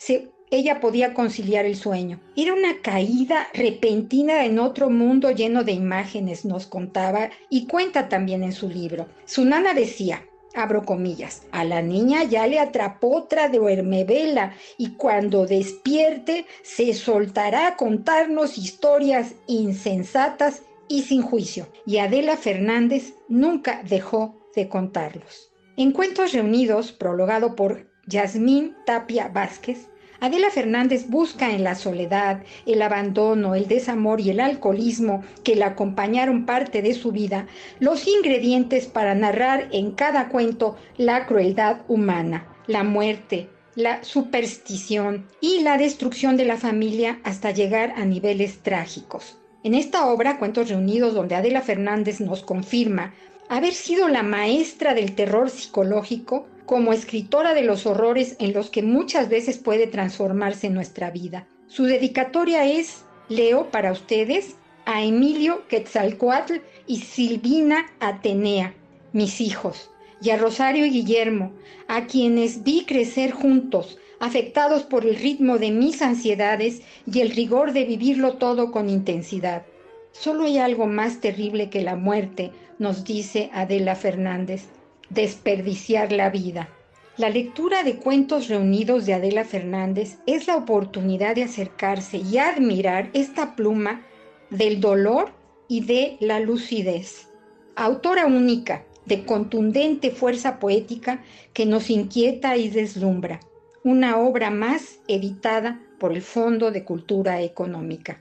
[0.50, 2.18] ella podía conciliar el sueño.
[2.34, 8.42] Era una caída repentina en otro mundo lleno de imágenes, nos contaba y cuenta también
[8.42, 9.06] en su libro.
[9.26, 15.46] Su nana decía, abro comillas, a la niña ya le atrapó otra duermevela y cuando
[15.46, 20.62] despierte se soltará a contarnos historias insensatas
[20.93, 25.51] y sin juicio, y Adela Fernández nunca dejó de contarlos.
[25.78, 29.89] En Cuentos Reunidos, prologado por Yasmín Tapia Vázquez,
[30.20, 35.69] Adela Fernández busca en la soledad, el abandono, el desamor y el alcoholismo que la
[35.69, 37.47] acompañaron parte de su vida,
[37.81, 45.60] los ingredientes para narrar en cada cuento la crueldad humana, la muerte, la superstición y
[45.60, 49.39] la destrucción de la familia hasta llegar a niveles trágicos.
[49.64, 53.14] En esta obra, Cuentos Reunidos, donde Adela Fernández nos confirma
[53.48, 58.82] haber sido la maestra del terror psicológico, como escritora de los horrores en los que
[58.82, 61.47] muchas veces puede transformarse nuestra vida.
[61.66, 66.55] Su dedicatoria es, leo para ustedes, a Emilio Quetzalcoatl
[66.86, 68.74] y Silvina Atenea,
[69.12, 69.90] mis hijos,
[70.20, 71.52] y a Rosario y Guillermo,
[71.89, 76.82] a quienes vi crecer juntos, afectados por el ritmo de mis ansiedades
[77.12, 79.65] y el rigor de vivirlo todo con intensidad.
[80.12, 84.69] Solo hay algo más terrible que la muerte, nos dice Adela Fernández
[85.11, 86.69] desperdiciar la vida.
[87.16, 93.11] La lectura de cuentos reunidos de Adela Fernández es la oportunidad de acercarse y admirar
[93.15, 94.03] esta pluma
[94.51, 95.32] del dolor
[95.66, 97.28] y de la lucidez.
[97.74, 103.40] Autora única, de contundente fuerza poética que nos inquieta y deslumbra.
[103.84, 108.20] Una obra más editada por el Fondo de Cultura Económica.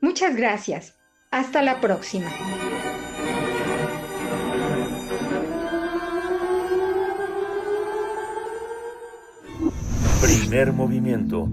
[0.00, 0.98] Muchas gracias.
[1.30, 2.26] Hasta la próxima.
[10.20, 11.48] Primer movimiento.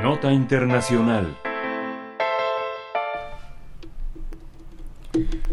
[0.05, 1.44] Nota Internacional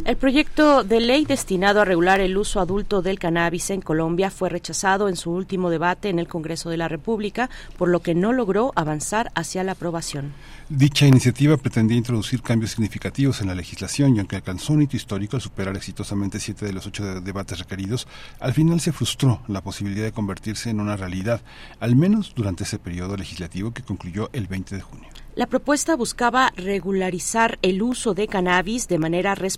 [0.05, 4.49] El proyecto de ley destinado a regular el uso adulto del cannabis en Colombia fue
[4.49, 7.49] rechazado en su último debate en el Congreso de la República,
[7.79, 10.33] por lo que no logró avanzar hacia la aprobación.
[10.69, 15.37] Dicha iniciativa pretendía introducir cambios significativos en la legislación y aunque alcanzó un hito histórico
[15.37, 18.09] al superar exitosamente siete de los ocho debates requeridos,
[18.41, 21.41] al final se frustró la posibilidad de convertirse en una realidad,
[21.79, 25.09] al menos durante ese periodo legislativo que concluyó el 20 de junio.
[25.35, 29.52] La propuesta buscaba regularizar el uso de cannabis de manera responsable,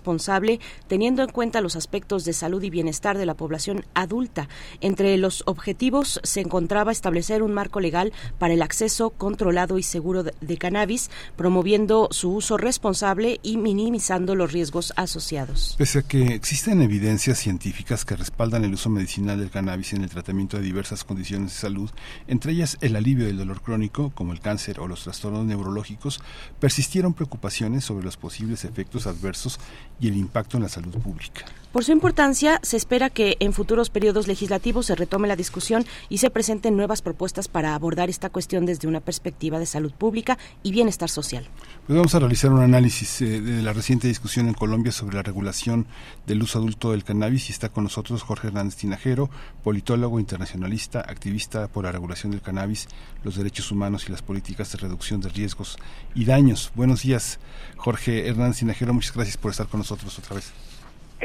[0.87, 4.47] teniendo en cuenta los aspectos de salud y bienestar de la población adulta.
[4.81, 10.23] Entre los objetivos se encontraba establecer un marco legal para el acceso controlado y seguro
[10.23, 15.75] de, cannabis, promoviendo su uso responsable y minimizando los riesgos asociados.
[15.77, 20.09] Pese a que existen evidencias científicas que respaldan el uso medicinal del cannabis en el
[20.09, 21.89] tratamiento de diversas condiciones de salud,
[22.27, 26.21] entre ellas el alivio del dolor crónico, como el cáncer o los trastornos neurológicos,
[26.59, 29.59] persistieron preocupaciones sobre los posibles efectos adversos
[29.99, 31.45] y el impacto en la salud pública.
[31.75, 36.19] Por su importancia, se espera que en futuros periodos legislativos se retome la discusión y
[36.19, 40.71] se presenten nuevas propuestas para abordar esta cuestión desde una perspectiva de salud pública y
[40.71, 41.45] bienestar social.
[41.85, 45.21] Pues vamos a realizar un análisis eh, de la reciente discusión en Colombia sobre la
[45.21, 45.85] regulación
[46.25, 49.29] del uso adulto del cannabis y está con nosotros Jorge Hernández Tinajero,
[49.63, 52.87] politólogo internacionalista, activista por la regulación del cannabis,
[53.23, 55.77] los derechos humanos y las políticas de reducción de riesgos
[56.15, 56.71] y daños.
[56.73, 57.37] Buenos días,
[57.77, 60.53] Jorge Hernández Tinajero, muchas gracias por estar con nosotros otra vez.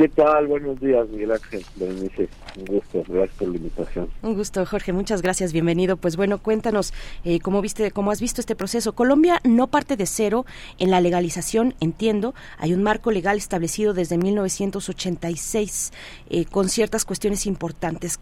[0.01, 0.47] ¿Qué tal?
[0.47, 1.63] Buenos días, Miguel Ángel.
[1.79, 4.09] Un gusto, gracias por la invitación.
[4.23, 4.95] Un gusto, Jorge.
[4.95, 5.53] Muchas gracias.
[5.53, 5.99] Bienvenido.
[5.99, 8.95] Pues bueno, cuéntanos eh, cómo viste, cómo has visto este proceso.
[8.95, 10.47] Colombia no parte de cero
[10.79, 12.33] en la legalización, entiendo.
[12.57, 15.93] Hay un marco legal establecido desde 1986
[16.31, 18.19] eh, con ciertas cuestiones importantes.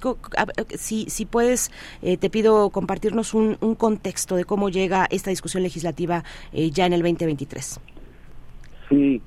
[0.76, 1.70] Si, si puedes,
[2.02, 6.92] eh, te pido compartirnos un, un, contexto de cómo llega esta discusión legislativa ya en
[6.92, 7.78] el 2023.
[8.88, 9.22] Sí,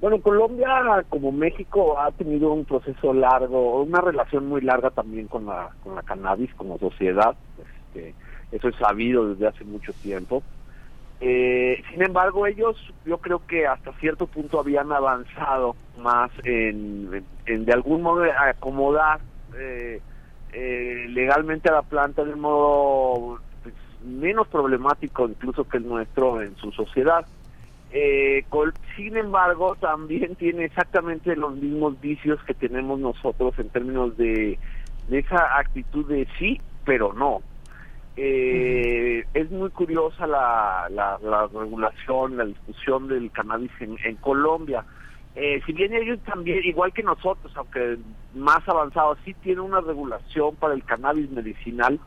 [0.00, 5.46] bueno, Colombia, como México, ha tenido un proceso largo, una relación muy larga también con
[5.46, 7.34] la, con la cannabis como sociedad.
[7.58, 8.14] Este,
[8.52, 10.42] eso es sabido desde hace mucho tiempo.
[11.20, 17.64] Eh, sin embargo, ellos, yo creo que hasta cierto punto habían avanzado más en, en,
[17.64, 19.18] de algún modo acomodar
[19.58, 20.00] eh,
[20.52, 26.40] eh, legalmente a la planta de un modo pues, menos problemático incluso que el nuestro
[26.40, 27.26] en su sociedad.
[27.90, 28.44] Eh,
[28.96, 34.58] sin embargo, también tiene exactamente los mismos vicios que tenemos nosotros en términos de,
[35.10, 37.40] esa actitud de sí, pero no.
[38.16, 44.84] Eh, es muy curiosa la, la, regulación, la discusión del cannabis en, Colombia.
[45.36, 47.96] Eh, si bien ellos también, igual que nosotros, aunque
[48.34, 51.98] más avanzados, sí tienen una regulación para el cannabis medicinal.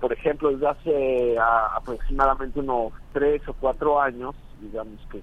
[0.00, 5.22] Por ejemplo, desde hace aproximadamente unos tres o cuatro años, digamos que,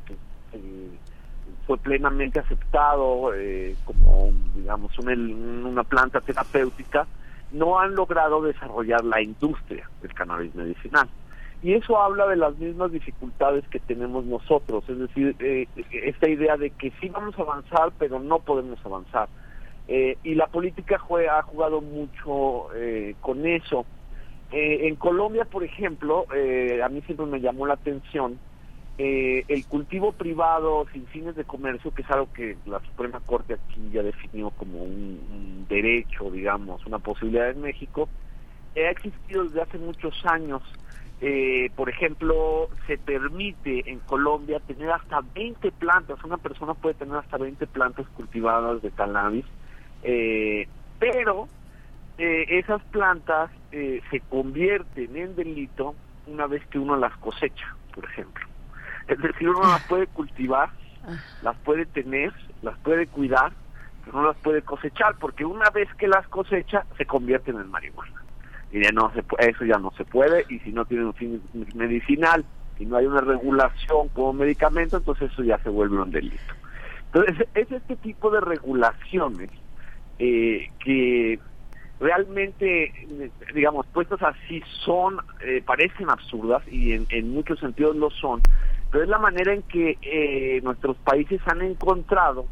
[1.66, 7.08] fue plenamente aceptado eh, como digamos una, una planta terapéutica
[7.54, 11.08] no han logrado desarrollar la industria del cannabis medicinal.
[11.62, 16.58] Y eso habla de las mismas dificultades que tenemos nosotros, es decir, eh, esta idea
[16.58, 19.30] de que sí vamos a avanzar, pero no podemos avanzar.
[19.88, 23.86] Eh, y la política juega, ha jugado mucho eh, con eso.
[24.54, 28.40] Eh, en Colombia, por ejemplo, a mí siempre me llamó la atención
[28.96, 33.90] el cultivo privado sin fines de comercio, que es algo que la Suprema Corte aquí
[33.92, 38.08] ya definió como un, un derecho, digamos, una posibilidad en México,
[38.76, 40.62] ha existido desde hace muchos años.
[41.76, 47.38] por ejemplo, se permite en Colombia tener hasta 20 plantas, una persona puede tener hasta
[47.38, 49.46] 20 plantas cultivadas de cannabis,
[50.04, 50.68] eh,
[51.00, 51.48] pero
[52.18, 55.96] eh, esas plantas eh, se convierten en delito
[56.28, 58.46] una vez que uno las cosecha, por ejemplo.
[59.08, 60.70] Es decir, uno las puede cultivar,
[61.42, 62.32] las puede tener,
[62.62, 63.52] las puede cuidar,
[64.06, 68.24] pero no las puede cosechar, porque una vez que las cosecha, se convierten en marihuana.
[68.72, 71.42] Y ya no se, eso ya no se puede, y si no tiene un fin
[71.76, 72.46] medicinal,
[72.80, 76.54] y no hay una regulación como medicamento, entonces eso ya se vuelve un delito.
[77.06, 79.50] Entonces, es este tipo de regulaciones
[80.18, 81.40] eh, que
[82.04, 82.92] realmente,
[83.56, 88.42] digamos, puestas así son, eh, parecen absurdas y en, muchos sentidos lo son,
[88.92, 92.46] pero es la manera en que eh, nuestros países han encontrado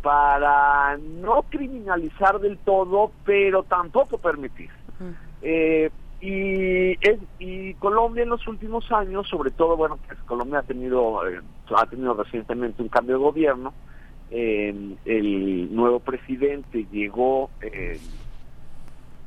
[0.00, 4.70] para no criminalizar del todo, pero tampoco permitir.
[6.20, 11.20] y, es, y Colombia en los últimos años, sobre todo, bueno, pues Colombia ha tenido,
[11.76, 13.74] ha tenido recientemente un cambio de gobierno,
[14.30, 17.98] el nuevo presidente llegó eh,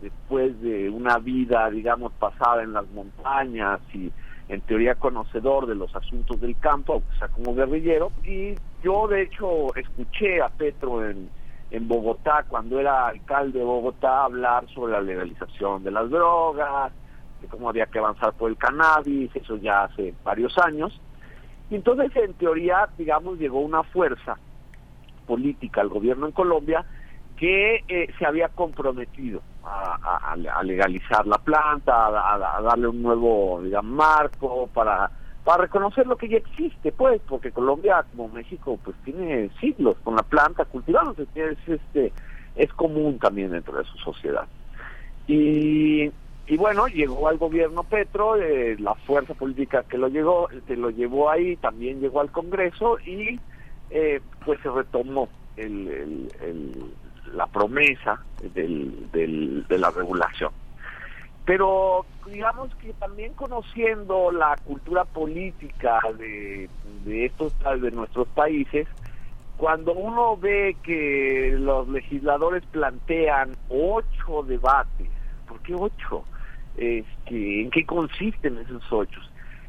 [0.01, 4.11] después de una vida, digamos, pasada en las montañas y
[4.49, 9.23] en teoría conocedor de los asuntos del campo, aunque sea como guerrillero, y yo de
[9.23, 11.29] hecho escuché a Petro en,
[11.71, 16.93] en Bogotá, cuando era alcalde de Bogotá, hablar sobre la legalización de las drogas,
[17.41, 20.99] de cómo había que avanzar por el cannabis, eso ya hace varios años.
[21.69, 24.37] Y entonces, en teoría, digamos, llegó una fuerza
[25.25, 26.85] política al gobierno en Colombia
[27.37, 34.67] que eh, se había comprometido a, legalizar la planta, a, darle un nuevo digamos, marco
[34.73, 35.09] para
[35.57, 40.23] reconocer lo que ya existe, pues, porque Colombia, como México, pues tiene siglos con la
[40.23, 42.11] planta cultivándose, es, este,
[42.55, 44.45] es común también dentro de su sociedad.
[45.27, 46.11] Y,
[46.47, 50.89] y bueno, llegó al gobierno Petro, eh, la fuerza política que lo, llegó, que lo
[50.89, 53.39] llevó ahí también llegó al Congreso y
[53.89, 56.29] eh, pues se retomó el,
[57.33, 58.23] la promesa
[58.53, 60.51] del, de la regulación.
[61.45, 66.69] Pero digamos que también conociendo la cultura política de,
[67.05, 68.85] de estos de nuestros países,
[69.55, 75.09] cuando uno ve que los legisladores plantean ocho debates,
[75.47, 76.25] ¿por qué ocho?
[76.75, 79.19] Este, ¿En qué consisten esos ocho?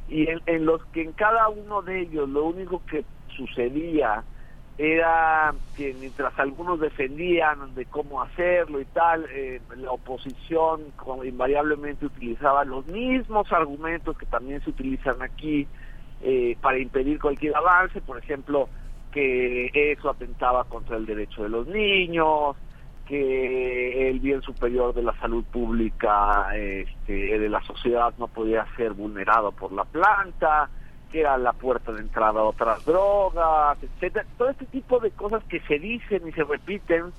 [0.08, 3.04] Y en los que en cada uno de ellos lo único que
[3.36, 4.24] sucedía
[4.78, 10.82] era que mientras algunos defendían de cómo hacerlo y tal, eh, la oposición
[11.24, 15.66] invariablemente utilizaba los mismos argumentos que también se utilizan aquí
[16.22, 18.68] eh, para impedir cualquier avance, por ejemplo,
[19.10, 22.56] que eso atentaba contra el derecho de los niños,
[23.08, 28.92] que el bien superior de la salud pública este, de la sociedad no podía ser
[28.92, 30.68] vulnerado por la planta,
[31.10, 35.42] que era la puerta de entrada a otras drogas, etcétera, todo este tipo de cosas
[35.44, 37.12] que se dicen y se repiten,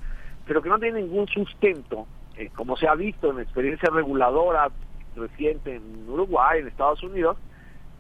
[0.46, 4.70] pero que no tienen ningún sustento, eh, como se ha visto en experiencia reguladora
[5.16, 7.38] reciente en Uruguay, en Estados Unidos,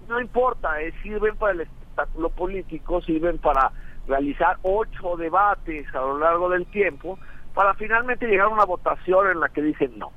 [0.07, 3.71] no importa, eh, sirven para el espectáculo político, sirven para
[4.07, 7.19] realizar ocho debates a lo largo del tiempo,
[7.53, 10.11] para finalmente llegar a una votación en la que dicen no,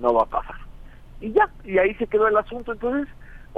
[0.00, 0.56] no va a pasar.
[1.20, 2.72] Y ya, y ahí se quedó el asunto.
[2.72, 3.08] Entonces,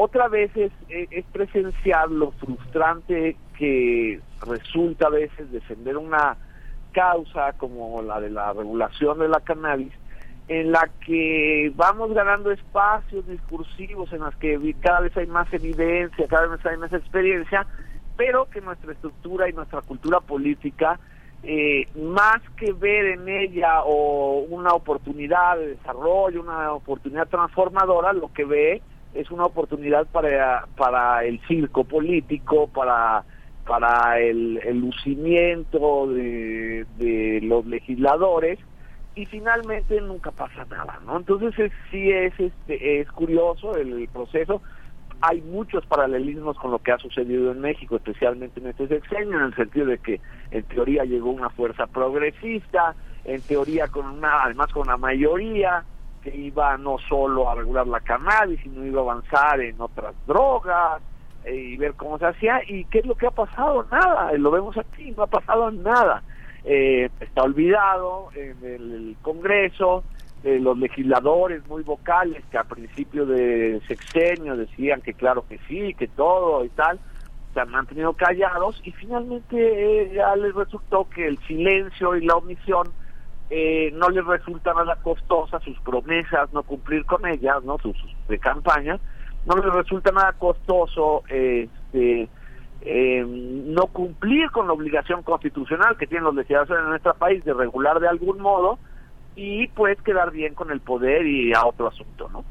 [0.00, 6.36] otra vez es, es presenciar lo frustrante que resulta a veces defender una
[6.92, 9.92] causa como la de la regulación de la cannabis,
[10.46, 16.28] en la que vamos ganando espacios discursivos, en las que cada vez hay más evidencia,
[16.28, 17.66] cada vez hay más experiencia,
[18.16, 21.00] pero que nuestra estructura y nuestra cultura política,
[21.42, 28.32] eh, más que ver en ella o una oportunidad de desarrollo, una oportunidad transformadora, lo
[28.32, 28.82] que ve
[29.14, 33.24] es una oportunidad para, para el circo político, para,
[33.66, 38.58] para el, lucimiento de, los legisladores
[39.14, 41.16] y finalmente nunca pasa nada, ¿no?
[41.18, 44.62] Entonces sí es, este, es curioso el, proceso.
[45.20, 49.46] hay muchos paralelismos con lo que ha sucedido en México, especialmente en este sexenio, en
[49.46, 50.20] el sentido de que
[50.50, 52.94] en teoría llegó una fuerza progresista,
[53.24, 55.84] en teoría con una, además con una mayoría
[56.22, 61.02] que iba no solo a regular la cannabis, sino iba a avanzar en otras drogas
[61.44, 62.60] eh, y ver cómo se hacía.
[62.66, 63.86] ¿Y qué es lo que ha pasado?
[63.90, 66.22] Nada, lo vemos aquí, no ha pasado nada.
[66.64, 70.04] Eh, está olvidado en el Congreso,
[70.44, 75.94] eh, los legisladores muy vocales que a principio de sexenio decían que claro que sí,
[75.94, 77.00] que todo y tal,
[77.52, 82.36] se han mantenido callados y finalmente eh, ya les resultó que el silencio y la
[82.36, 82.88] omisión
[83.50, 87.96] eh, no les resulta nada costosa, sus promesas, no cumplir con ellas, no sus,
[88.28, 88.98] de campaña,
[89.46, 92.28] no les resulta nada costoso este,
[93.26, 98.00] no cumplir con la obligación constitucional que tienen los legisladores en nuestro país de regular
[98.00, 98.78] de algún modo,
[99.38, 102.44] y pues quedar bien con el poder y a otro asunto, ¿no?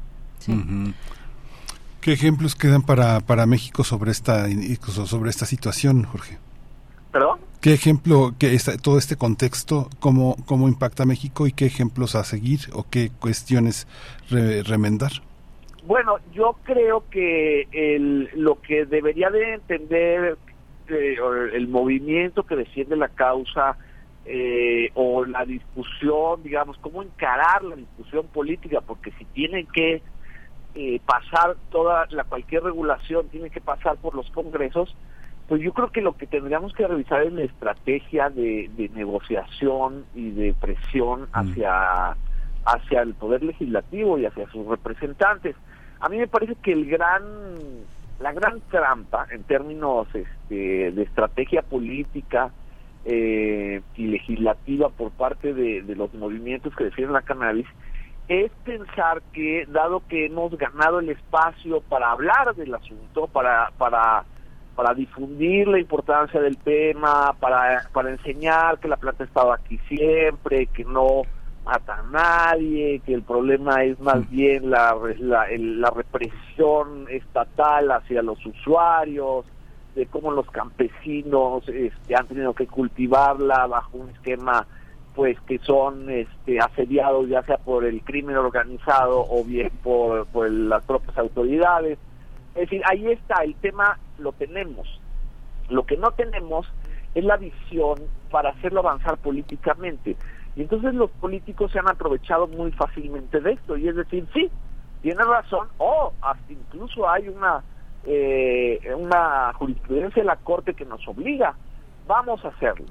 [2.00, 4.46] ¿Qué ejemplos quedan para, para México sobre esta
[4.86, 6.38] sobre esta situación, Jorge?
[7.12, 7.40] ¿Perdón?
[7.60, 12.60] ¿Qué ejemplo, que todo este contexto, cómo, cómo impacta México y qué ejemplos a seguir
[12.72, 13.88] o qué cuestiones
[14.30, 15.10] remendar?
[15.84, 20.36] Bueno, yo creo que el, lo que debería de entender
[20.88, 21.16] eh,
[21.54, 23.76] el movimiento que defiende la causa
[24.24, 30.02] eh, o la discusión, digamos, cómo encarar la discusión política, porque si tienen que
[30.74, 34.94] eh, pasar toda la cualquier regulación tiene que pasar por los congresos,
[35.48, 40.30] pues yo creo que lo que tendríamos que revisar es la estrategia de, negociación y
[40.30, 41.26] de presión mm.
[41.32, 42.16] hacia
[42.66, 45.56] hacia el poder legislativo y hacia sus representantes.
[46.00, 47.22] A mí me parece que el gran
[48.20, 52.50] la gran trampa en términos este, de estrategia política
[53.04, 57.66] eh, y legislativa por parte de, los movimientos que defienden la cannabis
[58.26, 64.24] es pensar que dado que hemos ganado el espacio para hablar del asunto, para para
[64.78, 70.66] para difundir la importancia del tema, para, para enseñar que la planta estaba aquí siempre,
[70.66, 71.22] que no
[71.64, 78.22] mata a nadie, que el problema es más bien la, la, la represión estatal hacia
[78.22, 79.46] los usuarios,
[79.96, 84.64] de cómo los campesinos este, han tenido que cultivarla bajo un esquema
[85.16, 90.48] pues que son este, asediados ya sea por el crimen organizado o bien por, por
[90.48, 91.98] las propias autoridades.
[92.54, 94.88] Es decir, ahí está, el tema lo tenemos.
[95.68, 96.66] Lo que no tenemos
[97.14, 97.98] es la visión
[98.30, 100.16] para hacerlo avanzar políticamente.
[100.56, 103.76] Y entonces los políticos se han aprovechado muy fácilmente de esto.
[103.76, 104.50] Y es decir, sí,
[105.02, 107.62] tiene razón, o hasta incluso hay una
[108.04, 111.54] eh, una jurisprudencia de la Corte que nos obliga,
[112.06, 112.86] vamos a hacerlo.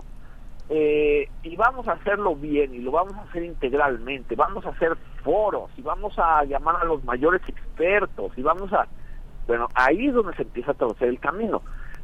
[0.69, 4.97] Eh, y vamos a hacerlo bien y lo vamos a hacer integralmente, vamos a hacer
[5.23, 8.87] foros y vamos a llamar a los mayores expertos y vamos a...
[9.47, 11.61] Bueno, ahí es donde se empieza a torcer el camino.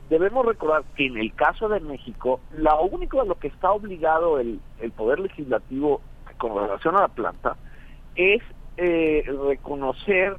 [0.10, 4.40] Debemos recordar que en el caso de México, lo único a lo que está obligado
[4.40, 6.02] el, el Poder Legislativo
[6.38, 7.56] con relación a la planta
[8.16, 8.42] es
[8.76, 10.38] eh, reconocer,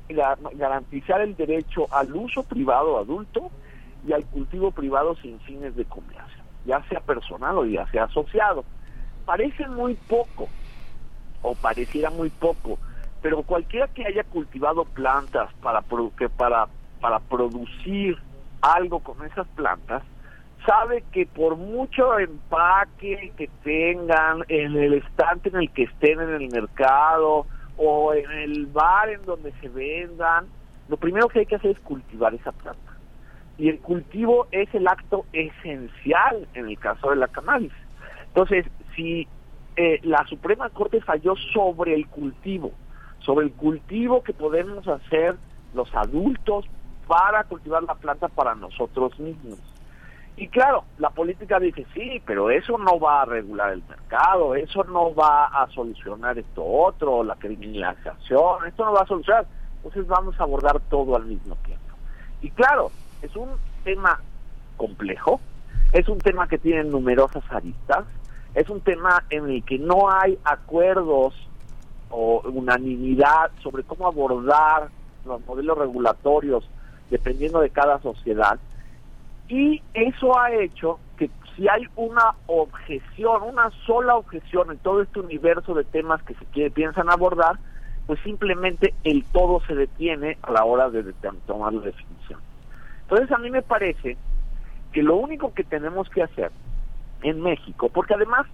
[0.55, 3.51] garantizar el derecho al uso privado adulto
[4.07, 8.65] y al cultivo privado sin fines de comercio, ya sea personal o ya sea asociado.
[9.25, 10.49] Parece muy poco,
[11.43, 12.79] o pareciera muy poco,
[13.23, 15.83] pero cualquiera que haya cultivado plantas para,
[16.19, 16.67] que para,
[17.05, 18.17] para producir
[18.63, 20.03] algo con esas plantas,
[20.67, 26.31] sabe que por mucho empaque que tengan en el estante en el que estén en
[26.31, 27.45] el mercado,
[27.77, 30.47] o en el bar en donde se vendan,
[30.89, 32.97] lo primero que hay que hacer es cultivar esa planta.
[33.59, 37.73] Y el cultivo es el acto esencial en el caso de la cannabis.
[38.29, 38.65] Entonces,
[38.97, 39.29] si
[39.77, 42.73] eh, la Suprema Corte falló sobre el cultivo,
[43.19, 45.37] sobre el cultivo que podemos hacer
[45.75, 46.65] los adultos
[47.07, 49.59] para cultivar la planta para nosotros mismos.
[50.37, 54.83] Y claro, la política dice, sí, pero eso no va a regular el mercado, eso
[54.85, 59.47] no va a solucionar esto otro, la criminalización, esto no va a solucionar.
[59.77, 61.85] Entonces vamos a abordar todo al mismo tiempo.
[62.43, 62.91] Y claro,
[63.23, 63.51] es un
[63.85, 64.21] tema
[64.77, 65.41] complejo,
[65.93, 68.05] es un tema que tiene numerosas aristas,
[68.55, 71.35] es un tema en el que no hay acuerdos
[72.11, 74.89] o unanimidad sobre cómo abordar
[75.25, 76.69] los modelos regulatorios
[77.15, 78.59] dependiendo de cada sociedad
[79.49, 85.21] y eso ha hecho que si hay una objeción, una sola objeción en todo este
[85.21, 87.57] universo de temas que se piensan abordar,
[88.09, 91.05] pues simplemente el todo se detiene a la hora de,
[91.47, 92.41] tomar la definición.
[93.03, 94.17] Entonces a mí me parece
[94.93, 96.51] que lo único que tenemos que hacer
[97.23, 98.45] en México, porque además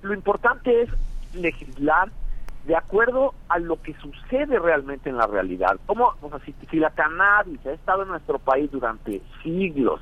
[0.00, 0.88] lo importante es
[1.34, 2.08] legislar
[2.64, 5.78] de acuerdo a lo que sucede realmente en la realidad.
[5.86, 10.00] Como, o sea, si, si la cannabis ha estado en nuestro país durante siglos,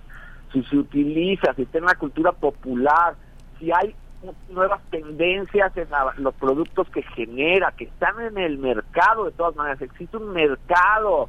[0.52, 3.14] si se utiliza, si está en la cultura popular,
[3.58, 3.94] si hay
[4.50, 9.56] nuevas tendencias en la- los productos que genera, que están en el mercado de todas
[9.56, 11.28] maneras, existe un mercado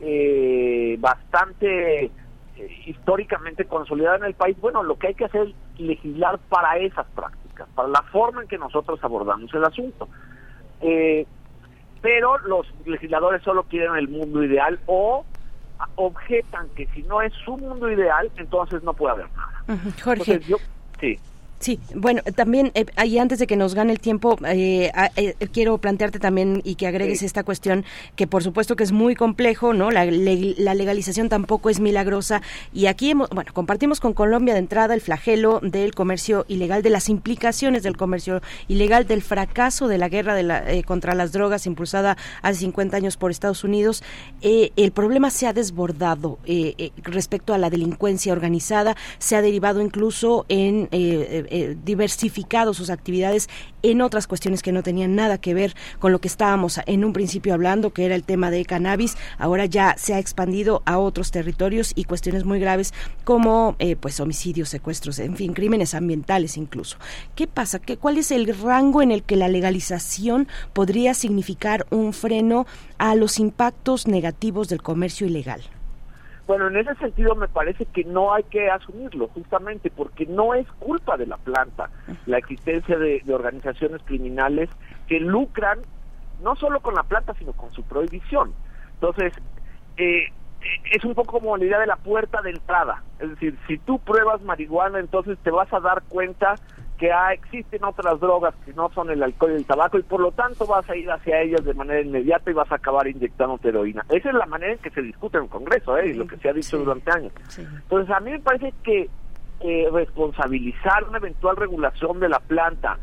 [0.00, 2.12] eh, bastante eh,
[2.84, 7.06] históricamente consolidado en el país, bueno, lo que hay que hacer es legislar para esas
[7.14, 10.08] prácticas, para la forma en que nosotros abordamos el asunto.
[10.80, 11.26] Eh,
[12.02, 15.24] pero los legisladores solo quieren el mundo ideal o
[15.96, 19.64] objetan que si no es su mundo ideal, entonces no puede haber nada.
[20.02, 20.22] Jorge.
[20.32, 20.56] Entonces, yo,
[21.00, 21.18] sí.
[21.58, 25.78] Sí, bueno, también eh, ahí antes de que nos gane el tiempo, eh, eh, quiero
[25.78, 27.84] plantearte también y que agregues esta cuestión
[28.14, 29.90] que por supuesto que es muy complejo, ¿no?
[29.90, 32.42] La, le- la legalización tampoco es milagrosa
[32.74, 36.90] y aquí hemos, bueno, compartimos con Colombia de entrada el flagelo del comercio ilegal, de
[36.90, 41.32] las implicaciones del comercio ilegal, del fracaso de la guerra de la- eh, contra las
[41.32, 44.02] drogas impulsada hace 50 años por Estados Unidos.
[44.42, 46.38] Eh, el problema se ha desbordado
[47.02, 50.88] respecto a la delincuencia organizada, se ha derivado incluso en
[51.50, 53.48] eh, diversificado sus actividades
[53.82, 57.12] en otras cuestiones que no tenían nada que ver con lo que estábamos en un
[57.12, 59.16] principio hablando, que era el tema de cannabis.
[59.38, 62.92] Ahora ya se ha expandido a otros territorios y cuestiones muy graves
[63.24, 66.98] como eh, pues homicidios, secuestros, en fin, crímenes ambientales incluso.
[67.34, 67.78] ¿Qué pasa?
[67.78, 72.66] ¿Qué, ¿Cuál es el rango en el que la legalización podría significar un freno
[72.98, 75.62] a los impactos negativos del comercio ilegal?
[76.46, 80.66] Bueno, en ese sentido me parece que no hay que asumirlo, justamente porque no es
[80.78, 81.90] culpa de la planta
[82.26, 84.70] la existencia de, organizaciones criminales
[85.08, 85.80] que lucran
[86.42, 88.52] no solo con la planta, sino con su prohibición.
[88.94, 89.32] Entonces,
[89.96, 90.26] eh,
[90.92, 93.02] es un poco como la idea de la puerta de entrada.
[93.18, 96.54] Es decir, si tú pruebas marihuana, entonces te vas a dar cuenta
[96.98, 100.20] que ah, existen otras drogas que no son el alcohol y el tabaco y por
[100.20, 103.58] lo tanto vas a ir hacia ellas de manera inmediata y vas a acabar inyectando
[103.62, 104.04] heroína.
[104.08, 106.08] Esa es la manera en que se discute en el Congreso, ¿eh?
[106.08, 107.32] y lo que se ha dicho durante años.
[107.58, 109.08] Entonces a mí me parece que
[109.60, 112.98] eh, responsabilizar una eventual regulación de la planta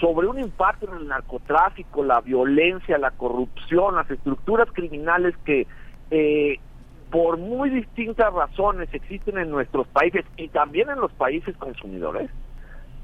[0.00, 5.66] sobre un impacto en el narcotráfico, la violencia, la corrupción, las estructuras criminales que
[6.10, 6.58] eh,
[7.10, 12.30] por muy distintas razones existen en nuestros países y también en los países consumidores,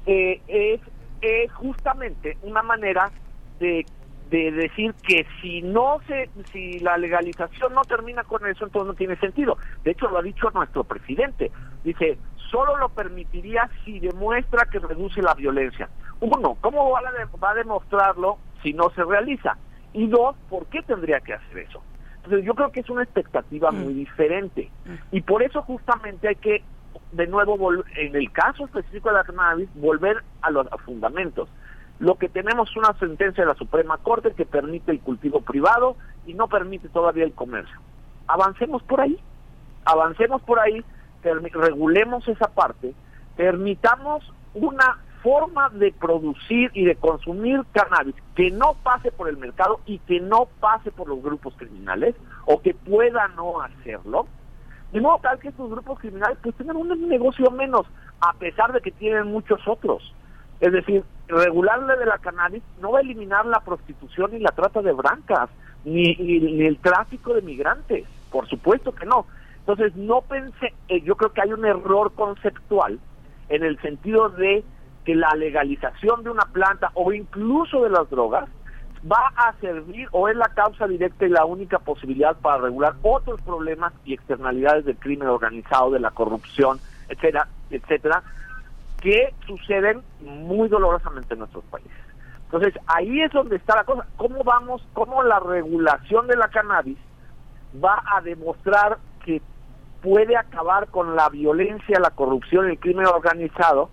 [0.05, 0.81] eh, es,
[1.21, 3.11] es justamente una manera
[3.59, 3.85] de,
[4.29, 8.93] de decir que si no se, si la legalización no termina con eso, entonces no
[8.93, 9.57] tiene sentido.
[9.83, 11.51] De hecho, lo ha dicho nuestro presidente.
[11.83, 12.17] Dice,
[12.49, 15.89] solo lo permitiría si demuestra que reduce la violencia.
[16.19, 19.57] Uno, ¿cómo va a, va a demostrarlo si no se realiza?
[19.93, 21.83] Y dos, ¿por qué tendría que hacer eso?
[22.17, 24.71] Entonces yo creo que es una expectativa muy diferente.
[25.11, 26.63] Y por eso justamente hay que,
[27.11, 27.57] de nuevo,
[27.95, 31.49] en el caso específico de la cannabis, volver a los fundamentos.
[31.99, 35.95] Lo que tenemos es una sentencia de la Suprema Corte que permite el cultivo privado
[36.25, 37.77] y no permite todavía el comercio.
[38.27, 39.19] Avancemos por ahí,
[39.85, 40.83] avancemos por ahí,
[41.23, 42.93] regulemos esa parte,
[43.35, 49.79] permitamos una forma de producir y de consumir cannabis que no pase por el mercado
[49.85, 52.13] y que no pase por los grupos criminales
[52.45, 54.27] o que pueda no hacerlo,
[54.93, 57.85] de modo tal que estos grupos criminales pues tengan un negocio menos,
[58.21, 60.13] a pesar de que tienen muchos otros.
[60.61, 64.81] Es decir, regularle de la cannabis no va a eliminar la prostitución ni la trata
[64.81, 65.49] de blancas,
[65.83, 69.25] ni, ni- ni el tráfico de migrantes, por supuesto que no.
[69.59, 72.99] Entonces, no pensé, eh, yo creo que hay un error conceptual
[73.49, 74.63] en el sentido de
[75.05, 78.47] que la legalización de una planta o incluso de las drogas
[79.11, 83.41] va a servir o es la causa directa y la única posibilidad para regular otros
[83.41, 88.23] problemas y externalidades del crimen organizado, de la corrupción, etcétera, etcétera,
[89.01, 91.91] que suceden muy dolorosamente en nuestros países.
[92.45, 94.05] Entonces, ahí es donde está la cosa.
[94.15, 96.97] ¿Cómo vamos, cómo la regulación de la cannabis
[97.83, 99.41] va a demostrar que
[100.01, 103.89] puede acabar con la violencia, la corrupción el crimen organizado?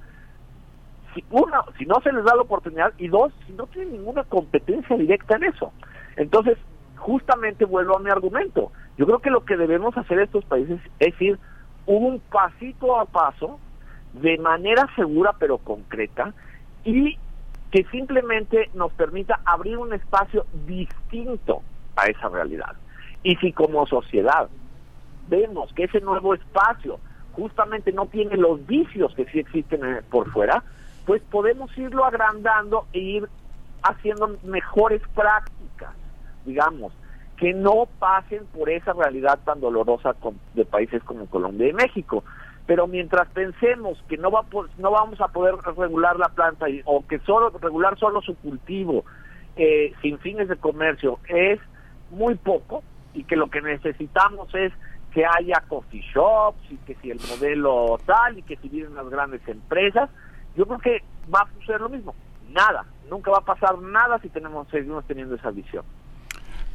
[1.15, 4.25] Si, uno, si no se les da la oportunidad y dos, si no tienen ninguna
[4.25, 5.73] competencia directa en eso.
[6.17, 6.57] Entonces,
[6.97, 8.71] justamente vuelvo a mi argumento.
[8.97, 11.39] Yo creo que lo que debemos hacer estos países es ir
[11.87, 13.59] un pasito a paso,
[14.13, 16.35] de manera segura pero concreta,
[16.85, 17.19] y
[17.71, 21.63] que simplemente nos permita abrir un espacio distinto
[21.97, 22.77] a esa realidad.
[23.23, 24.49] Y si como sociedad
[25.29, 26.99] vemos que ese nuevo espacio
[27.33, 30.63] justamente no tiene los vicios que sí existen eh, por fuera,
[31.11, 33.29] pues podemos irlo agrandando e ir
[33.83, 35.91] haciendo mejores prácticas,
[36.47, 36.93] digamos,
[37.37, 40.15] que no pasen por esa realidad tan dolorosa
[40.55, 42.23] de países como Colombia y México.
[42.65, 47.05] Pero mientras pensemos que no va po- no vamos a poder regular la planta o
[47.05, 49.05] que solo regular solo su cultivo
[49.57, 51.59] eh, sin fines de comercio es
[52.13, 52.85] muy poco
[53.15, 54.73] y que lo que necesitamos es
[55.13, 59.09] que haya coffee shops y que si el modelo tal y que si vienen las
[59.11, 60.09] grandes empresas,
[60.55, 62.15] yo creo que va a suceder lo mismo.
[62.41, 65.85] Nada, nunca va a pasar nada si tenemos seguimos teniendo esa visión.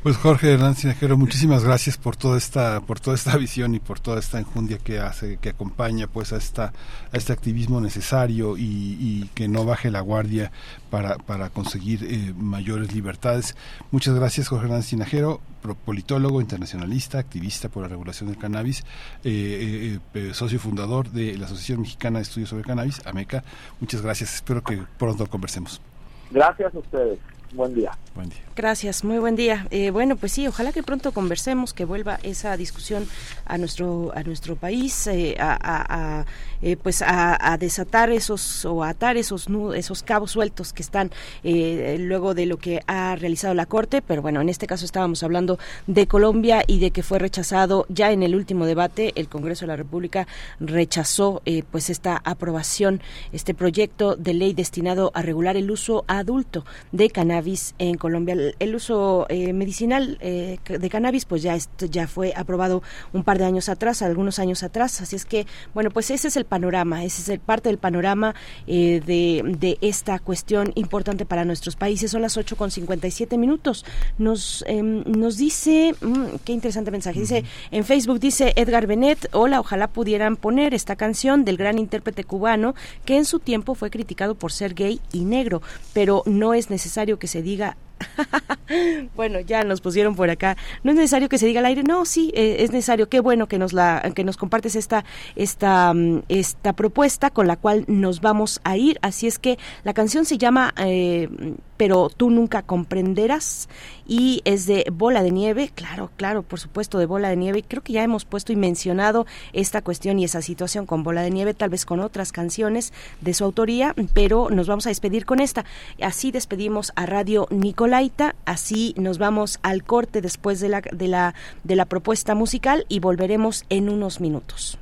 [0.05, 3.99] Pues Jorge Hernández Sinajero, muchísimas gracias por toda esta por toda esta visión y por
[3.99, 6.73] toda esta enjundia que hace que acompaña pues a esta
[7.11, 10.51] a este activismo necesario y, que no baje la guardia
[10.91, 13.57] para, para conseguir eh, mayores libertades.
[13.89, 15.41] Muchas gracias Jorge Hernández Sinajero,
[15.85, 18.83] politólogo, internacionalista, activista por la regulación del cannabis,
[19.23, 23.43] eh, eh, socio fundador de la Asociación Mexicana de Estudios sobre Cannabis, AMECA.
[23.79, 25.81] Muchas gracias, espero que pronto conversemos.
[26.29, 27.17] Gracias a ustedes.
[27.55, 27.97] Buen día.
[28.13, 28.39] Buen día.
[28.55, 29.67] Gracias, muy buen día.
[29.71, 33.07] Eh, bueno, pues sí, ojalá que pronto conversemos, que vuelva esa discusión
[33.45, 36.25] a nuestro a nuestro país, eh, a,
[36.61, 41.11] eh, pues a, desatar esos o atar esos esos cabos sueltos que están
[41.43, 44.01] luego de lo que ha realizado la corte.
[44.01, 45.57] Pero bueno, en este caso estábamos hablando
[45.87, 49.13] de Colombia y de que fue rechazado ya en el último debate.
[49.15, 50.27] El Congreso de la República
[50.59, 51.41] rechazó
[51.71, 53.01] pues esta aprobación,
[53.31, 58.35] este proyecto de ley destinado a regular el uso adulto de cannabis en Colombia.
[58.59, 62.83] El, uso eh, medicinal eh, de cannabis pues ya ya fue aprobado
[63.13, 66.37] un par de años atrás, algunos años atrás, así es que bueno pues ese es
[66.37, 68.33] el panorama, ese es el parte del panorama
[68.65, 72.11] eh, de, de, esta cuestión importante para nuestros países.
[72.11, 73.83] Son las 8 con 57 minutos.
[74.17, 77.19] Nos em, nos dice mm, qué interesante mensaje.
[77.19, 82.23] Dice en Facebook dice Edgar Benet, hola, ojalá pudieran poner esta canción del gran intérprete
[82.23, 82.73] cubano
[83.03, 85.61] que en su tiempo fue criticado por ser gay y negro,
[85.93, 87.75] pero no es necesario que se diga
[89.15, 90.57] bueno, ya nos pusieron por acá.
[90.83, 91.83] No es necesario que se diga al aire.
[91.83, 93.09] No, sí, eh, es necesario.
[93.09, 95.05] Qué bueno que nos la que nos compartes esta
[95.35, 98.99] esta mm, esta propuesta con la cual nos vamos a ir.
[99.01, 101.29] Así es que la canción se llama eh,
[101.77, 103.69] pero tú nunca comprenderás
[104.07, 107.63] y es de Bola de Nieve, claro, claro, por supuesto de Bola de Nieve.
[107.67, 111.31] Creo que ya hemos puesto y mencionado esta cuestión y esa situación con Bola de
[111.31, 115.39] Nieve, tal vez con otras canciones de su autoría, pero nos vamos a despedir con
[115.39, 115.65] esta.
[116.01, 121.35] Así despedimos a Radio Nicolaita, así nos vamos al corte después de la de la
[121.63, 124.77] de la propuesta musical y volveremos en unos minutos.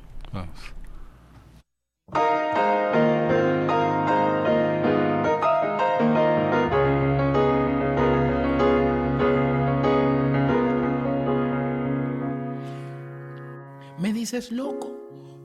[14.24, 14.90] Dices loco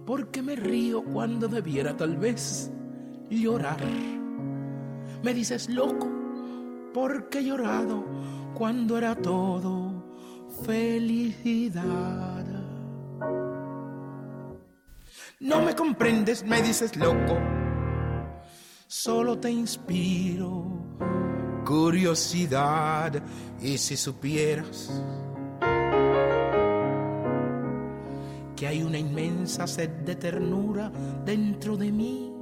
[0.06, 2.72] porque me río cuando debiera tal vez
[3.30, 3.82] llorar.
[5.22, 6.08] Me dices loco
[6.94, 8.06] porque he llorado
[8.54, 10.02] cuando era todo
[10.66, 12.46] felicidad.
[15.42, 17.38] No me comprendes, me dices loco,
[18.88, 20.70] solo te inspiro
[21.66, 23.22] curiosidad
[23.62, 25.04] y si supieras
[28.60, 30.92] que hay una inmensa sed de ternura
[31.24, 32.34] dentro de mí.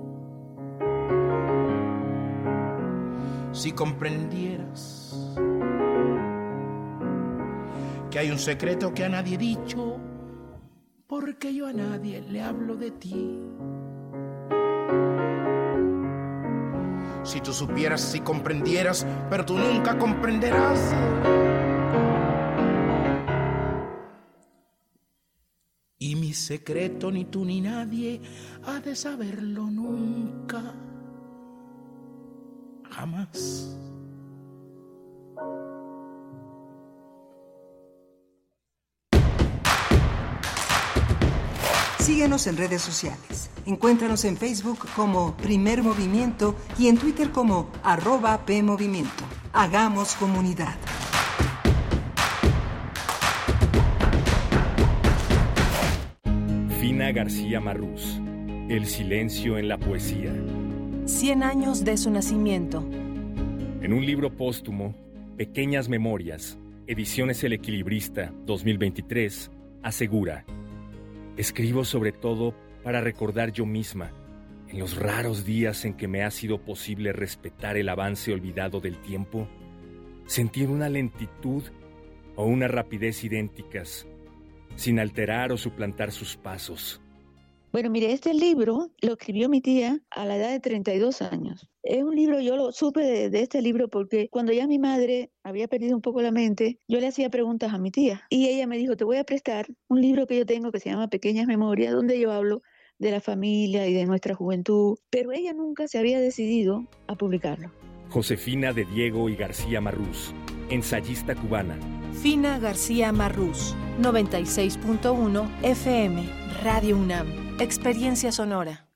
[3.51, 5.37] Si comprendieras
[8.09, 9.99] que hay un secreto que a nadie he dicho,
[11.05, 13.39] porque yo a nadie le hablo de ti.
[17.21, 20.95] Si tú supieras, si comprendieras, pero tú nunca comprenderás.
[26.27, 28.19] Mi secreto ni tú ni nadie
[28.65, 30.61] ha de saberlo nunca.
[32.91, 33.77] Jamás.
[41.99, 43.49] Síguenos en redes sociales.
[43.65, 49.23] Encuéntranos en Facebook como Primer Movimiento y en Twitter como arroba PMovimiento.
[49.53, 50.75] Hagamos comunidad.
[56.97, 58.19] García Marrús.
[58.69, 60.33] El silencio en la poesía.
[61.05, 62.83] Cien años de su nacimiento.
[63.81, 64.95] En un libro póstumo,
[65.37, 66.57] Pequeñas Memorias,
[66.87, 69.51] Ediciones El Equilibrista 2023,
[69.83, 70.43] asegura,
[71.37, 74.11] escribo sobre todo para recordar yo misma,
[74.67, 78.97] en los raros días en que me ha sido posible respetar el avance olvidado del
[78.97, 79.47] tiempo,
[80.25, 81.63] sentir una lentitud
[82.35, 84.07] o una rapidez idénticas
[84.77, 87.01] sin alterar o suplantar sus pasos.
[87.73, 91.67] Bueno, mire, este libro lo escribió mi tía a la edad de 32 años.
[91.83, 95.67] Es un libro, yo lo supe de, este libro porque cuando ya mi madre había
[95.67, 98.77] perdido un poco la mente, yo le hacía preguntas a mi tía y ella me
[98.77, 101.93] dijo, te voy a prestar un libro que yo tengo que se llama Pequeñas Memorias,
[101.93, 102.61] donde yo hablo
[102.99, 107.71] de la familia y de nuestra juventud, pero ella nunca se había decidido a publicarlo.
[108.09, 110.33] Josefina de Diego y García Marrús,
[110.69, 111.77] ensayista cubana.
[112.21, 116.27] Fina García Marrús, 96.1 FM,
[116.63, 117.27] Radio UNAM,
[117.59, 118.87] Experiencia Sonora.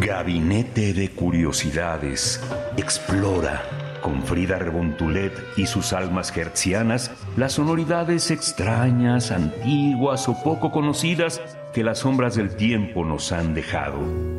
[0.00, 2.40] Gabinete de Curiosidades.
[2.78, 3.62] Explora
[4.02, 11.42] con Frida Rebontulet y sus almas hertzianas las sonoridades extrañas, antiguas o poco conocidas
[11.74, 13.98] que las sombras del tiempo nos han dejado.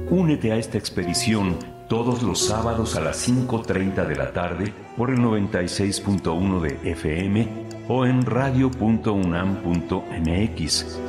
[0.09, 5.17] Únete a esta expedición todos los sábados a las 5.30 de la tarde por el
[5.17, 10.99] 96.1 de FM o en radio.unam.mx.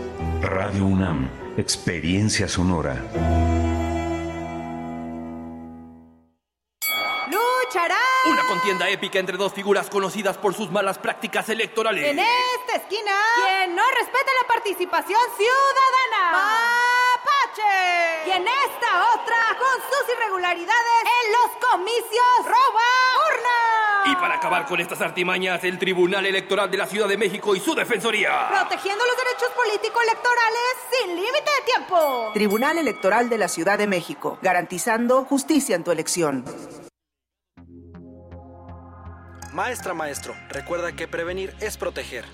[0.40, 1.28] Radio UNAM,
[1.59, 3.70] Experiencia Sonora.
[8.61, 12.05] Contienda épica entre dos figuras conocidas por sus malas prácticas electorales.
[12.05, 16.32] En esta esquina, quien no respeta la participación ciudadana.
[16.32, 18.27] ¡Mapache!
[18.27, 22.89] Y en esta otra, con sus irregularidades en los comicios, roba
[23.31, 24.12] urna.
[24.12, 27.61] Y para acabar con estas artimañas, el Tribunal Electoral de la Ciudad de México y
[27.61, 28.47] su Defensoría.
[28.51, 32.31] Protegiendo los derechos político-electorales sin límite de tiempo.
[32.35, 36.45] Tribunal Electoral de la Ciudad de México, garantizando justicia en tu elección.
[39.52, 42.24] Maestra, maestro, recuerda que prevenir es proteger.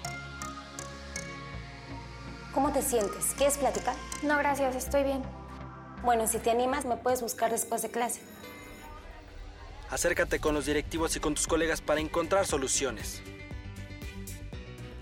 [2.53, 3.35] ¿Cómo te sientes?
[3.37, 3.97] ¿Quieres platicar?
[4.23, 5.23] No, gracias, estoy bien.
[6.05, 8.21] Bueno, si te animas, me puedes buscar después de clase.
[9.89, 13.23] Acércate con los directivos y con tus colegas para encontrar soluciones.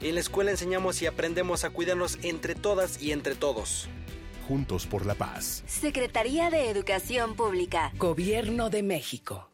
[0.00, 3.88] En la escuela enseñamos y aprendemos a cuidarnos entre todas y entre todos.
[4.46, 5.64] Juntos por la paz.
[5.66, 7.90] Secretaría de Educación Pública.
[7.96, 9.53] Gobierno de México.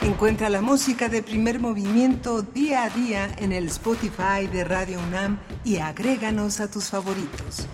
[0.00, 5.40] Encuentra la música de primer movimiento día a día en el Spotify de Radio UNAM
[5.64, 7.66] y agréganos a tus favoritos.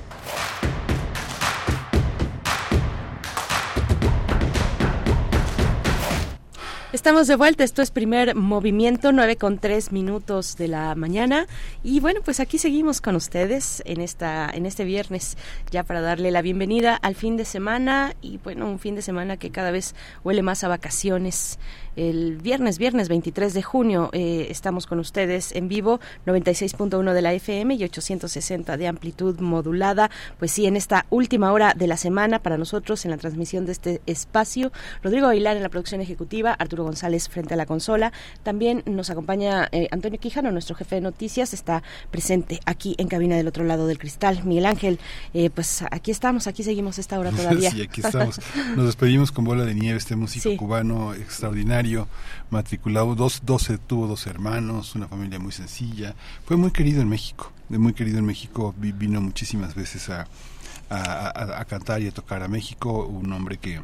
[6.95, 11.49] Estamos de vuelta, esto es primer movimiento, 9 con 3 minutos de la mañana.
[11.83, 15.37] Y bueno, pues aquí seguimos con ustedes en, esta, en este viernes,
[15.73, 18.15] ya para darle la bienvenida al fin de semana.
[18.23, 21.59] Y bueno, un fin de semana que cada vez huele más a vacaciones.
[21.97, 27.33] El viernes, viernes 23 de junio, eh, estamos con ustedes en vivo, 96.1 de la
[27.33, 30.11] FM y 860 de amplitud modulada.
[30.39, 33.73] Pues sí, en esta última hora de la semana para nosotros en la transmisión de
[33.73, 34.73] este espacio.
[35.05, 38.13] Rodrigo Aguilar en la producción ejecutiva, Arturo González frente a la consola.
[38.43, 43.37] También nos acompaña eh, Antonio Quijano, nuestro jefe de noticias, está presente aquí en cabina
[43.37, 44.43] del otro lado del cristal.
[44.45, 44.99] Miguel Ángel,
[45.33, 47.71] eh, pues aquí estamos, aquí seguimos esta hora todavía.
[47.71, 48.41] sí, aquí estamos.
[48.75, 50.57] Nos despedimos con Bola de Nieve, este músico sí.
[50.57, 51.84] cubano extraordinario
[52.51, 56.15] matriculado, dos, doce, tuvo dos hermanos, una familia muy sencilla,
[56.47, 60.27] fue muy querido en México, muy querido en México, vino muchísimas veces a,
[60.91, 63.81] a, a cantar y a tocar a México, un hombre que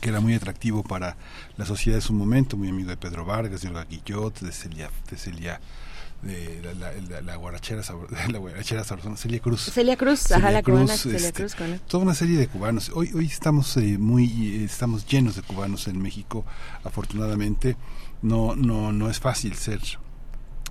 [0.00, 1.16] que era muy atractivo para
[1.56, 4.90] la sociedad de su momento, muy amigo de Pedro Vargas, de Olga Guillot, de Celia,
[5.08, 5.60] de Celia
[6.22, 7.82] de la, la, guarachera
[8.30, 9.70] la guarachera sabrosona, Celia Cruz.
[9.72, 11.54] Celia Cruz, Celia ajá, la Cruz, cubana Celia este, Cruz.
[11.54, 12.90] Con toda una serie de cubanos.
[12.94, 16.44] Hoy hoy estamos eh, muy estamos llenos de cubanos en México,
[16.84, 17.76] afortunadamente.
[18.22, 19.80] No no no es fácil ser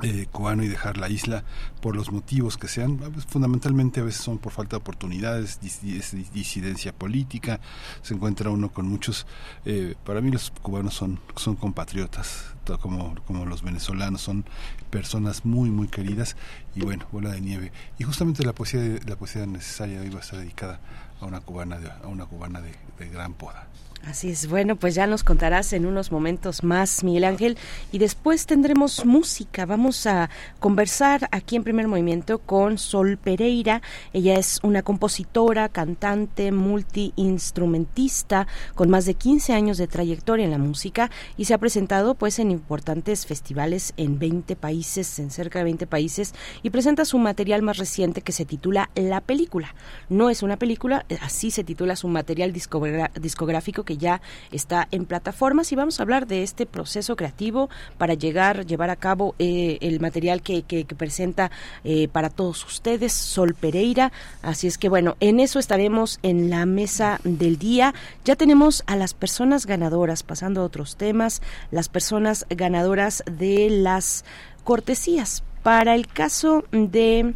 [0.02, 1.44] eh, cubano y dejar la isla
[1.82, 6.16] por los motivos que sean, fundamentalmente a veces son por falta de oportunidades, dis, dis,
[6.34, 7.60] disidencia política,
[8.02, 9.28] se encuentra uno con muchos,
[9.66, 14.46] eh, para mí los cubanos son, son compatriotas, como, como los venezolanos, son
[14.90, 16.36] personas muy muy queridas
[16.74, 17.72] y bueno, bola de nieve.
[18.00, 20.80] Y justamente la poesía, la poesía necesaria hoy va a estar dedicada
[21.20, 23.68] a una cubana de, a una cubana de, de gran poda.
[24.08, 27.56] Así es, bueno, pues ya nos contarás en unos momentos más, Miguel Ángel,
[27.92, 29.68] y después tendremos música.
[29.68, 33.84] Vamos a conversar aquí en Primer Movimiento con Sol Pereira.
[34.12, 40.58] Ella es una compositora, cantante, multiinstrumentista, con más de 15 años de trayectoria en la
[40.58, 45.66] música y se ha presentado pues en importantes festivales en 20 países, en cerca de
[45.66, 46.34] 20 países,
[46.64, 49.76] y presenta su material más reciente que se titula La Película.
[50.10, 55.76] No es una película, así se titula su material discográfico ya está en plataformas y
[55.76, 60.42] vamos a hablar de este proceso creativo para llegar, llevar a cabo eh, el material
[60.42, 61.52] que, que, presenta
[61.84, 64.12] eh, para todos ustedes, Sol Pereira.
[64.42, 67.94] Así es que bueno, en eso estaremos en la mesa del día.
[68.26, 71.42] Ya tenemos a las personas ganadoras, pasando a otros temas,
[71.72, 74.26] las personas ganadoras de las
[74.64, 75.44] cortesías.
[75.64, 77.36] Para el caso de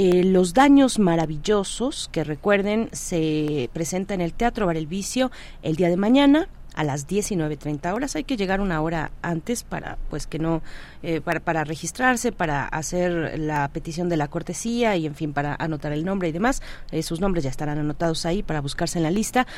[0.00, 5.74] eh, los daños maravillosos, que recuerden, se presenta en el Teatro Bar el Vicio el
[5.74, 8.14] día de mañana a las 19.30 horas.
[8.14, 10.62] Hay que llegar una hora antes para, pues que no,
[11.02, 15.56] eh, para, para registrarse, para hacer la petición de la cortesía y, en fin, para
[15.56, 16.62] anotar el nombre y demás.
[16.92, 19.48] Eh, sus nombres ya estarán anotados ahí para buscarse en la lista.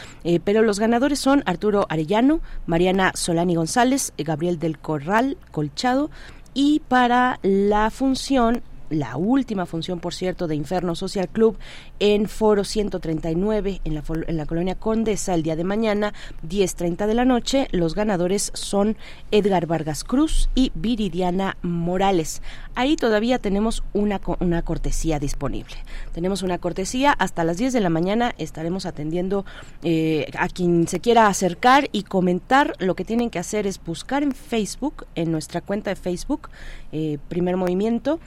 [0.44, 6.10] pero los ganadores son Arturo Arellano, Mariana Solani González, Gabriel del Corral Colchado.
[6.54, 11.56] Y para la función la última función, por cierto, de Inferno Social Club
[12.00, 16.12] en Foro 139 en la, en la colonia Condesa el día de mañana,
[16.46, 17.68] 10.30 de la noche.
[17.70, 18.96] Los ganadores son
[19.30, 22.42] Edgar Vargas Cruz y Viridiana Morales.
[22.74, 25.76] Ahí todavía tenemos una, una cortesía disponible.
[26.12, 28.34] Tenemos una cortesía hasta las 10 de la mañana.
[28.38, 29.44] Estaremos atendiendo
[29.82, 32.74] eh, a quien se quiera acercar y comentar.
[32.78, 36.48] Lo que tienen que hacer es buscar en Facebook, en nuestra cuenta de Facebook,
[36.92, 38.18] eh, Primer Movimiento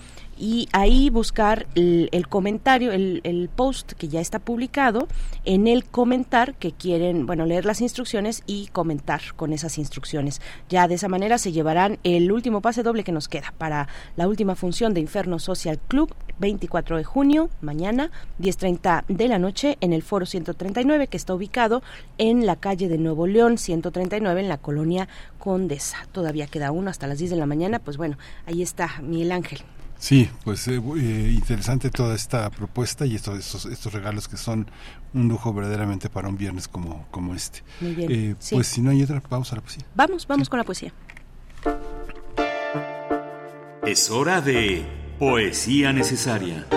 [0.44, 5.08] y ahí buscar el, comentario, el, el, post que ya está publicado,
[5.46, 10.42] en el comentar que quieren, bueno, leer las instrucciones y comentar con esas instrucciones.
[10.68, 13.88] Ya de esa manera se llevarán el último pase doble que nos queda para
[14.18, 18.12] la última función de Inferno Social Club, 24 de junio, mañana,
[18.42, 21.84] 10.30 de la noche, en el Foro 139, que está ubicado
[22.18, 25.08] en la calle de Nuevo León, 139, en la colonia
[25.40, 26.06] Condesa.
[26.12, 29.64] Todavía queda uno hasta las 10 de la mañana, pues bueno, ahí está Miguel Ángel.
[30.04, 34.70] Sí, pues eh, eh, interesante toda esta propuesta y estos, estos, estos, regalos que son
[35.14, 37.64] un lujo verdaderamente para un viernes como, como este.
[37.80, 38.12] Muy bien.
[38.12, 39.86] Eh, pues si no hay otra, vamos a la poesía.
[39.96, 40.92] Vamos, vamos con la poesía.
[43.86, 44.86] Es hora de
[45.20, 46.68] poesía necesaria.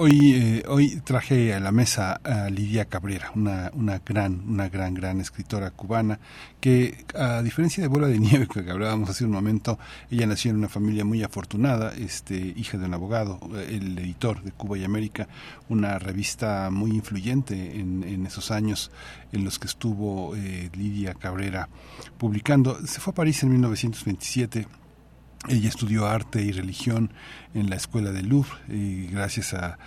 [0.00, 4.94] Hoy, eh, hoy traje a la mesa a Lidia Cabrera, una, una gran, una gran,
[4.94, 6.20] gran escritora cubana
[6.60, 9.76] que, a diferencia de Bola de Nieve que hablábamos hace un momento,
[10.08, 14.52] ella nació en una familia muy afortunada, este, hija de un abogado, el editor de
[14.52, 15.26] Cuba y América,
[15.68, 18.92] una revista muy influyente en, en esos años
[19.32, 21.68] en los que estuvo eh, Lidia Cabrera
[22.18, 22.86] publicando.
[22.86, 24.68] Se fue a París en 1927
[25.46, 27.10] ella estudió arte y religión
[27.54, 29.78] en la escuela de Louvre y gracias a,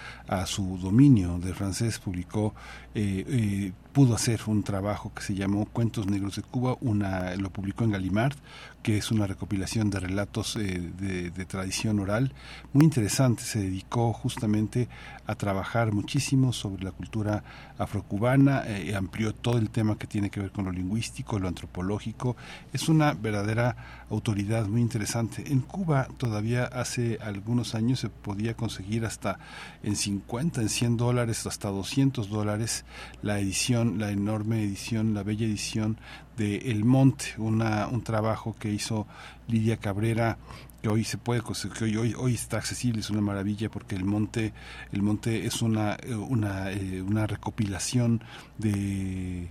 [0.45, 2.55] su dominio del francés publicó,
[2.95, 7.49] eh, eh, pudo hacer un trabajo que se llamó Cuentos Negros de Cuba, una, lo
[7.49, 8.35] publicó en Gallimard,
[8.81, 12.33] que es una recopilación de relatos eh, de, tradición oral
[12.71, 13.43] muy interesante.
[13.43, 14.87] Se dedicó justamente
[15.27, 17.43] a trabajar muchísimo sobre la cultura
[17.77, 22.35] afrocubana, eh, amplió todo el tema que tiene que ver con lo lingüístico, lo antropológico.
[22.73, 25.51] Es una verdadera autoridad muy interesante.
[25.51, 29.39] En Cuba todavía hace algunos años se podía conseguir hasta
[29.83, 32.85] en 50, en 100 dólares, hasta 200 dólares
[33.21, 35.97] la edición, la enorme edición, la bella edición
[36.37, 39.07] de El Monte, una, un trabajo que hizo
[39.47, 40.37] Lidia Cabrera
[40.81, 41.41] que hoy se puede
[41.73, 44.53] que hoy, hoy, está accesible es una maravilla porque el monte
[44.91, 45.97] el monte es una
[46.27, 48.23] una, eh, una recopilación
[48.57, 49.47] de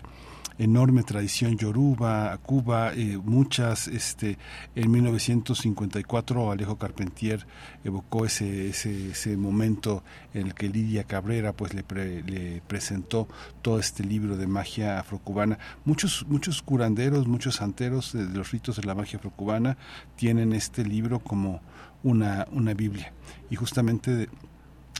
[0.60, 4.36] enorme tradición yoruba, Cuba, eh, muchas, este,
[4.74, 7.46] en 1954 Alejo Carpentier
[7.82, 10.04] evocó ese, ese, ese momento
[10.34, 11.82] en el que Lidia Cabrera pues le,
[12.24, 13.26] le presentó
[13.62, 15.58] todo este libro de magia afrocubana.
[15.86, 19.78] Muchos, muchos curanderos, muchos santeros de los ritos de la magia afrocubana
[20.16, 21.62] tienen este libro como
[22.02, 23.14] una, una Biblia.
[23.48, 24.28] Y justamente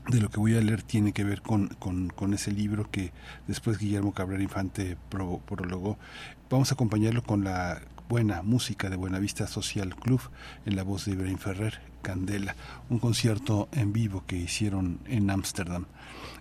[0.09, 3.13] lo que voy a leer tiene que ver con, con, ese libro que
[3.47, 5.99] después Guillermo Cabrera Infante prologó.
[6.49, 10.21] Vamos a acompañarlo con la buena música de Buenavista Social Club
[10.67, 12.57] en la voz de Ibrahim Ferrer, Candela,
[12.89, 15.87] un concierto en vivo que hicieron en Ámsterdam.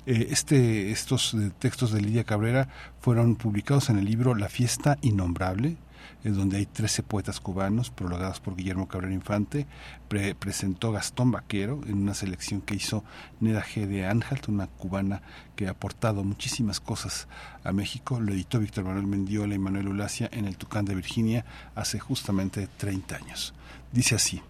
[0.08, 2.70] Eh, este, estos eh, textos de Lidia Cabrera
[3.02, 5.78] fueron publicados en el libro La fiesta innombrable,
[6.24, 9.68] es donde hay 13 poetas cubanos prologados por Guillermo Cabrera Infante.
[10.08, 13.04] presentó Gastón Vaquero en una selección que hizo
[13.40, 13.88] Neda G.
[13.88, 15.22] de Ángel, una cubana
[15.56, 17.28] que ha aportado muchísimas cosas
[17.64, 18.20] a México.
[18.20, 22.68] Lo editó Víctor Manuel Mendiola y Manuel Ulacia en el Tucán de Virginia hace justamente
[22.78, 23.54] 30 años.
[23.94, 24.42] Dice así,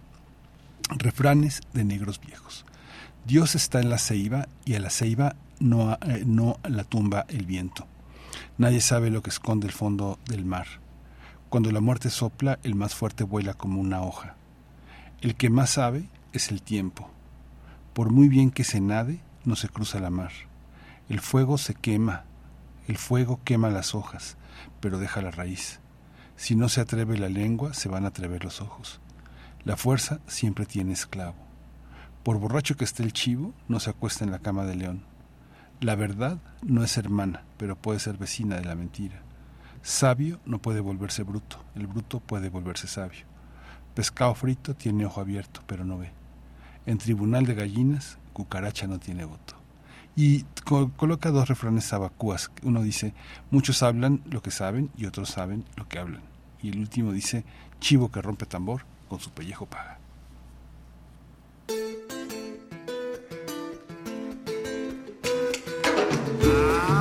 [0.88, 2.64] refranes de negros viejos.
[3.26, 7.46] Dios está en la ceiba y a la ceiba no, eh, no la tumba el
[7.46, 7.86] viento.
[8.58, 10.66] Nadie sabe lo que esconde el fondo del mar.
[11.50, 14.36] Cuando la muerte sopla, el más fuerte vuela como una hoja.
[15.20, 17.10] El que más sabe es el tiempo.
[17.92, 20.30] Por muy bien que se nade, no se cruza la mar.
[21.08, 22.22] El fuego se quema,
[22.86, 24.36] el fuego quema las hojas,
[24.78, 25.80] pero deja la raíz.
[26.36, 29.00] Si no se atreve la lengua, se van a atrever los ojos.
[29.64, 31.34] La fuerza siempre tiene esclavo.
[32.22, 35.02] Por borracho que esté el chivo, no se acuesta en la cama de león.
[35.80, 39.24] La verdad no es hermana, pero puede ser vecina de la mentira.
[39.82, 43.24] Sabio no puede volverse bruto, el bruto puede volverse sabio.
[43.94, 46.12] Pescado frito tiene ojo abierto, pero no ve.
[46.86, 49.54] En tribunal de gallinas, cucaracha no tiene voto.
[50.16, 50.44] Y
[50.96, 52.50] coloca dos refranes sabacúas.
[52.62, 53.14] Uno dice,
[53.50, 56.22] muchos hablan lo que saben y otros saben lo que hablan.
[56.62, 57.44] Y el último dice,
[57.80, 59.98] chivo que rompe tambor, con su pellejo paga.
[66.42, 66.99] Ah.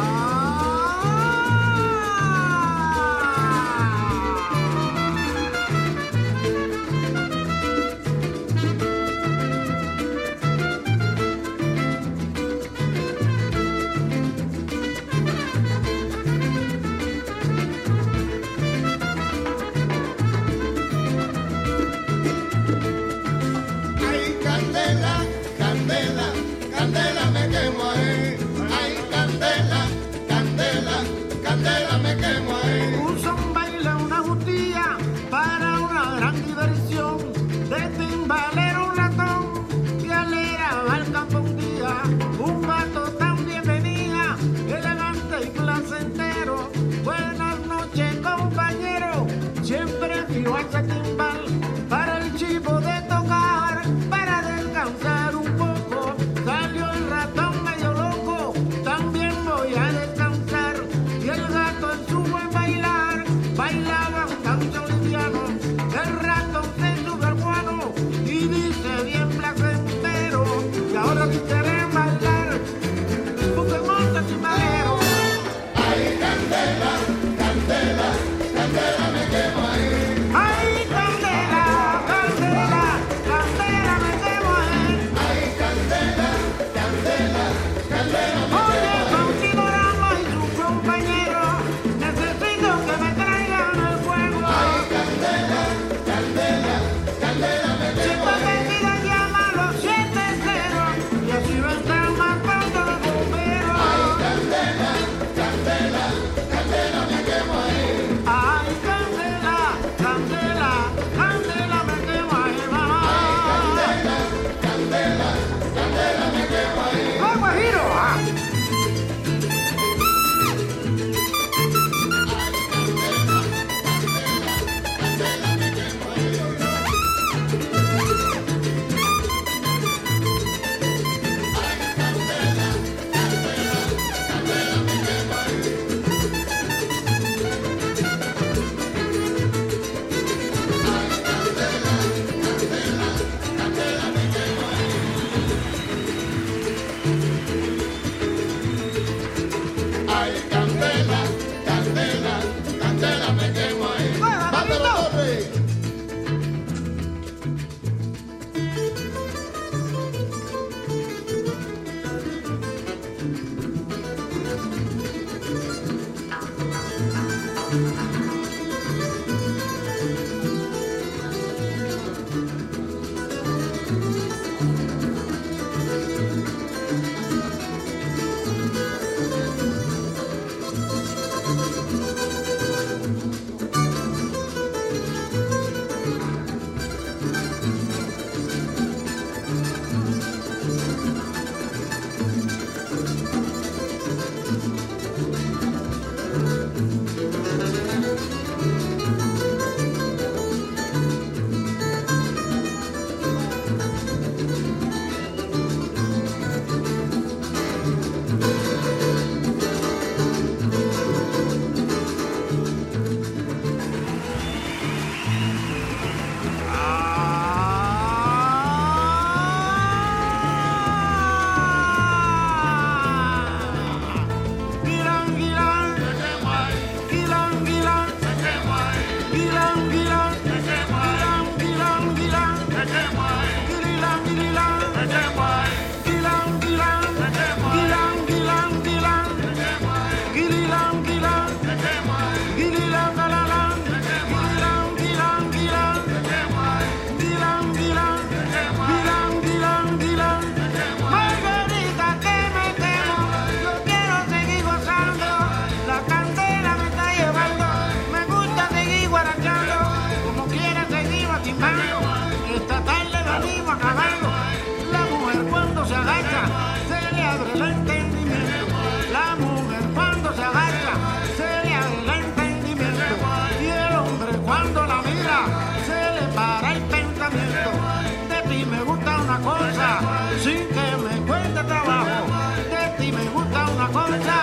[279.29, 279.99] Una cosa,
[280.41, 282.25] sin que me cuente trabajo.
[282.73, 284.37] De ti me gusta una cosa,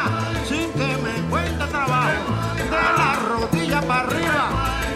[0.49, 2.23] sin que me cuente trabajo.
[2.57, 4.45] De la rodilla para arriba,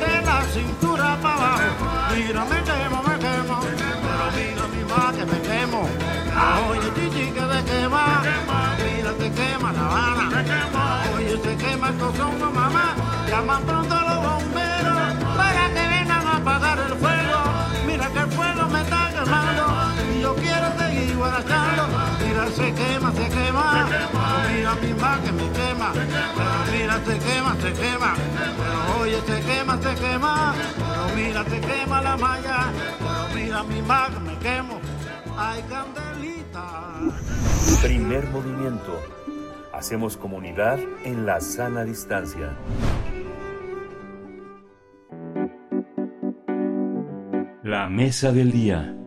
[0.05, 1.87] de la cintura para abajo.
[2.15, 3.59] Mira, me quemo, me quemo,
[4.05, 5.89] pero mira mi ma que me quemo.
[6.71, 8.23] Oye, chichi, que te quema,
[8.79, 10.45] mira, te quema la Habana.
[11.17, 12.95] Oye, se quema el cozongo, mamá,
[13.29, 14.99] llaman pronto a los bomberos
[15.37, 17.20] para que vengan a apagar el fuego.
[19.25, 19.67] Quemando
[20.15, 21.89] y yo quiero seguir guarachando.
[22.25, 23.87] Mira, se quema, se quema,
[24.49, 25.93] mira mi ma que me quema.
[26.73, 28.15] Mira, se quema, se quema,
[28.59, 30.55] pero oye, se quema, se quema.
[31.15, 32.73] Mira, se quema la malla,
[33.35, 34.81] mira mi ma que me quemo.
[35.37, 36.65] Ay, candelita.
[37.83, 39.01] Primer movimiento.
[39.73, 42.57] Hacemos comunidad en la sana distancia.
[47.63, 49.00] La mesa del día.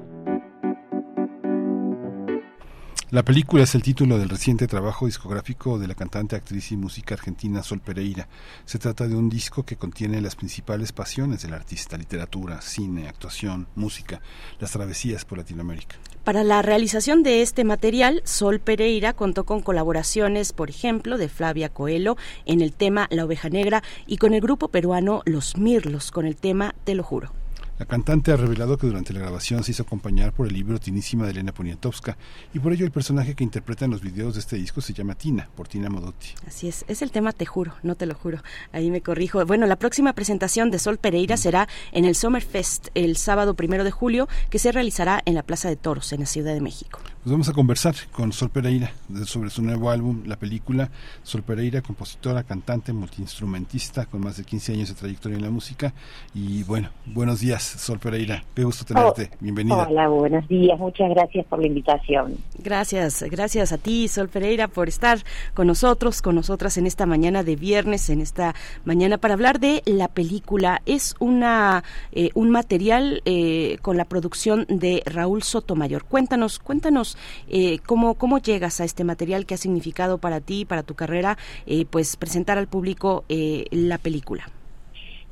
[3.13, 7.13] La película es el título del reciente trabajo discográfico de la cantante, actriz y música
[7.13, 8.27] argentina Sol Pereira.
[8.65, 13.67] Se trata de un disco que contiene las principales pasiones del artista, literatura, cine, actuación,
[13.75, 14.19] música,
[14.59, 15.95] las travesías por Latinoamérica.
[16.23, 21.69] Para la realización de este material, Sol Pereira contó con colaboraciones, por ejemplo, de Flavia
[21.69, 22.17] Coelho
[22.47, 26.35] en el tema La oveja negra y con el grupo peruano Los Mirlos con el
[26.35, 27.42] tema Te lo juro.
[27.83, 31.25] La cantante ha revelado que durante la grabación se hizo acompañar por el libro Tinísima
[31.25, 32.15] de Elena Poniatowska
[32.53, 35.15] y por ello el personaje que interpreta en los videos de este disco se llama
[35.15, 36.29] Tina, por Tina Modotti.
[36.47, 38.41] Así es, es el tema Te juro, no te lo juro.
[38.71, 39.45] Ahí me corrijo.
[39.45, 43.91] Bueno, la próxima presentación de Sol Pereira será en el Summerfest el sábado primero de
[43.91, 47.01] julio, que se realizará en la Plaza de Toros, en la Ciudad de México.
[47.23, 50.89] Pues vamos a conversar con Sol Pereira de- sobre su nuevo álbum, la película.
[51.23, 55.93] Sol Pereira, compositora, cantante, multiinstrumentista, con más de 15 años de trayectoria en la música.
[56.35, 58.43] Y bueno, buenos días, Sol Pereira.
[58.53, 59.31] Qué gusto tenerte.
[59.39, 59.87] Bienvenida.
[59.87, 60.77] Hola, buenos días.
[60.77, 62.35] Muchas gracias por la invitación.
[62.59, 65.19] Gracias, gracias a ti, Sol Pereira, por estar
[65.53, 69.81] con nosotros, con nosotras en esta mañana de viernes, en esta mañana para hablar de
[69.85, 70.81] la película.
[70.85, 76.03] Es una eh, un material eh, con la producción de Raúl Sotomayor.
[76.03, 77.12] Cuéntanos, cuéntanos
[77.49, 81.37] eh, cómo cómo llegas a este material que ha significado para ti, para tu carrera,
[81.65, 84.45] eh, pues presentar al público eh, la película.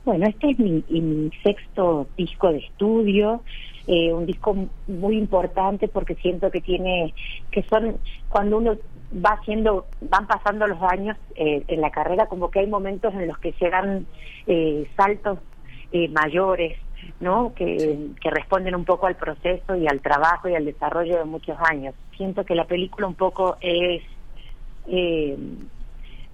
[0.03, 3.43] Bueno, este es mi, y mi sexto disco de estudio,
[3.87, 4.55] eh, un disco
[4.87, 7.13] muy importante porque siento que tiene,
[7.51, 7.97] que son,
[8.29, 8.77] cuando uno
[9.13, 13.27] va haciendo, van pasando los años eh, en la carrera, como que hay momentos en
[13.27, 14.05] los que se dan
[14.47, 15.39] eh, saltos
[16.11, 16.77] mayores,
[17.21, 17.53] ¿no?
[17.55, 21.57] Que, que responden un poco al proceso y al trabajo y al desarrollo de muchos
[21.61, 21.95] años.
[22.17, 24.03] Siento que la película un poco es
[24.87, 25.37] eh,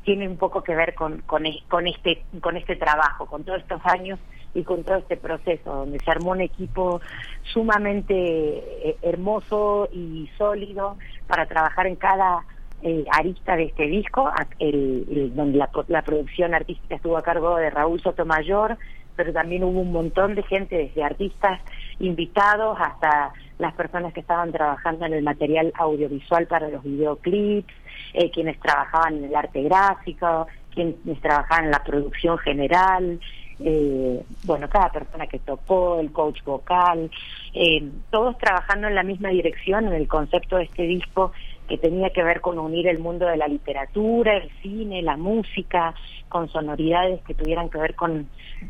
[0.04, 3.82] tiene un poco que ver con, con, con este con este trabajo, con todos estos
[3.86, 4.18] años
[4.54, 7.02] y con todo este proceso donde se armó un equipo
[7.44, 10.98] sumamente eh, hermoso y sólido
[11.28, 12.46] para trabajar en cada
[12.82, 17.58] eh, arista de este disco, el- el- donde la, la producción artística estuvo a cargo
[17.58, 18.78] de Raúl Sotomayor,
[19.18, 21.60] pero también hubo un montón de gente, desde artistas
[22.00, 27.74] invitados hasta las personas que estaban trabajando en el material audiovisual para los videoclips,
[28.14, 33.20] eh, quienes trabajaban en el arte gráfico, quienes trabajaban en la producción general,
[33.60, 37.10] eh, bueno, cada persona que tocó, el coach vocal,
[37.54, 41.32] eh, todos trabajando en la misma dirección en el concepto de este disco
[41.68, 45.94] que tenía que ver con unir el mundo de la literatura, el cine, la música,
[46.30, 48.28] con sonoridades que tuvieran que ver con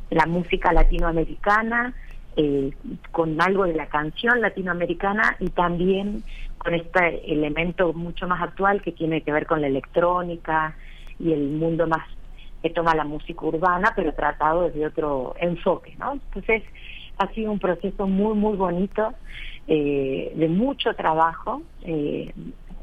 [0.09, 1.93] la música latinoamericana,
[2.35, 2.71] eh,
[3.11, 6.23] con algo de la canción latinoamericana y también
[6.57, 10.75] con este elemento mucho más actual que tiene que ver con la electrónica
[11.19, 12.07] y el mundo más
[12.61, 16.13] que toma la música urbana, pero tratado desde otro enfoque, ¿no?
[16.13, 16.63] Entonces
[17.17, 19.13] ha sido un proceso muy, muy bonito,
[19.67, 22.33] eh, de mucho trabajo, eh,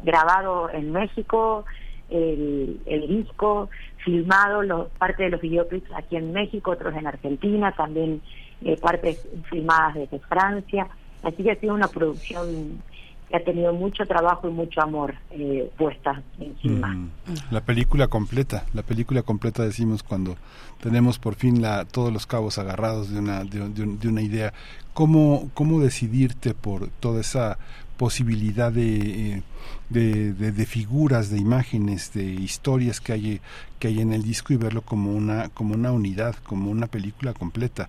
[0.05, 1.65] grabado en México,
[2.11, 3.69] el, disco,
[4.05, 8.21] filmado, lo- parte de los videoclips aquí en México, otros en Argentina, también
[8.63, 10.87] eh, partes filmadas desde Francia.
[11.23, 12.83] Así que ha sido una producción
[13.31, 16.89] que ha tenido mucho trabajo y mucho amor eh, puesta encima.
[16.89, 17.09] Mm,
[17.51, 20.37] La película completa, la película completa decimos cuando
[20.83, 24.53] tenemos por fin la, todos los cabos agarrados de una, de, de de una idea.
[24.93, 27.57] cómo, cómo decidirte por toda esa
[27.97, 29.43] posibilidad de,
[29.91, 33.41] de, de, figuras, de imágenes, de historias que hay,
[33.79, 37.33] que hay en el disco y verlo como una, como una unidad, como una película
[37.33, 37.89] completa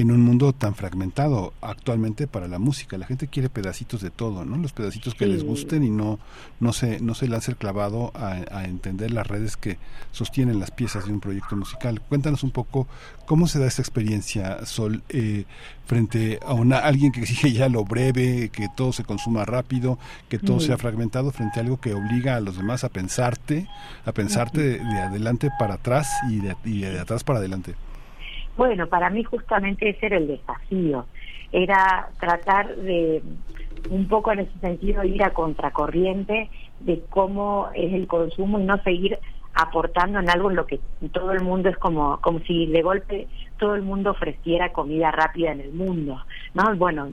[0.00, 2.96] en un mundo tan fragmentado actualmente para la música.
[2.96, 4.56] La gente quiere pedacitos de todo, ¿no?
[4.56, 6.20] Los pedacitos que les gusten y no,
[6.60, 9.76] no se, no se lanza el clavado a, entender las redes que
[10.12, 12.00] sostienen las piezas de un proyecto musical.
[12.00, 12.86] Cuéntanos un poco
[13.26, 15.46] cómo se da esta experiencia, Sol, eh,
[15.86, 20.38] frente a una, alguien que exige ya lo breve, que todo se consuma rápido, que
[20.38, 23.66] todo sea fragmentado, frente a algo que obliga a los demás a pensarte,
[24.04, 27.74] a pensarte de, adelante para atrás y de, y de atrás para adelante.
[28.58, 31.06] Bueno, para mí justamente ese era el desafío,
[31.52, 33.22] era tratar de
[33.88, 38.82] un poco en ese sentido ir a contracorriente de cómo es el consumo y no
[38.82, 39.16] seguir
[39.54, 40.80] aportando en algo en lo que
[41.12, 43.28] todo el mundo es como como si de golpe
[43.58, 46.20] todo el mundo ofreciera comida rápida en el mundo
[46.54, 47.10] no bueno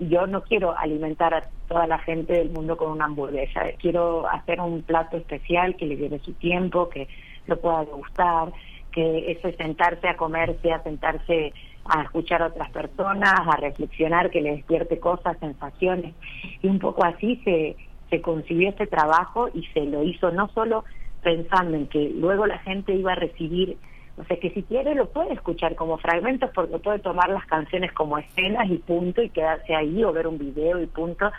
[0.00, 4.60] yo no quiero alimentar a toda la gente del mundo con una hamburguesa quiero hacer
[4.60, 7.08] un plato especial que le lleve su tiempo que
[7.46, 8.52] lo pueda gustar
[8.92, 11.52] que eso es sentarse a comerse, a sentarse
[11.84, 16.14] a escuchar a otras personas, a reflexionar, que le despierte cosas, sensaciones.
[16.62, 17.76] Y un poco así se,
[18.10, 20.84] se concibió este trabajo y se lo hizo no solo
[21.22, 23.76] pensando en que luego la gente iba a recibir,
[24.16, 27.92] o sea, que si quiere lo puede escuchar como fragmentos porque puede tomar las canciones
[27.92, 31.30] como escenas y punto y quedarse ahí o ver un video y punto.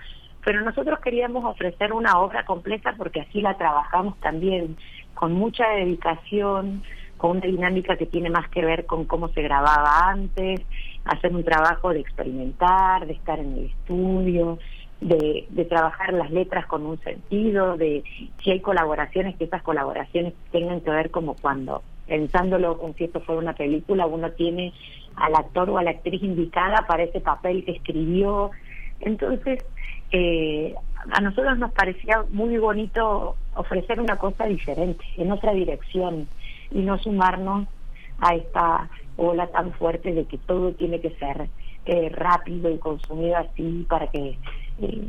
[0.44, 4.78] Pero nosotros queríamos ofrecer una obra completa porque así la trabajamos también
[5.14, 6.82] con mucha dedicación,
[7.20, 10.62] con una dinámica que tiene más que ver con cómo se grababa antes,
[11.04, 14.58] hacer un trabajo de experimentar, de estar en el estudio,
[15.02, 18.04] de, trabajar las letras con un sentido, de
[18.42, 23.20] si hay colaboraciones, que esas colaboraciones tengan que ver como cuando, pensándolo como si esto
[23.20, 24.74] fuera una película, uno tiene
[25.18, 28.52] al actor o a la actriz indicada para ese papel que escribió.
[29.02, 29.60] Entonces,
[30.14, 30.74] eh,
[31.12, 36.30] a nosotros nos parecía muy bonito ofrecer una cosa diferente, en otra dirección
[36.72, 37.68] y no sumarnos
[38.20, 41.50] a esta ola tan fuerte de que todo tiene que ser
[41.86, 44.38] eh, rápido y consumido así para que
[44.82, 45.02] eh,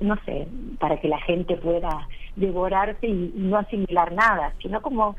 [0.00, 0.46] no sé
[0.78, 5.16] para que la gente pueda devorarse y, no asimilar nada sino como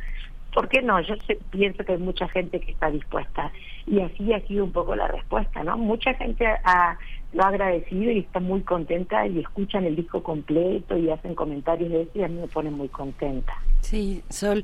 [0.53, 0.99] ¿por qué no?
[1.01, 1.15] Yo
[1.51, 3.51] pienso que hay mucha gente que está dispuesta
[3.85, 5.77] y así ha sido un poco la respuesta, ¿no?
[5.77, 6.97] Mucha gente ha,
[7.33, 11.91] lo ha agradecido y está muy contenta y escuchan el disco completo y hacen comentarios
[11.91, 13.53] de eso y a mí me pone muy contenta.
[13.81, 14.63] Sí, Sol,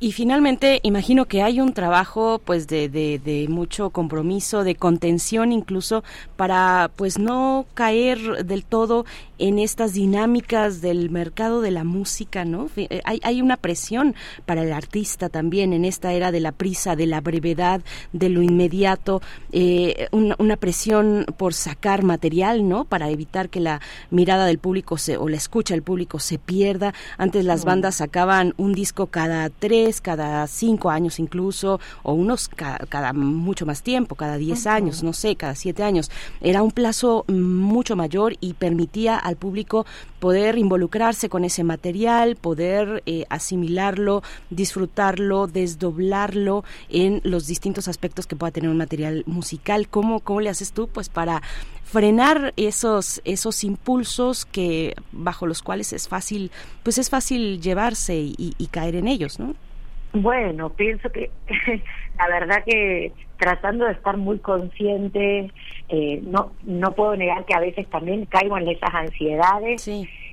[0.00, 5.50] y finalmente, imagino que hay un trabajo, pues, de, de, de, mucho compromiso, de contención,
[5.50, 6.04] incluso
[6.36, 9.04] para, pues, no caer del todo
[9.38, 12.68] en estas dinámicas del mercado de la música, ¿no?
[12.76, 14.14] Eh, hay, hay una presión
[14.46, 17.80] para el artista también en esta era de la prisa, de la brevedad,
[18.12, 22.84] de lo inmediato, eh, una, presión por sacar material, ¿no?
[22.84, 26.94] Para evitar que la mirada del público se, o la escucha del público se pierda.
[27.16, 33.12] Antes las bandas sacaban un disco cada tres cada cinco años incluso, o unos cada,
[33.12, 36.10] mucho más tiempo, cada diez años, no sé, cada siete años.
[36.40, 39.86] Era un plazo mucho mayor y permitía al público
[40.18, 48.36] poder involucrarse con ese material, poder eh, asimilarlo, disfrutarlo, desdoblarlo en los distintos aspectos que
[48.36, 49.88] pueda tener un material musical.
[49.88, 50.88] ¿Cómo, cómo le haces tú?
[50.88, 51.42] Pues para
[51.84, 56.50] frenar esos esos impulsos que bajo los cuales es fácil
[56.82, 59.54] pues es fácil llevarse y, y caer en ellos no
[60.22, 61.30] bueno, pienso que
[62.18, 65.50] la verdad que tratando de estar muy consciente,
[65.88, 69.88] eh, no no puedo negar que a veces también caigo en esas ansiedades,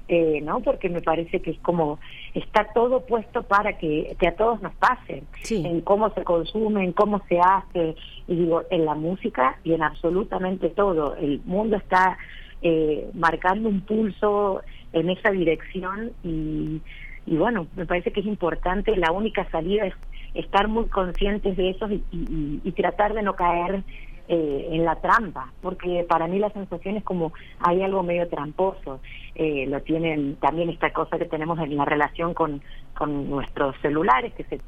[0.07, 0.59] eh, ¿no?
[0.59, 1.99] Porque me parece que es como
[2.33, 6.91] está todo puesto para que, que a todos nos pase, en cómo se consume, en
[6.93, 7.95] cómo se hace,
[8.27, 11.15] y digo, en la música y en absolutamente todo.
[11.15, 12.17] El mundo está
[12.61, 14.61] eh, marcando un pulso
[14.93, 16.81] en esa dirección y
[17.25, 19.93] y bueno, me parece que es importante, la única salida es
[20.35, 23.83] estar muy conscientes de eso y, tratar de no caer
[24.27, 28.99] eh, en la trampa, porque para mí la sensación es como hay algo medio tramposo.
[29.33, 32.61] Eh, lo tienen también esta cosa que tenemos en la relación con,
[32.97, 34.59] con nuestros celulares, que se,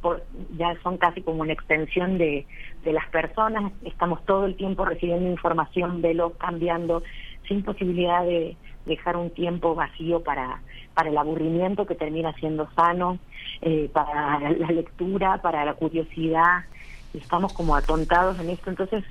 [0.57, 2.45] ya son casi como una extensión de,
[2.83, 3.71] de las personas.
[3.83, 7.03] Estamos todo el tiempo recibiendo información, veloz, cambiando,
[7.47, 8.55] sin posibilidad de
[8.87, 10.61] dejar un tiempo vacío para
[10.97, 13.19] para el aburrimiento que termina siendo sano,
[13.61, 16.65] eh, para la lectura, para la curiosidad.
[17.13, 19.03] Estamos como atontados en esto, entonces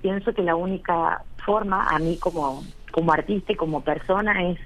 [0.00, 4.58] pienso que la única forma a mí como, como artista y como persona es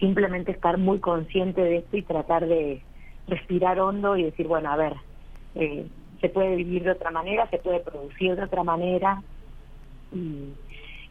[0.00, 2.80] simplemente estar muy consciente de esto y tratar de
[3.28, 4.94] respirar hondo y decir, bueno, a ver,
[5.54, 5.86] eh,
[6.22, 9.22] se puede vivir de otra manera, se puede producir de otra manera
[10.14, 10.54] y,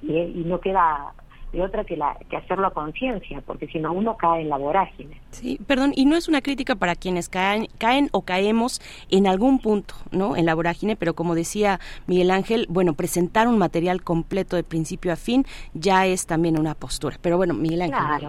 [0.01, 1.14] y no queda
[1.56, 4.58] de otra que, la, que hacerlo a conciencia, porque si no uno cae en la
[4.58, 5.22] vorágine.
[5.32, 9.59] Sí, perdón, y no es una crítica para quienes caen, caen o caemos en algún
[9.59, 10.35] punto, ¿no?
[10.35, 15.14] En la vorágine, pero como decía Miguel Ángel, bueno, presentar un material completo de principio
[15.14, 17.17] a fin ya es también una postura.
[17.22, 18.27] Pero bueno, Miguel Ángel.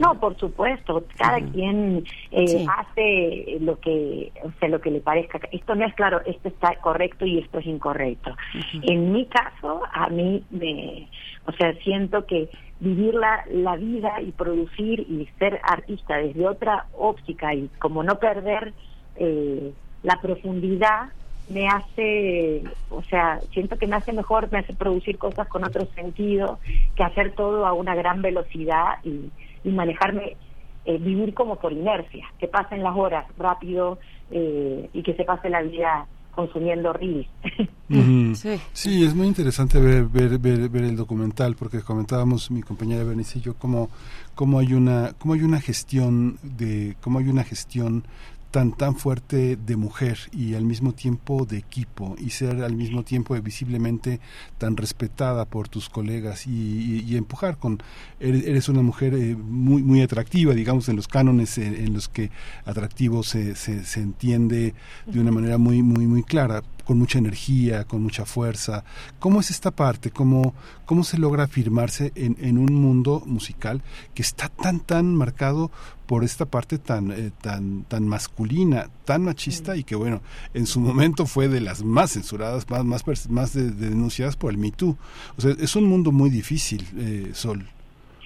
[0.00, 5.40] No, por supuesto, cada quien eh, hace lo que, o sea, lo que le parezca.
[5.50, 8.36] Esto no es claro, esto está correcto y esto es incorrecto.
[8.82, 11.08] En mi caso, a mí me,
[11.46, 12.48] o sea, siento que
[12.80, 18.18] vivir la, la vida y producir y ser artista desde otra óptica y como no
[18.18, 18.74] perder
[19.16, 21.08] eh, la profundidad
[21.48, 25.86] me hace, o sea, siento que me hace mejor, me hace producir cosas con otro
[25.94, 26.58] sentido
[26.96, 29.30] que hacer todo a una gran velocidad y,
[29.62, 30.36] y manejarme,
[30.84, 33.98] eh, vivir como por inercia, que pasen las horas rápido
[34.30, 36.06] eh, y que se pase la vida
[36.36, 37.26] consumiendo reels.
[38.74, 39.04] sí.
[39.04, 43.54] es muy interesante ver, ver, ver, el documental porque comentábamos mi compañera Bernice y yo
[43.54, 43.88] cómo,
[44.34, 48.04] cómo hay una cómo hay una gestión de cómo hay una gestión
[48.56, 53.02] tan tan fuerte de mujer y al mismo tiempo de equipo y ser al mismo
[53.02, 54.18] tiempo visiblemente
[54.56, 57.82] tan respetada por tus colegas y, empujar con
[58.18, 62.30] eres, una mujer eh, muy muy atractiva digamos en los cánones en, los que
[62.64, 67.84] atractivo se, se, se entiende de una manera muy muy muy clara con mucha energía,
[67.84, 68.84] con mucha fuerza.
[69.18, 70.12] ¿Cómo es esta parte?
[70.12, 70.54] ¿Cómo,
[70.86, 73.82] cómo se logra afirmarse en, en un mundo musical
[74.14, 75.70] que está tan, tan marcado
[76.06, 80.22] por esta parte tan, eh, tan, tan masculina, tan machista y que bueno,
[80.54, 84.70] en su momento fue de las más censuradas, más, más, más denunciadas por el Me
[84.70, 84.96] Too.
[85.36, 87.66] O sea, es un mundo muy difícil, eh, Sol.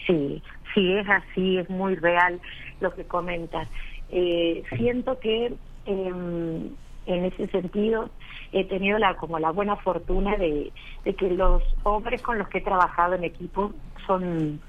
[0.06, 0.42] Sí,
[0.74, 2.40] sí, es así, es muy real
[2.80, 3.68] lo que comentas.
[4.10, 5.54] Eh, siento que
[5.86, 6.68] em,
[7.06, 8.10] en ese sentido
[8.52, 10.72] he tenido la como la buena fortuna de,
[11.04, 13.72] que los hombres con los que he trabajado en equipo
[14.06, 14.60] son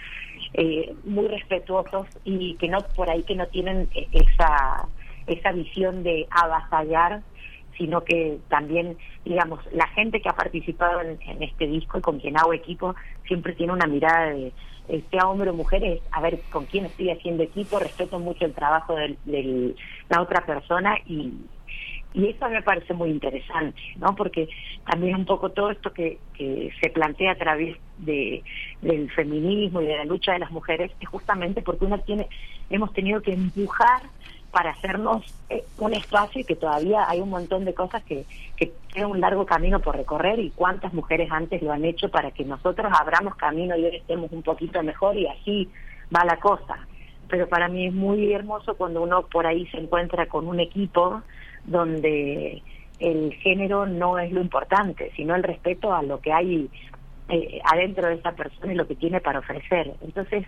[0.54, 4.88] eh, muy respetuosos y que no por ahí que no tienen esa
[5.28, 7.22] esa visión de avasallar
[7.78, 12.38] sino que también digamos la gente que ha participado en, este disco y con quien
[12.38, 12.96] hago equipo
[13.28, 14.52] siempre tiene una mirada de
[15.10, 18.96] sea hombre o mujer a ver con quién estoy haciendo equipo respeto mucho el trabajo
[18.96, 19.76] de
[20.10, 21.32] la otra persona y,
[22.14, 24.16] y eso me parece muy interesante, ¿no?
[24.16, 24.50] Porque
[24.86, 28.44] también un poco todo esto que, que se plantea a través de,
[28.82, 32.28] del feminismo y de la lucha de las mujeres es justamente porque uno tiene,
[32.70, 34.02] hemos tenido que empujar
[34.52, 38.26] para hacernos eh, un espacio y que todavía hay un montón de cosas que,
[38.58, 42.32] que queda un largo camino por recorrer y cuántas mujeres antes lo han hecho para
[42.32, 45.70] que nosotros abramos camino y hoy estemos un poquito mejor y así
[46.14, 46.86] va la cosa.
[47.30, 51.22] Pero para mí es muy hermoso cuando uno por ahí se encuentra con un equipo
[51.66, 52.62] donde
[53.00, 56.70] el género no es lo importante, sino el respeto a lo que hay
[57.30, 59.94] eh, adentro de esa persona y lo que tiene para ofrecer.
[60.02, 60.46] Entonces,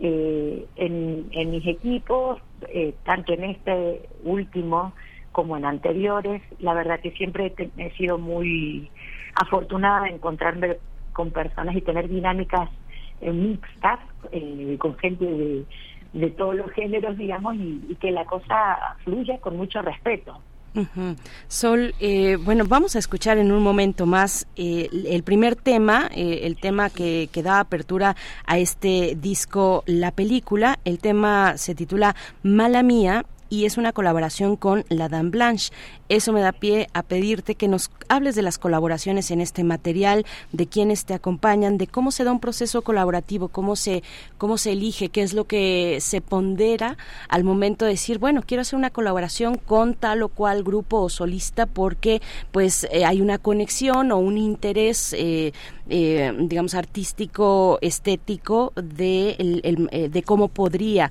[0.00, 4.94] eh, en, en, mis equipos, eh, tanto en este último
[5.32, 8.90] como en anteriores, la verdad que siempre he, sido muy
[9.34, 10.76] afortunada de encontrarme
[11.12, 12.70] con personas y tener dinámicas
[13.20, 14.00] mixtas,
[14.78, 15.64] con gente de
[16.12, 20.38] de todos los géneros, digamos, y, que la cosa fluya con mucho respeto.
[21.48, 26.40] Sol, eh, bueno, vamos a escuchar en un momento más eh, el primer tema, eh,
[26.44, 28.16] el tema que, que, da apertura
[28.46, 30.78] a este disco, la película.
[30.86, 35.74] El tema se titula Mala Mía y es una colaboración con la Dame Blanche.
[36.12, 40.26] Eso me da pie a pedirte que nos hables de las colaboraciones en este material,
[40.52, 44.02] de quienes te acompañan, de cómo se da un proceso colaborativo, cómo se,
[44.36, 46.98] cómo se elige, qué es lo que se pondera
[47.30, 51.08] al momento de decir, bueno, quiero hacer una colaboración con tal o cual grupo o
[51.08, 55.52] solista porque pues eh, hay una conexión o un interés eh,
[55.88, 61.10] eh, digamos, artístico, estético de, eh, de cómo podría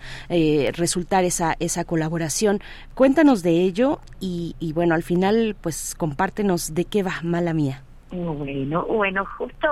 [0.73, 2.61] resultar esa, esa colaboración.
[2.93, 7.83] Cuéntanos de ello y bueno, al final, pues compártenos de qué va Mala Mía.
[8.11, 9.67] Bueno, bueno, justo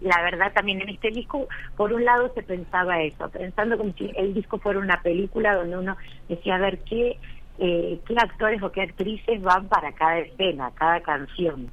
[0.00, 4.10] la verdad también en este disco, por un lado se pensaba eso, pensando como si
[4.16, 7.18] el disco fuera una película donde uno decía, a ver, ¿qué,
[7.58, 11.70] eh, qué actores o qué actrices van para cada escena, cada canción?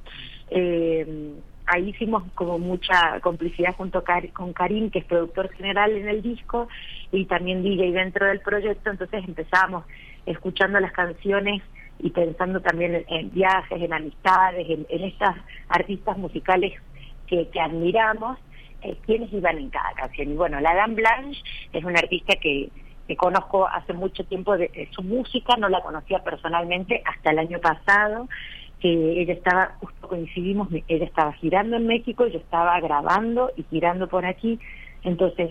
[0.50, 1.32] Eh,
[1.66, 4.04] ahí hicimos como mucha complicidad junto
[4.34, 6.68] con Karim, que es productor general en el disco
[7.12, 9.84] y también DJ dentro del proyecto, entonces empezábamos
[10.26, 11.62] escuchando las canciones
[12.02, 15.36] y pensando también en, viajes, en amistades, en, estas
[15.68, 16.72] artistas musicales
[17.26, 18.38] que, admiramos,
[18.82, 20.32] eh, quienes iban en cada canción.
[20.32, 21.40] Y bueno, la Dan Blanche
[21.72, 22.70] es una artista que,
[23.16, 28.28] conozco hace mucho tiempo de, su música, no la conocía personalmente hasta el año pasado,
[28.78, 34.06] que ella estaba, justo coincidimos, ella estaba girando en México, yo estaba grabando y girando
[34.06, 34.60] por aquí,
[35.02, 35.50] entonces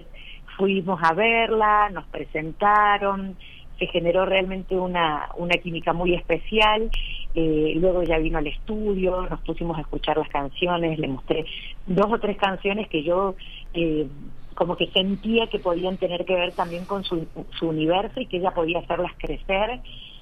[0.56, 3.36] fuimos a verla, nos presentaron,
[3.80, 6.92] se generó realmente una, una química muy especial,
[7.34, 11.46] eh, luego ya vino al estudio, nos pusimos a escuchar las canciones, le mostré
[11.88, 13.36] dos o tres canciones que yo
[13.74, 14.08] eh,
[14.56, 17.26] como que sentía que podían tener que ver también con su,
[17.58, 19.80] su universo y que ella podía hacerlas crecer.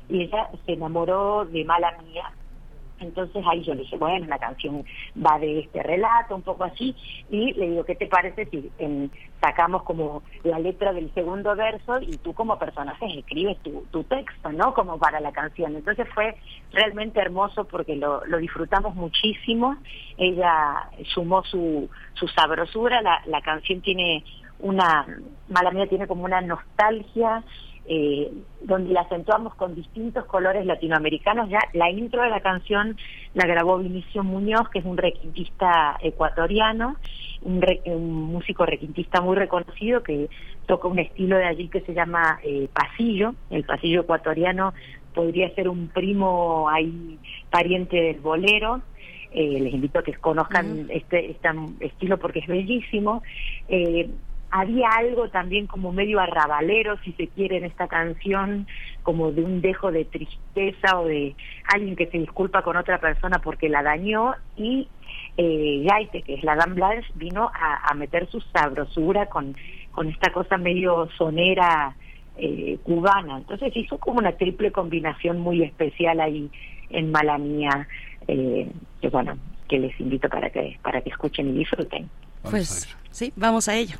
[0.10, 2.32] Y ella se enamoró de Mala Mía,
[3.00, 4.84] entonces ahí yo le dije, bueno, la canción
[5.16, 6.95] va de este relato, un poco así,
[7.30, 8.72] y le digo, ¿qué te parece si
[9.42, 14.51] sacamos como la letra del segundo verso y tú como personaje escribes tu, tu texto,
[14.51, 14.74] ¿no?
[14.74, 15.76] Como para la canción.
[15.76, 16.35] Entonces fue
[16.72, 19.77] realmente hermoso porque lo, lo disfrutamos muchísimo.
[20.17, 24.24] Ella sumó su, su sabrosura, la, la canción tiene
[24.59, 25.06] una,
[25.50, 27.43] mala mía, tiene como una nostalgia
[27.90, 31.49] eh, donde la acentuamos con distintos colores latinoamericanos.
[31.49, 32.98] Ya la intro de la canción
[33.33, 36.98] la grabó Vinicio Muñoz, que es un requintista ecuatoriano,
[37.43, 37.61] un,
[38.32, 40.30] músico requintista muy reconocido que
[40.66, 43.35] toca un estilo de allí que se llama eh, pasillo.
[43.49, 44.74] El pasillo ecuatoriano
[45.14, 47.17] podría ser un primo ahí
[47.49, 48.82] pariente del bolero.
[49.32, 51.49] Eh, les invito a que conozcan este, este
[51.80, 53.24] estilo porque es bellísimo.
[53.69, 54.09] Eh,
[54.51, 58.67] había algo también como medio arrabalero, si se quiere, en esta canción,
[59.03, 61.35] como de un dejo de tristeza o de
[61.74, 64.88] alguien que se disculpa con otra persona porque la dañó y
[65.38, 69.56] eh, Gaite, que es la Dan Blanche, vino a, meter su sabrosura con,
[69.92, 71.95] con esta cosa medio sonera
[72.38, 73.38] eh, cubana.
[73.38, 76.50] Entonces hizo como una triple combinación muy especial ahí
[76.90, 77.88] en Malamía,
[78.27, 78.69] eh,
[79.01, 82.09] que bueno, que les invito para que, para que escuchen y disfruten.
[82.50, 83.98] Pues sí, vamos a ello.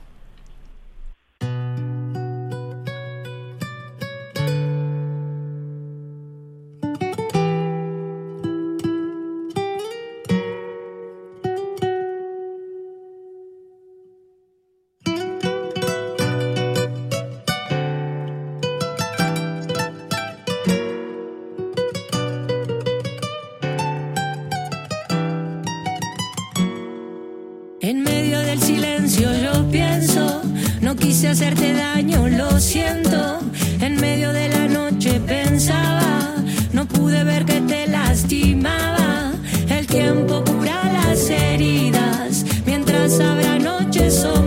[31.38, 33.40] Hacerte daño, lo siento.
[33.80, 36.36] En medio de la noche pensaba,
[36.74, 39.34] no pude ver que te lastimaba.
[39.70, 44.47] El tiempo cura las heridas, mientras habrá noches sombrías,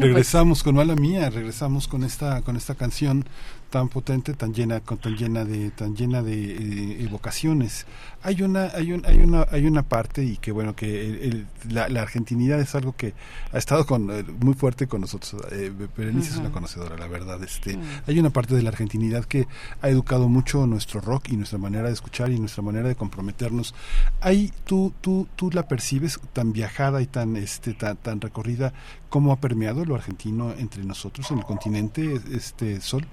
[0.00, 3.26] Pues regresamos con Mala Mía, regresamos con esta, con esta canción
[3.70, 7.86] tan potente, tan llena, con tan llena de, tan llena de eh, evocaciones.
[8.22, 12.60] Hay una, hay un, hay una, hay una parte y que bueno que la, argentinidad
[12.60, 13.14] es algo que
[13.52, 15.40] ha estado con eh, muy fuerte con nosotros.
[15.52, 17.42] Eh, Berenice es una conocedora, la verdad.
[17.42, 19.46] Este, hay una parte de la argentinidad que
[19.80, 23.74] ha educado mucho nuestro rock y nuestra manera de escuchar y nuestra manera de comprometernos.
[24.20, 28.72] Hay, tú, tú, tú la percibes tan viajada y tan, este, tan, tan recorrida,
[29.08, 33.06] ¿cómo ha permeado lo argentino entre nosotros en el continente, este Sol?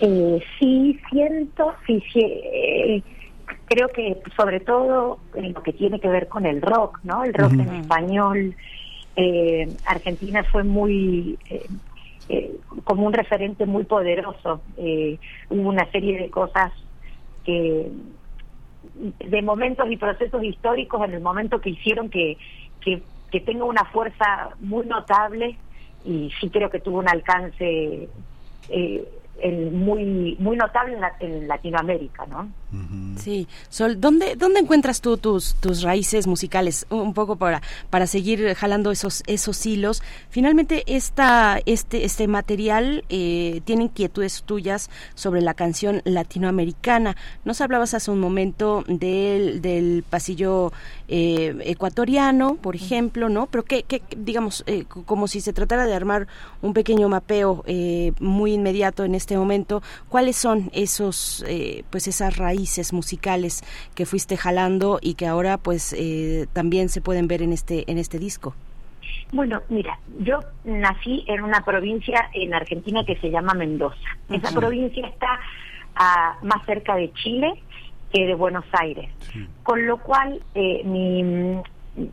[0.00, 3.02] Eh, sí, siento, sí, sí eh,
[3.66, 7.24] creo que sobre todo en lo que tiene que ver con el rock, ¿no?
[7.24, 8.56] El rock en español.
[9.16, 11.38] Eh, Argentina fue muy
[12.84, 14.62] como un referente muy poderoso.
[14.76, 16.72] hubo una serie de cosas
[17.44, 17.90] que
[18.94, 22.38] de momentos y procesos históricos en el momento que hicieron que,
[22.80, 25.56] que, que tenga una fuerza muy notable
[26.04, 28.08] y sí creo que tuvo un alcance
[28.68, 29.04] eh,
[29.72, 32.50] muy muy notable en, Latinoamérica, ¿no?
[33.16, 36.86] Sí, Sol, ¿dónde, ¿dónde encuentras tú tus, tus raíces musicales?
[36.88, 40.02] Un poco para, para seguir jalando esos, esos hilos.
[40.30, 47.16] Finalmente, esta, este, este material eh, tiene inquietudes tuyas sobre la canción latinoamericana.
[47.44, 50.72] Nos hablabas hace un momento del, del pasillo
[51.08, 53.46] eh, ecuatoriano, por ejemplo, ¿no?
[53.46, 53.84] Pero que,
[54.16, 56.28] digamos, eh, como si se tratara de armar
[56.62, 57.64] un pequeño mapeo
[58.20, 61.44] muy inmediato en este momento, ¿cuáles son esos,
[61.90, 62.92] pues esas raíces?
[62.92, 63.62] musicales
[63.94, 67.98] que fuiste jalando y que ahora pues eh, también se pueden ver en este en
[67.98, 68.54] este disco.
[69.32, 74.08] Bueno, mira, yo nací en una provincia en Argentina que se llama Mendoza.
[74.28, 75.40] Esa provincia está
[75.94, 77.54] ah, más cerca de Chile
[78.12, 79.08] que de Buenos Aires,
[79.62, 81.62] con lo cual eh, mi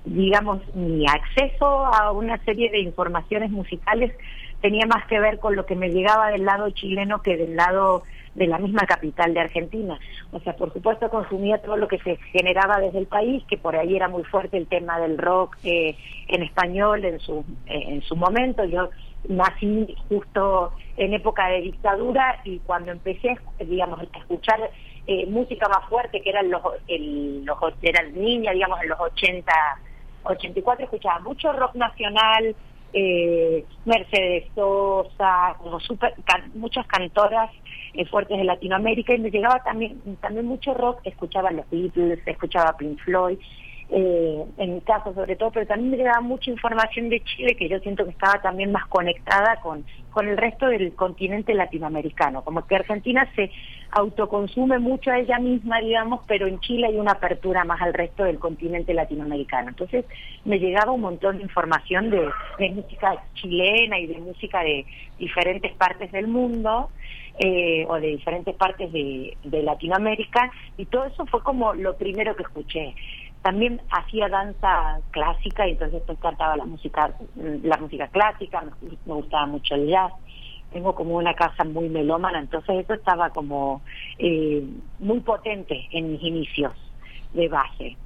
[0.06, 4.12] digamos mi acceso a una serie de informaciones musicales
[4.62, 8.04] tenía más que ver con lo que me llegaba del lado chileno que del lado
[8.38, 10.00] de la misma capital de Argentina.
[10.32, 13.76] O sea, por supuesto consumía todo lo que se generaba desde el país, que por
[13.76, 15.96] ahí era muy fuerte el tema del rock eh,
[16.28, 18.64] en español en su, eh, en su momento.
[18.66, 18.90] Yo
[19.28, 24.70] nací justo en época de dictadura y cuando empecé, digamos, a escuchar
[25.08, 29.52] eh, música más fuerte, que eran los, el, los eran niña, digamos, en los 80,
[30.24, 32.56] 84, escuchaba mucho rock nacional,
[33.00, 36.16] eh, Mercedes Sosa, como super,
[36.56, 37.52] muchas cantoras
[37.94, 42.76] eh, fuertes de Latinoamérica y me llegaba también también mucho rock, escuchaba los Beatles, escuchaba
[42.76, 43.38] Pink Floyd,
[43.90, 47.70] eh, en mi caso sobre todo, pero también me llegaba mucha información de Chile que
[47.70, 52.68] yo siento que estaba también más conectada con, con el resto del continente latinoamericano, como
[52.68, 53.50] que Argentina se
[53.92, 58.26] autoconsume mucho a ella misma, digamos, pero en Chile hay una apertura más al resto
[58.26, 59.70] del continente latinoamericano.
[59.70, 60.04] Entonces
[60.44, 64.86] me llegaba un montón de información de, de música chilena y de música de
[65.18, 66.90] diferentes partes del mundo.
[67.40, 72.36] Eh, o de diferentes partes de, de Latinoamérica y todo eso fue como lo primero
[72.36, 72.96] que escuché
[73.42, 78.64] también hacía danza clásica y entonces pues cantaba la música la música clásica
[79.06, 80.12] me, gustaba mucho el jazz.
[80.72, 83.82] Tengo como una casa muy melómana entonces eso estaba como
[84.18, 84.64] eh,
[85.00, 86.74] muy potente en mis inicios
[87.34, 87.98] de base.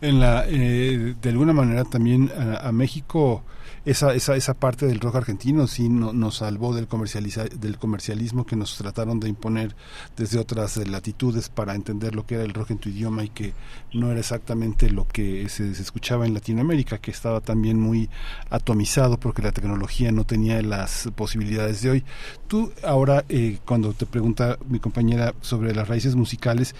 [0.00, 3.42] En la eh, de alguna manera también a México
[3.84, 8.46] esa, esa, esa parte del rock argentino sí no, nos salvó del, comercializa, del comercialismo
[8.46, 9.76] que nos trataron de imponer
[10.16, 13.52] desde otras latitudes para entender lo que era el rock en tu idioma y que
[13.92, 18.08] no era exactamente lo que se, escuchaba en Latinoamérica, que estaba también muy
[18.50, 22.04] atomizado porque la tecnología no tenía las posibilidades de hoy.
[22.48, 26.74] Tú ahora, eh, cuando te pregunta mi compañera sobre las raíces musicales,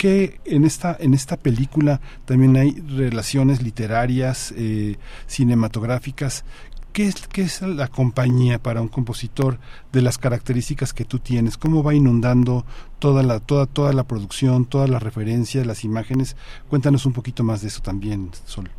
[0.00, 4.96] que en esta en esta película también hay relaciones literarias eh,
[5.26, 6.42] cinematográficas
[6.94, 9.58] ¿Qué es, ¿Qué es la compañía para un compositor
[9.92, 11.58] de las características que tú tienes?
[11.58, 12.64] ¿Cómo va inundando
[12.98, 16.34] toda la, toda, toda la producción, todas las referencias, las imágenes?
[16.68, 18.70] Cuéntanos un poquito más de eso también, Sol.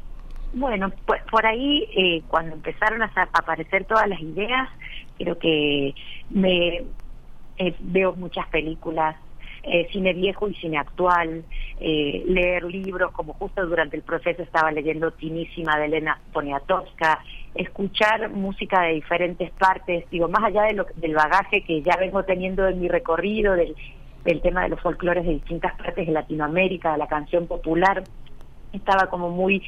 [0.53, 4.67] Bueno, pues por ahí eh, cuando empezaron a aparecer todas las ideas,
[5.17, 5.93] creo que
[6.31, 6.83] me
[7.59, 9.15] eh, veo muchas películas
[9.63, 11.43] eh, cine viejo y cine actual,
[11.79, 17.19] eh, leer libros, como justo durante el proceso estaba leyendo Tinísima de Elena Poniatowska,
[17.53, 22.23] escuchar música de diferentes partes, digo, más allá de lo, del bagaje que ya vengo
[22.23, 23.75] teniendo en mi recorrido, del,
[24.23, 28.03] del tema de los folclores de distintas partes de Latinoamérica, de la canción popular,
[28.73, 29.61] estaba como muy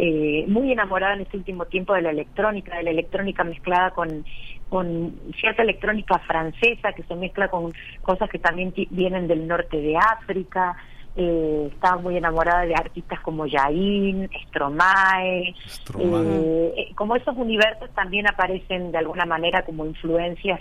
[0.00, 4.24] eh, muy enamorada en este último tiempo de la electrónica, de la electrónica mezclada con,
[4.68, 7.72] con cierta electrónica francesa que se mezcla con
[8.02, 10.76] cosas que también vienen del norte de África.
[11.16, 15.54] Eh, estaba muy enamorada de artistas como Yain, Stromae,
[15.98, 20.60] eh, como esos universos también aparecen de alguna manera como influencias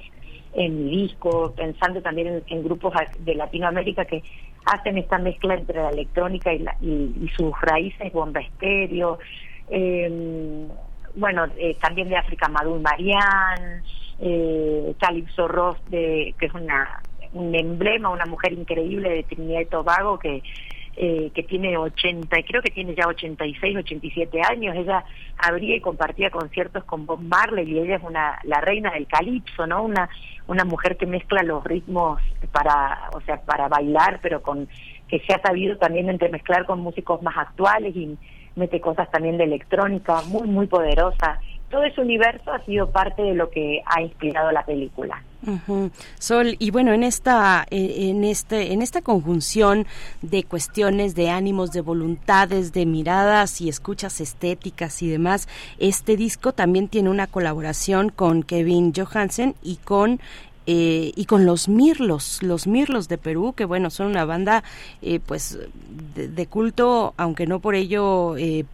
[0.54, 4.24] en mi disco, pensando también en, grupos de Latinoamérica que
[4.66, 9.20] hacen esta mezcla entre la electrónica y, y, sus raíces bomba estéreo.
[9.70, 10.68] Eh,
[11.18, 13.84] bueno, eh, también de África Madul Marian,
[14.20, 17.02] eh, Calypso Ross, de, que es una
[17.34, 20.42] un emblema, una mujer increíble de Trinidad y Tobago que
[21.00, 24.76] eh, que tiene 80, creo que tiene ya 86, 87 años.
[24.76, 25.06] Ella
[25.38, 29.68] abría y compartía conciertos con Bob Marley y ella es una la reina del calipso,
[29.68, 29.84] ¿no?
[29.84, 30.10] Una
[30.48, 32.20] una mujer que mezcla los ritmos
[32.52, 34.68] para, o sea, para bailar, pero con
[35.08, 38.18] que se ha sabido también entremezclar con músicos más actuales y
[38.58, 41.40] mete cosas también de electrónica, muy muy poderosa.
[41.70, 45.22] Todo ese universo ha sido parte de lo que ha inspirado la película.
[46.18, 49.86] Sol y bueno en esta eh, en este en esta conjunción
[50.22, 56.54] de cuestiones de ánimos de voluntades de miradas y escuchas estéticas y demás este disco
[56.54, 60.20] también tiene una colaboración con Kevin Johansen y con
[60.70, 64.66] eh, y con los Mirlos, los Mirlos de Perú, que bueno, son una banda
[65.02, 65.58] eh, pues
[66.14, 68.66] de, culto, aunque no por ello eh,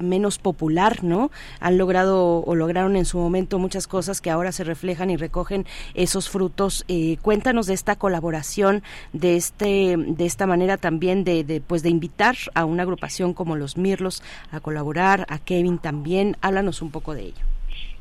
[0.00, 1.32] menos popular, ¿no?
[1.58, 5.66] Han logrado o lograron en su momento muchas cosas que ahora se reflejan y recogen
[5.94, 6.84] esos frutos.
[7.22, 12.36] cuéntanos de esta colaboración, de este, de esta manera también de, de, pues de invitar
[12.54, 14.22] a una agrupación como los Mirlos
[14.52, 16.36] a colaborar, a Kevin también.
[16.40, 17.51] Háblanos un poco de ello.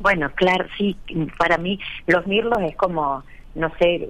[0.01, 0.97] Bueno, claro, sí,
[1.37, 3.23] para mí los Mirlos es como,
[3.53, 4.09] no sé,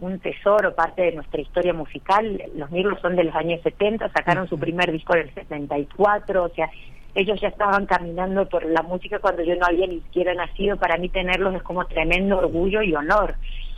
[0.00, 2.42] un, tesoro, parte de nuestra historia musical.
[2.54, 6.48] Los Mirlos son de los años 70, sacaron su primer disco en el 74, o
[6.48, 6.70] sea,
[7.14, 10.78] ellos ya estaban caminando por la música cuando yo no había ni siquiera nacido.
[10.78, 13.34] Para mí tenerlos es como tremendo orgullo y honor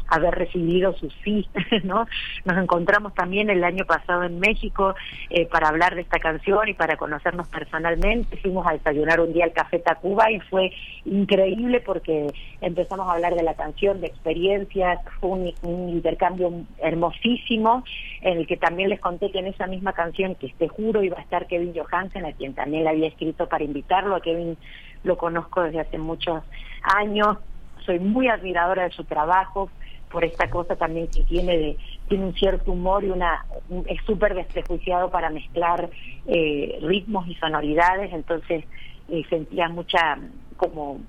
[0.09, 1.49] haber recibido sus sí,
[1.85, 2.07] ¿no?
[2.45, 4.95] Nos encontramos también el año pasado en México
[5.31, 8.37] eh, para hablar de esta canción y para conocernos personalmente.
[8.39, 10.73] Fuimos a desayunar un día al Café Tacuba y fue
[11.05, 12.27] increíble porque
[12.61, 17.85] empezamos a hablar de la canción, de experiencias, fue un, intercambio hermosísimo
[18.23, 21.19] en el que también les conté que en esa misma canción, que te juro iba
[21.19, 24.57] a estar Kevin Johansen, a quien también le había escrito para invitarlo, a Kevin
[25.05, 26.43] lo conozco desde hace muchos
[26.83, 27.39] años,
[27.85, 29.71] soy muy admiradora de su trabajo,
[30.09, 31.77] por esta cosa también que tiene de
[32.09, 33.45] tiene un cierto humor y una
[33.87, 35.91] es súper desprejuiciado para mezclar
[36.27, 38.65] eh, ritmos y sonoridades entonces
[39.09, 40.19] eh, sentía mucha
[40.57, 41.01] como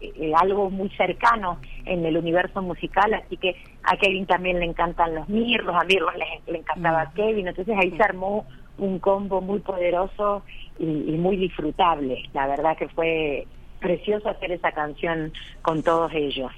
[0.00, 5.14] eh, algo muy cercano en el universo musical así que a Kevin también le encantan
[5.14, 8.46] los mirros a Mirros le, le encantaba a Kevin entonces ahí se armó
[8.78, 10.42] un combo muy poderoso
[10.78, 13.46] y muy disfrutable la verdad que fue
[13.80, 15.32] precioso hacer esa canción
[15.62, 16.52] con todos ellos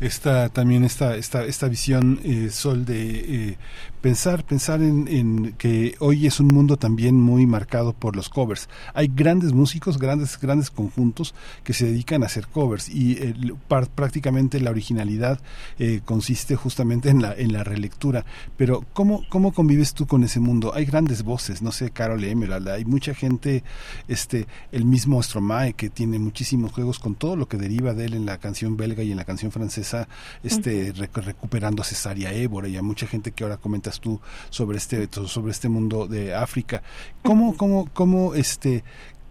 [0.00, 3.58] Esta también esta esta esta visión eh, sol de eh,
[4.04, 8.68] pensar pensar en, que hoy es un mundo también muy marcado por los covers.
[8.92, 13.14] Hay grandes músicos, grandes grandes conjuntos que se dedican a hacer covers y
[13.66, 15.40] prácticamente la originalidad
[15.78, 18.26] eh, consiste justamente en la en la relectura.
[18.58, 20.74] Pero cómo cómo convives tú con ese mundo?
[20.74, 23.64] Hay grandes voces, no sé, Carol Emerald, hay mucha gente,
[24.06, 28.12] este el mismo Stromae que tiene muchísimos juegos con todo lo que deriva de él
[28.12, 30.08] en la canción belga y en la canción francesa
[30.42, 33.56] este recuperando a Cesaria Évora y a mucha gente que ahora
[33.94, 36.82] comentas tú sobre este sobre este mundo de África
[37.22, 38.84] cómo cómo cómo este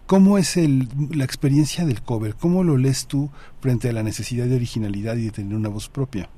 [0.06, 0.86] ¿Cómo es el,
[1.16, 2.34] la experiencia del cover?
[2.34, 5.88] ¿Cómo lo lees tú frente a la necesidad de originalidad y de tener una voz
[5.88, 6.28] propia?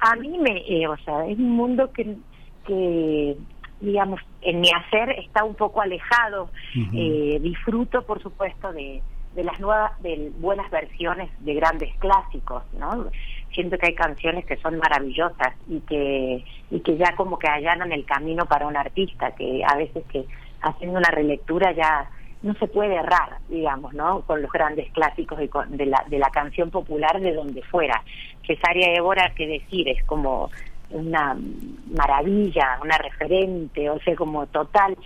[0.00, 2.14] A mí me, eh, o sea, es un mundo que,
[2.66, 3.38] que,
[3.80, 6.50] digamos, en mi hacer está un poco alejado.
[6.92, 9.00] eh, disfruto, por supuesto, de,
[9.34, 13.06] de las nuevas, de buenas versiones de grandes clásicos, ¿no?
[13.52, 17.92] Siento que hay canciones que son maravillosas y que, y que ya como que allanan
[17.92, 20.24] el camino para un artista, que a veces que
[20.62, 22.10] haciendo una relectura ya
[22.42, 24.22] no se puede errar, digamos, ¿no?
[24.22, 28.02] Con los grandes clásicos de, de, la, de la canción popular de donde fuera.
[28.46, 30.50] Cesárea Évora, que decir, es como
[30.90, 31.36] una
[31.90, 34.96] maravilla, una referente, o sea, como total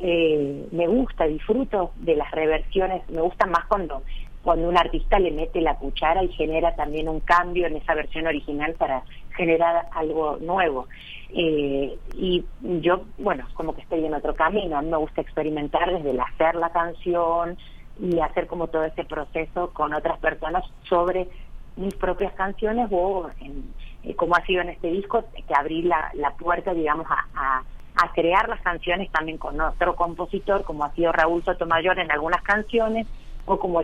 [0.00, 4.02] eh, me gusta, disfruto de las reversiones, me gusta más cuando
[4.44, 8.26] cuando un artista le mete la cuchara y genera también un cambio en esa versión
[8.26, 9.02] original para
[9.36, 10.86] generar algo nuevo.
[11.30, 15.92] Eh, y yo, bueno, como que estoy en otro camino, a mí me gusta experimentar
[15.92, 17.56] desde el hacer la canción
[17.98, 21.28] y hacer como todo ese proceso con otras personas sobre
[21.76, 23.64] mis propias canciones o en,
[24.04, 27.64] eh, como ha sido en este disco, que abrí la, puerta, digamos, a
[27.96, 32.42] a crear las canciones también con otro compositor, como ha sido Raúl Sotomayor en algunas
[32.42, 33.06] canciones,
[33.46, 33.82] o como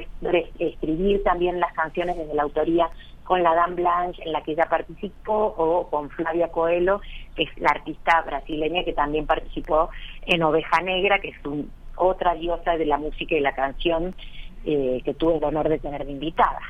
[0.59, 2.89] escribir también las canciones desde la autoría
[3.25, 7.01] con la Dan Blanche, en la que ella participó, o con Flavia Coelho,
[7.37, 9.91] que es la artista brasileña que también participó
[10.27, 11.37] en Oveja Negra, que es
[11.95, 14.15] otra diosa de la música y la canción
[14.65, 16.61] eh, que tuve el honor de tener de invitada.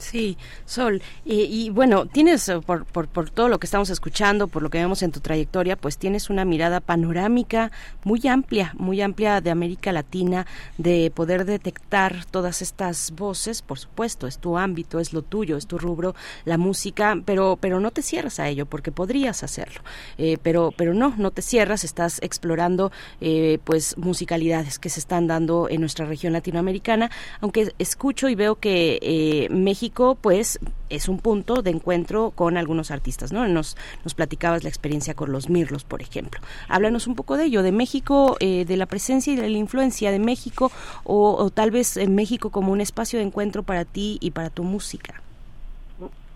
[0.00, 1.02] Sí, Sol.
[1.26, 4.70] Y, y bueno, tienes, eh, por, por, por, todo lo que estamos escuchando, por lo
[4.70, 7.70] que vemos en tu trayectoria, pues tienes una mirada panorámica
[8.02, 10.46] muy amplia, muy amplia de América Latina,
[10.78, 15.66] de poder detectar todas estas voces, por supuesto, es tu ámbito, es lo tuyo, es
[15.66, 16.14] tu rubro,
[16.46, 19.82] la música, pero, pero no te cierras a ello, porque podrías hacerlo.
[20.16, 25.26] Eh, pero, pero no, no te cierras, estás explorando eh, pues musicalidades que se están
[25.26, 27.10] dando en nuestra región latinoamericana,
[27.42, 29.89] aunque escucho y veo que eh, México
[30.20, 33.46] pues es un punto de encuentro con algunos artistas, ¿no?
[33.46, 36.40] Nos, nos platicabas la experiencia con los Mirlos, por ejemplo.
[36.68, 40.10] Háblanos un poco de ello, de México, eh, de la presencia y de la influencia
[40.10, 40.70] de México,
[41.04, 44.64] o, tal vez en México como un espacio de encuentro para ti y para tu
[44.64, 45.22] música.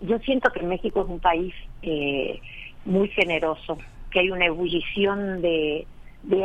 [0.01, 2.39] Yo siento que México es un país eh,
[2.85, 3.77] muy generoso,
[4.11, 5.85] que hay una ebullición de,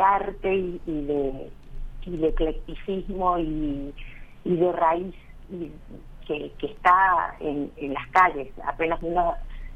[0.03, 1.49] arte y, de,
[2.07, 3.93] y de eclecticismo y,
[4.45, 5.15] de raíz
[6.59, 9.35] que, está en, las calles, apenas uno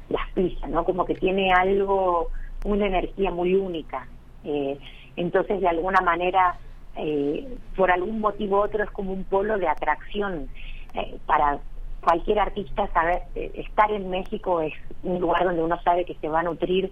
[0.09, 0.85] las pisa, ¿no?
[0.85, 2.29] Como que tiene algo,
[2.63, 4.07] una energía muy única.
[4.43, 4.77] Eh,
[5.15, 6.55] entonces, de alguna manera,
[6.95, 10.47] eh, por algún motivo u otro, es como un polo de atracción
[10.93, 11.59] eh, para
[12.01, 12.87] cualquier artista.
[12.93, 16.91] Saber estar en México es un lugar donde uno sabe que se va a nutrir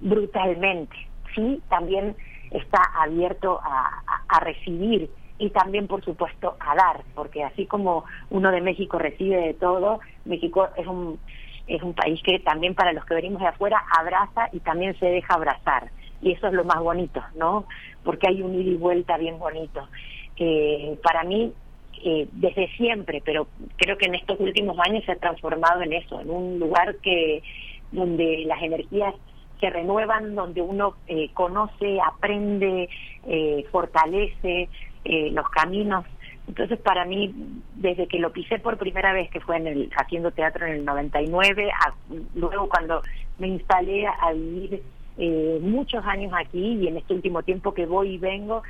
[0.00, 0.94] brutalmente.
[1.34, 2.14] Sí, también
[2.50, 8.60] está abierto a recibir y también, por supuesto, a dar, porque así como uno de
[8.60, 11.18] México recibe de todo, México es un,
[11.66, 15.06] es un país que también para los que venimos de afuera abraza y también se
[15.06, 15.90] deja abrazar.
[16.20, 17.66] Y eso es lo más bonito, ¿no?
[18.02, 19.86] Porque hay un ida y vuelta bien bonito.
[20.36, 21.52] Eh, para mí,
[22.04, 26.20] eh, desde siempre, pero creo que en estos últimos años se ha transformado en eso,
[26.20, 27.42] en un lugar que
[27.92, 29.14] donde las energías
[29.60, 32.88] se renuevan, donde uno eh, conoce, aprende,
[33.26, 34.68] eh, fortalece,
[35.04, 36.04] eh, los caminos.
[36.46, 37.34] Entonces, para mí,
[37.74, 40.84] desde que lo pisé por primera vez, que fue en el, haciendo teatro en el
[40.84, 41.70] 99,
[42.34, 43.02] luego cuando
[43.38, 44.82] me instalé a vivir
[45.18, 48.62] eh, muchos años aquí y en este último tiempo que voy y vengo,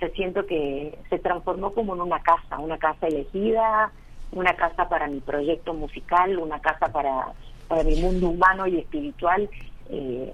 [0.00, 3.92] se siento que se transformó como en una casa, una casa elegida,
[4.32, 7.32] una casa para mi proyecto musical, una casa para,
[7.68, 9.48] para mi mundo humano y espiritual,
[9.90, 10.32] eh,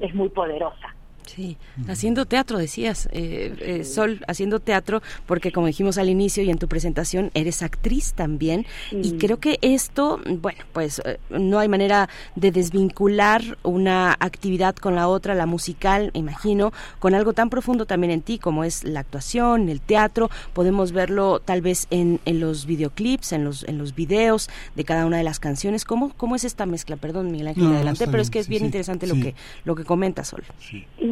[0.00, 0.94] es muy poderosa.
[1.26, 1.56] Sí,
[1.88, 6.58] haciendo teatro, decías, eh, eh, Sol, haciendo teatro, porque como dijimos al inicio y en
[6.58, 12.08] tu presentación, eres actriz también, y creo que esto, bueno, pues eh, no hay manera
[12.34, 18.10] de desvincular una actividad con la otra, la musical, imagino, con algo tan profundo también
[18.10, 22.66] en ti como es la actuación, el teatro, podemos verlo tal vez en, en los
[22.66, 26.44] videoclips, en los, en los videos de cada una de las canciones, ¿cómo, cómo es
[26.44, 26.96] esta mezcla?
[26.96, 29.34] Perdón, Miguel Ángel, adelante, pero es que es bien interesante lo que
[29.64, 30.42] lo que comenta Sol.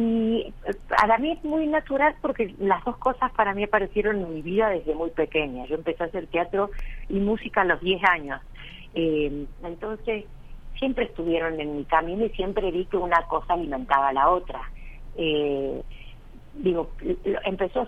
[0.01, 0.51] Y
[0.89, 4.69] para mí es muy natural porque las dos cosas para mí aparecieron en mi vida
[4.69, 5.67] desde muy pequeña.
[5.67, 6.71] Yo empecé a hacer teatro
[7.07, 8.41] y música a los 10 años.
[8.95, 10.25] Eh, entonces,
[10.79, 14.59] siempre estuvieron en mi camino y siempre vi que una cosa alimentaba a la otra.
[15.17, 15.83] Eh,
[16.55, 16.89] digo,
[17.45, 17.87] empezó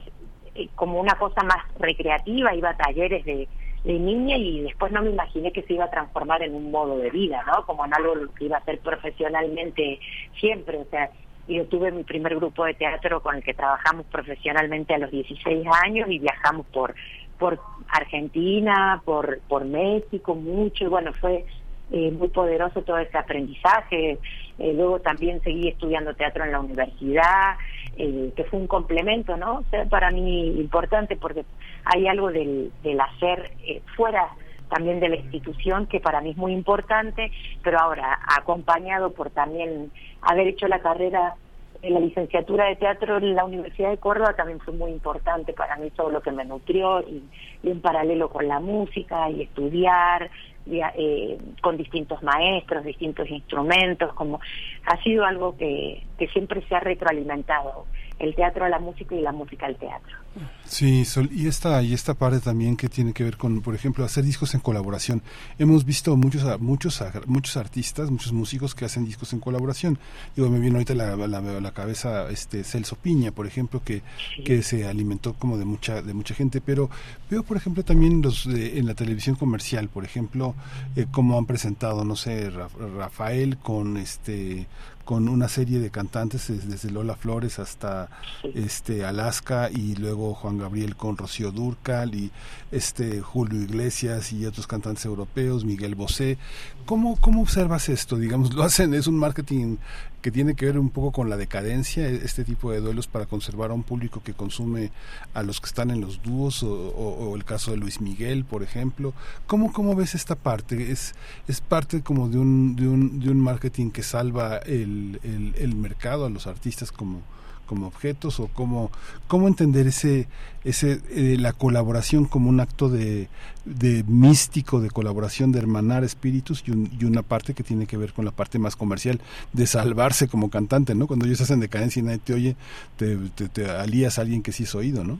[0.53, 3.47] eh, como una cosa más recreativa, iba a talleres de,
[3.85, 6.99] de niña y después no me imaginé que se iba a transformar en un modo
[6.99, 7.65] de vida, ¿no?
[7.65, 9.99] Como en algo que iba a ser profesionalmente
[10.39, 11.09] siempre, o sea,
[11.47, 15.65] yo tuve mi primer grupo de teatro con el que trabajamos profesionalmente a los 16
[15.83, 16.95] años y viajamos por
[17.37, 21.45] por Argentina, por por México mucho y bueno, fue
[21.91, 24.17] eh, muy poderoso todo ese aprendizaje.
[24.57, 27.55] Eh, luego también seguí estudiando teatro en la universidad,
[27.97, 29.59] eh, que fue un complemento, ¿no?
[29.59, 31.43] O sea, para mí importante porque
[31.85, 33.51] hay algo del, del hacer
[33.95, 34.29] fuera
[34.73, 39.91] también de la institución que para mí es muy importante, pero ahora acompañado por también
[40.21, 41.35] haber hecho la carrera
[41.83, 45.75] en la licenciatura de teatro en la Universidad de Córdoba también fue muy importante para
[45.75, 47.21] mí todo lo que me nutrió y,
[47.61, 50.31] en paralelo con la música y estudiar
[50.65, 54.39] eh, con distintos maestros, distintos instrumentos, como
[54.85, 57.85] ha sido algo que, que siempre se ha retroalimentado
[58.19, 60.17] el teatro a la música y la música al teatro.
[60.65, 64.23] Sí, y esta y esta parte también que tiene que ver con, por ejemplo, hacer
[64.23, 65.21] discos en colaboración.
[65.59, 69.99] Hemos visto muchos muchos muchos artistas, muchos músicos que hacen discos en colaboración.
[70.35, 74.01] Digo, me viene ahorita la, la, la cabeza este Celso Piña, por ejemplo, que,
[74.43, 76.89] que se alimentó como de mucha de mucha gente, pero
[77.29, 80.55] veo, por ejemplo, también los en la televisión comercial, por ejemplo,
[80.95, 84.65] eh, como han presentado, no sé, Rafael con este
[85.05, 88.09] con una serie de cantantes desde Lola Flores hasta
[88.53, 92.31] este Alaska y luego Juan Gabriel con Rocío Durcal y
[92.71, 96.37] este Julio Iglesias y otros cantantes europeos, Miguel Bosé.
[96.85, 98.17] ¿Cómo, cómo observas esto?
[98.17, 99.77] Digamos, lo hacen, es un marketing
[100.23, 103.25] que tiene que ver un poco con la decadencia, e, este tipo de duelos para
[103.25, 104.91] conservar a un público que consume
[105.33, 109.13] a los que están en los dúos o, el caso de Luis Miguel, por ejemplo.
[109.47, 110.91] ¿Cómo, cómo ves esta parte?
[110.91, 111.13] ¿Es,
[111.47, 115.75] es parte como de un, de un, de un marketing que salva el, el, el
[115.75, 117.21] mercado a los artistas como
[117.65, 118.91] como objetos o cómo,
[119.27, 120.27] cómo entender ese,
[120.63, 123.27] ese eh, la colaboración como un acto de,
[123.65, 128.13] de, místico, de colaboración, de hermanar espíritus y, y, una parte que tiene que ver
[128.13, 129.19] con la parte más comercial,
[129.53, 131.07] de salvarse como cantante, ¿no?
[131.07, 132.55] Cuando ellos hacen decadencia y nadie te oye,
[132.97, 133.17] te,
[133.49, 135.19] te, alías a alguien que sí es oído, ¿no?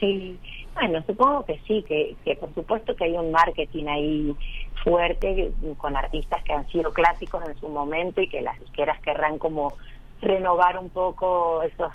[0.00, 0.38] Sí,
[0.74, 4.36] bueno, supongo que sí, que, que por supuesto que hay un marketing ahí
[4.82, 9.38] fuerte con artistas que han sido clásicos en su momento y que las disqueras querrán
[9.38, 9.74] como
[10.22, 11.92] renovar un poco esos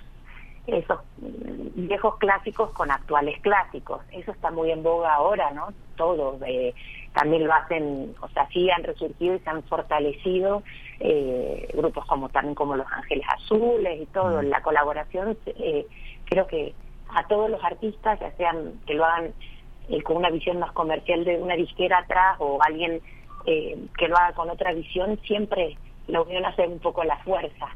[0.66, 4.02] esos viejos clásicos con actuales clásicos.
[4.12, 5.68] Eso está muy en boga ahora, ¿no?
[5.96, 6.74] Todos eh,
[7.14, 10.62] también lo hacen, o sea, sí han resurgido y se han fortalecido
[11.00, 14.42] eh, grupos como también como Los Ángeles Azules y todo.
[14.42, 15.86] La colaboración, eh,
[16.26, 16.74] creo que
[17.14, 19.32] a todos los artistas, ya sean que lo hagan
[19.88, 23.00] eh, con una visión más comercial de una disquera atrás o alguien
[23.46, 27.68] que lo haga con otra visión, siempre la unión hace un poco la fuerza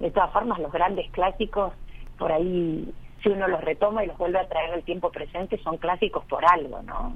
[0.00, 1.72] de todas formas, los grandes clásicos,
[2.18, 5.76] por ahí, si uno los retoma y los vuelve a traer al tiempo presente, son
[5.76, 7.14] clásicos por algo, ¿no?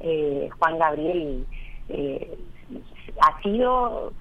[0.00, 1.46] Eh, Juan Gabriel
[1.88, 2.38] eh,
[3.20, 4.12] ha sido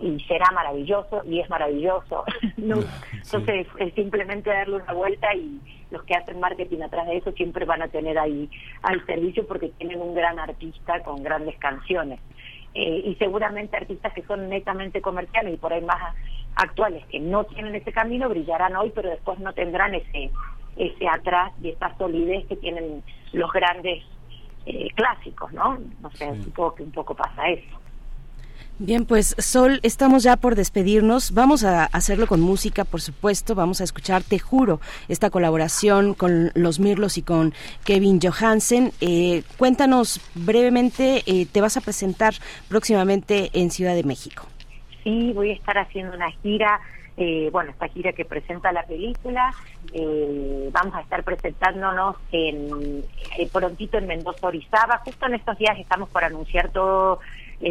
[0.00, 2.24] y será maravilloso y es maravilloso.
[2.56, 7.64] Entonces es simplemente darle una vuelta y los que hacen marketing atrás de eso siempre
[7.64, 8.50] van a tener ahí
[8.82, 12.18] al servicio porque tienen un gran artista con grandes canciones.
[12.74, 16.14] Eh, y seguramente artistas que son netamente comerciales y por ahí más
[16.54, 20.30] actuales que no tienen ese camino brillarán hoy, pero después no tendrán ese
[20.76, 24.04] ese atrás y esa solidez que tienen los grandes
[24.66, 25.78] eh, clásicos, ¿no?
[26.00, 27.80] No sé, supongo que un poco pasa eso.
[28.82, 31.34] Bien, pues Sol, estamos ya por despedirnos.
[31.34, 33.54] Vamos a hacerlo con música, por supuesto.
[33.54, 37.52] Vamos a escuchar Te Juro, esta colaboración con los Mirlos y con
[37.84, 38.92] Kevin Johansen.
[39.02, 42.32] Eh, cuéntanos brevemente, eh, te vas a presentar
[42.70, 44.46] próximamente en Ciudad de México.
[45.04, 46.80] Sí, voy a estar haciendo una gira,
[47.18, 49.52] eh, bueno, esta gira que presenta la película.
[49.92, 53.04] Eh, vamos a estar presentándonos en
[53.36, 55.02] eh, prontito en Mendoza, Orizaba.
[55.04, 57.20] Justo en estos días estamos por anunciar todo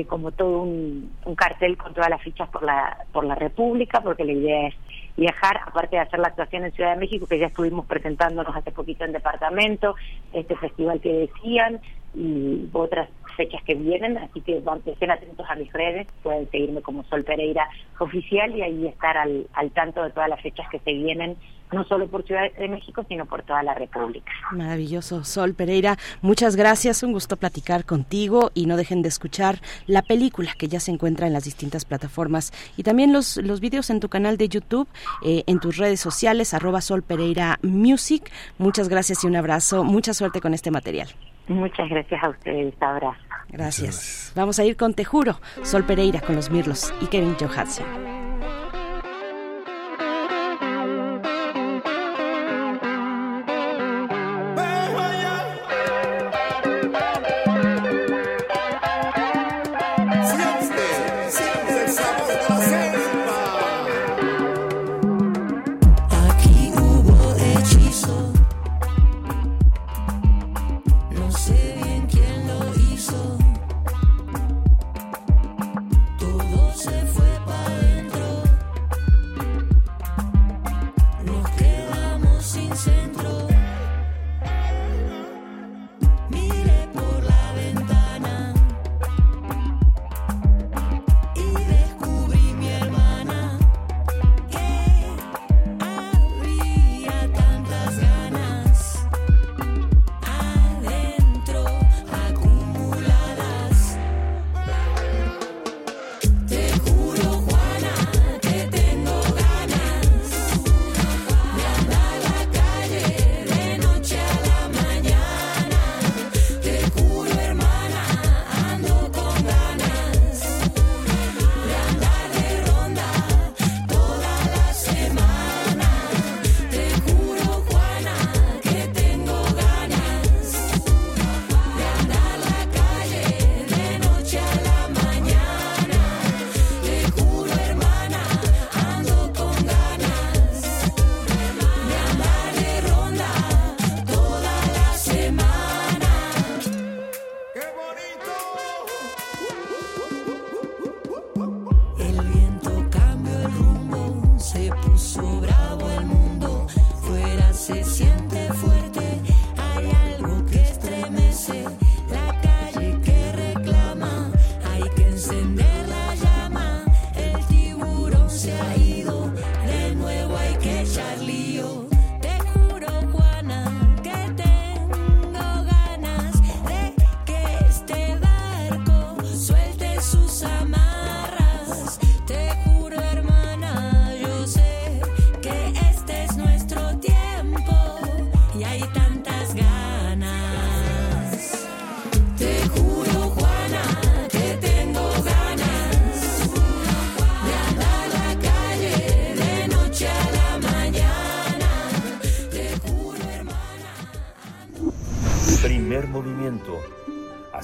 [0.08, 4.24] como todo un, un, cartel con todas las fichas por la por la República, porque
[4.24, 4.76] la idea es
[5.18, 8.72] viajar, aparte de hacer la actuación en Ciudad de México, que ya estuvimos presentándonos hace
[8.72, 9.96] poquito en departamento,
[10.34, 11.82] este festival que decían,
[12.16, 17.04] y otras fechas que vienen, así que estén atentos a mis redes, pueden seguirme como
[17.06, 17.68] Sol Pereira
[18.00, 21.38] Oficial y ahí estar al, al tanto de todas las fechas que se vienen
[21.72, 24.32] no solo por Ciudad de México, sino por toda la República.
[24.52, 25.24] Maravilloso.
[25.24, 30.54] Sol Pereira, muchas gracias, un gusto platicar contigo y no dejen de escuchar la película
[30.58, 34.10] que ya se encuentra en las distintas plataformas y también los, los videos en tu
[34.10, 34.88] canal de YouTube,
[35.24, 38.32] eh, en tus redes sociales, arroba Sol Pereira Music.
[38.58, 39.84] Muchas gracias y un abrazo.
[39.84, 41.10] Mucha suerte con este material.
[41.48, 42.74] Muchas gracias a ustedes.
[42.80, 43.18] Abrazo.
[43.50, 44.32] Gracias.
[44.36, 48.19] Vamos a ir con Te Juro, Sol Pereira con los Mirlos y Kevin Johansson.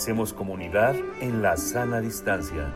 [0.05, 2.71] Hacemos comunidad en la sana distancia.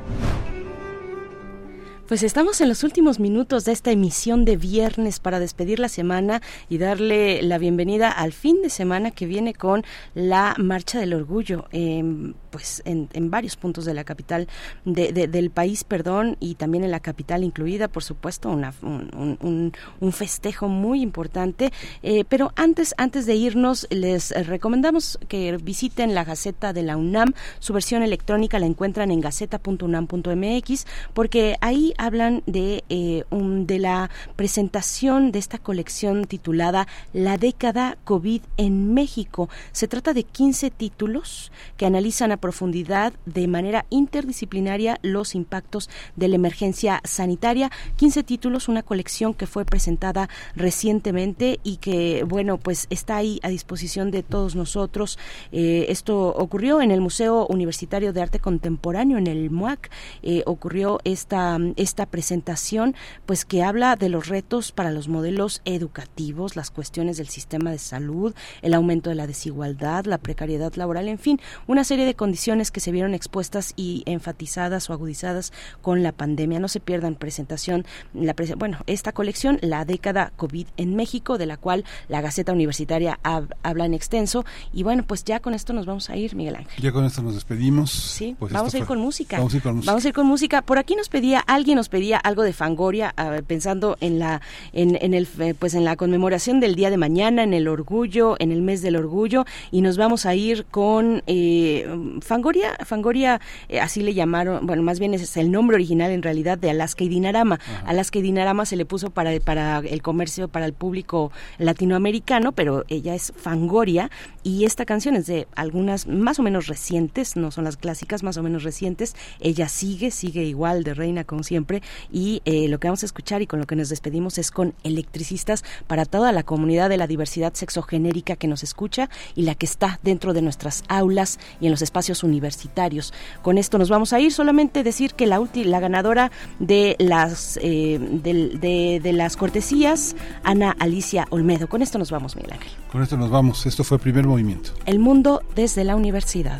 [2.07, 6.41] Pues estamos en los últimos minutos de esta emisión de viernes para despedir la semana
[6.69, 9.83] y darle la bienvenida al fin de semana que viene con
[10.15, 12.03] la Marcha del Orgullo, eh,
[12.49, 14.47] pues en, varios puntos de la capital
[14.85, 19.71] de, de, del país, perdón, y también en la capital incluida, por supuesto, una, un,
[20.11, 21.71] festejo muy importante.
[22.03, 27.33] Eh, pero antes, antes de irnos, les recomendamos que visiten la Gaceta de la UNAM.
[27.59, 35.31] Su versión electrónica la encuentran en gaceta.unam.mx porque ahí hablan de, eh, de la presentación
[35.31, 39.49] de esta colección titulada La década COVID en México.
[39.71, 46.27] Se trata de 15 títulos que analizan a profundidad de manera interdisciplinaria los impactos de
[46.27, 47.71] la emergencia sanitaria.
[47.97, 53.49] 15 títulos, una colección que fue presentada recientemente y que, bueno, pues está ahí a
[53.49, 55.17] disposición de todos nosotros.
[55.51, 59.89] Eh, esto ocurrió en el Museo Universitario de Arte Contemporáneo, en el MUAC.
[60.23, 62.95] Eh, ocurrió esta esta presentación,
[63.25, 67.79] pues que habla de los retos para los modelos educativos, las cuestiones del sistema de
[67.79, 72.69] salud, el aumento de la desigualdad, la precariedad laboral, en fin, una serie de condiciones
[72.69, 75.51] que se vieron expuestas y enfatizadas o agudizadas
[75.81, 76.59] con la pandemia.
[76.59, 81.57] No se pierdan presentación, la bueno, esta colección, la década COVID en México, de la
[81.57, 84.45] cual la Gaceta Universitaria hab habla en extenso.
[84.71, 86.83] Y bueno, pues ya con esto nos vamos a ir, Miguel Ángel.
[86.83, 87.89] Ya con esto nos despedimos.
[87.89, 88.95] Sí, pues vamos a ir fue...
[88.95, 89.37] con música.
[89.37, 89.91] Vamos a ir con música.
[89.91, 90.61] Vamos a ir con música.
[90.61, 94.41] Por aquí nos pedía, alguien nos pedía algo de Fangoria, uh, pensando en la,
[94.71, 95.25] en, en, el,
[95.57, 98.97] pues en la conmemoración del día de mañana, en el orgullo, en el mes del
[98.97, 101.87] orgullo, y nos vamos a ir con eh,
[102.21, 106.21] Fangoria, Fangoria, eh, así le llamaron, bueno, más bien ese es el nombre original en
[106.21, 107.55] realidad de Alaska y Dinarama.
[107.55, 107.83] Ajá.
[107.87, 112.85] Alaska y Dinarama se le puso para, para el comercio, para el público latinoamericano, pero
[112.87, 114.09] ella es Fangoria,
[114.43, 118.37] y esta canción es de algunas más o menos recientes, no son las clásicas, más
[118.37, 119.15] o menos recientes.
[119.39, 121.81] Ella sigue, sigue igual de reina como siempre,
[122.11, 124.73] y eh, lo que vamos a escuchar y con lo que nos despedimos es con
[124.83, 129.65] electricistas para toda la comunidad de la diversidad sexogenérica que nos escucha y la que
[129.65, 133.13] está dentro de nuestras aulas y en los espacios universitarios.
[133.41, 137.99] Con esto nos vamos a ir, solamente decir que la, la ganadora de las, eh,
[137.99, 141.67] de, de, de, las cortesías, Ana Alicia Olmedo.
[141.67, 142.71] Con esto nos vamos, Miguel Ángel.
[142.91, 143.65] Con esto nos vamos.
[143.65, 144.71] Esto fue Primer Movimiento.
[144.85, 146.59] El mundo desde la universidad.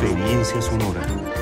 [0.00, 1.37] Experiencia sonora.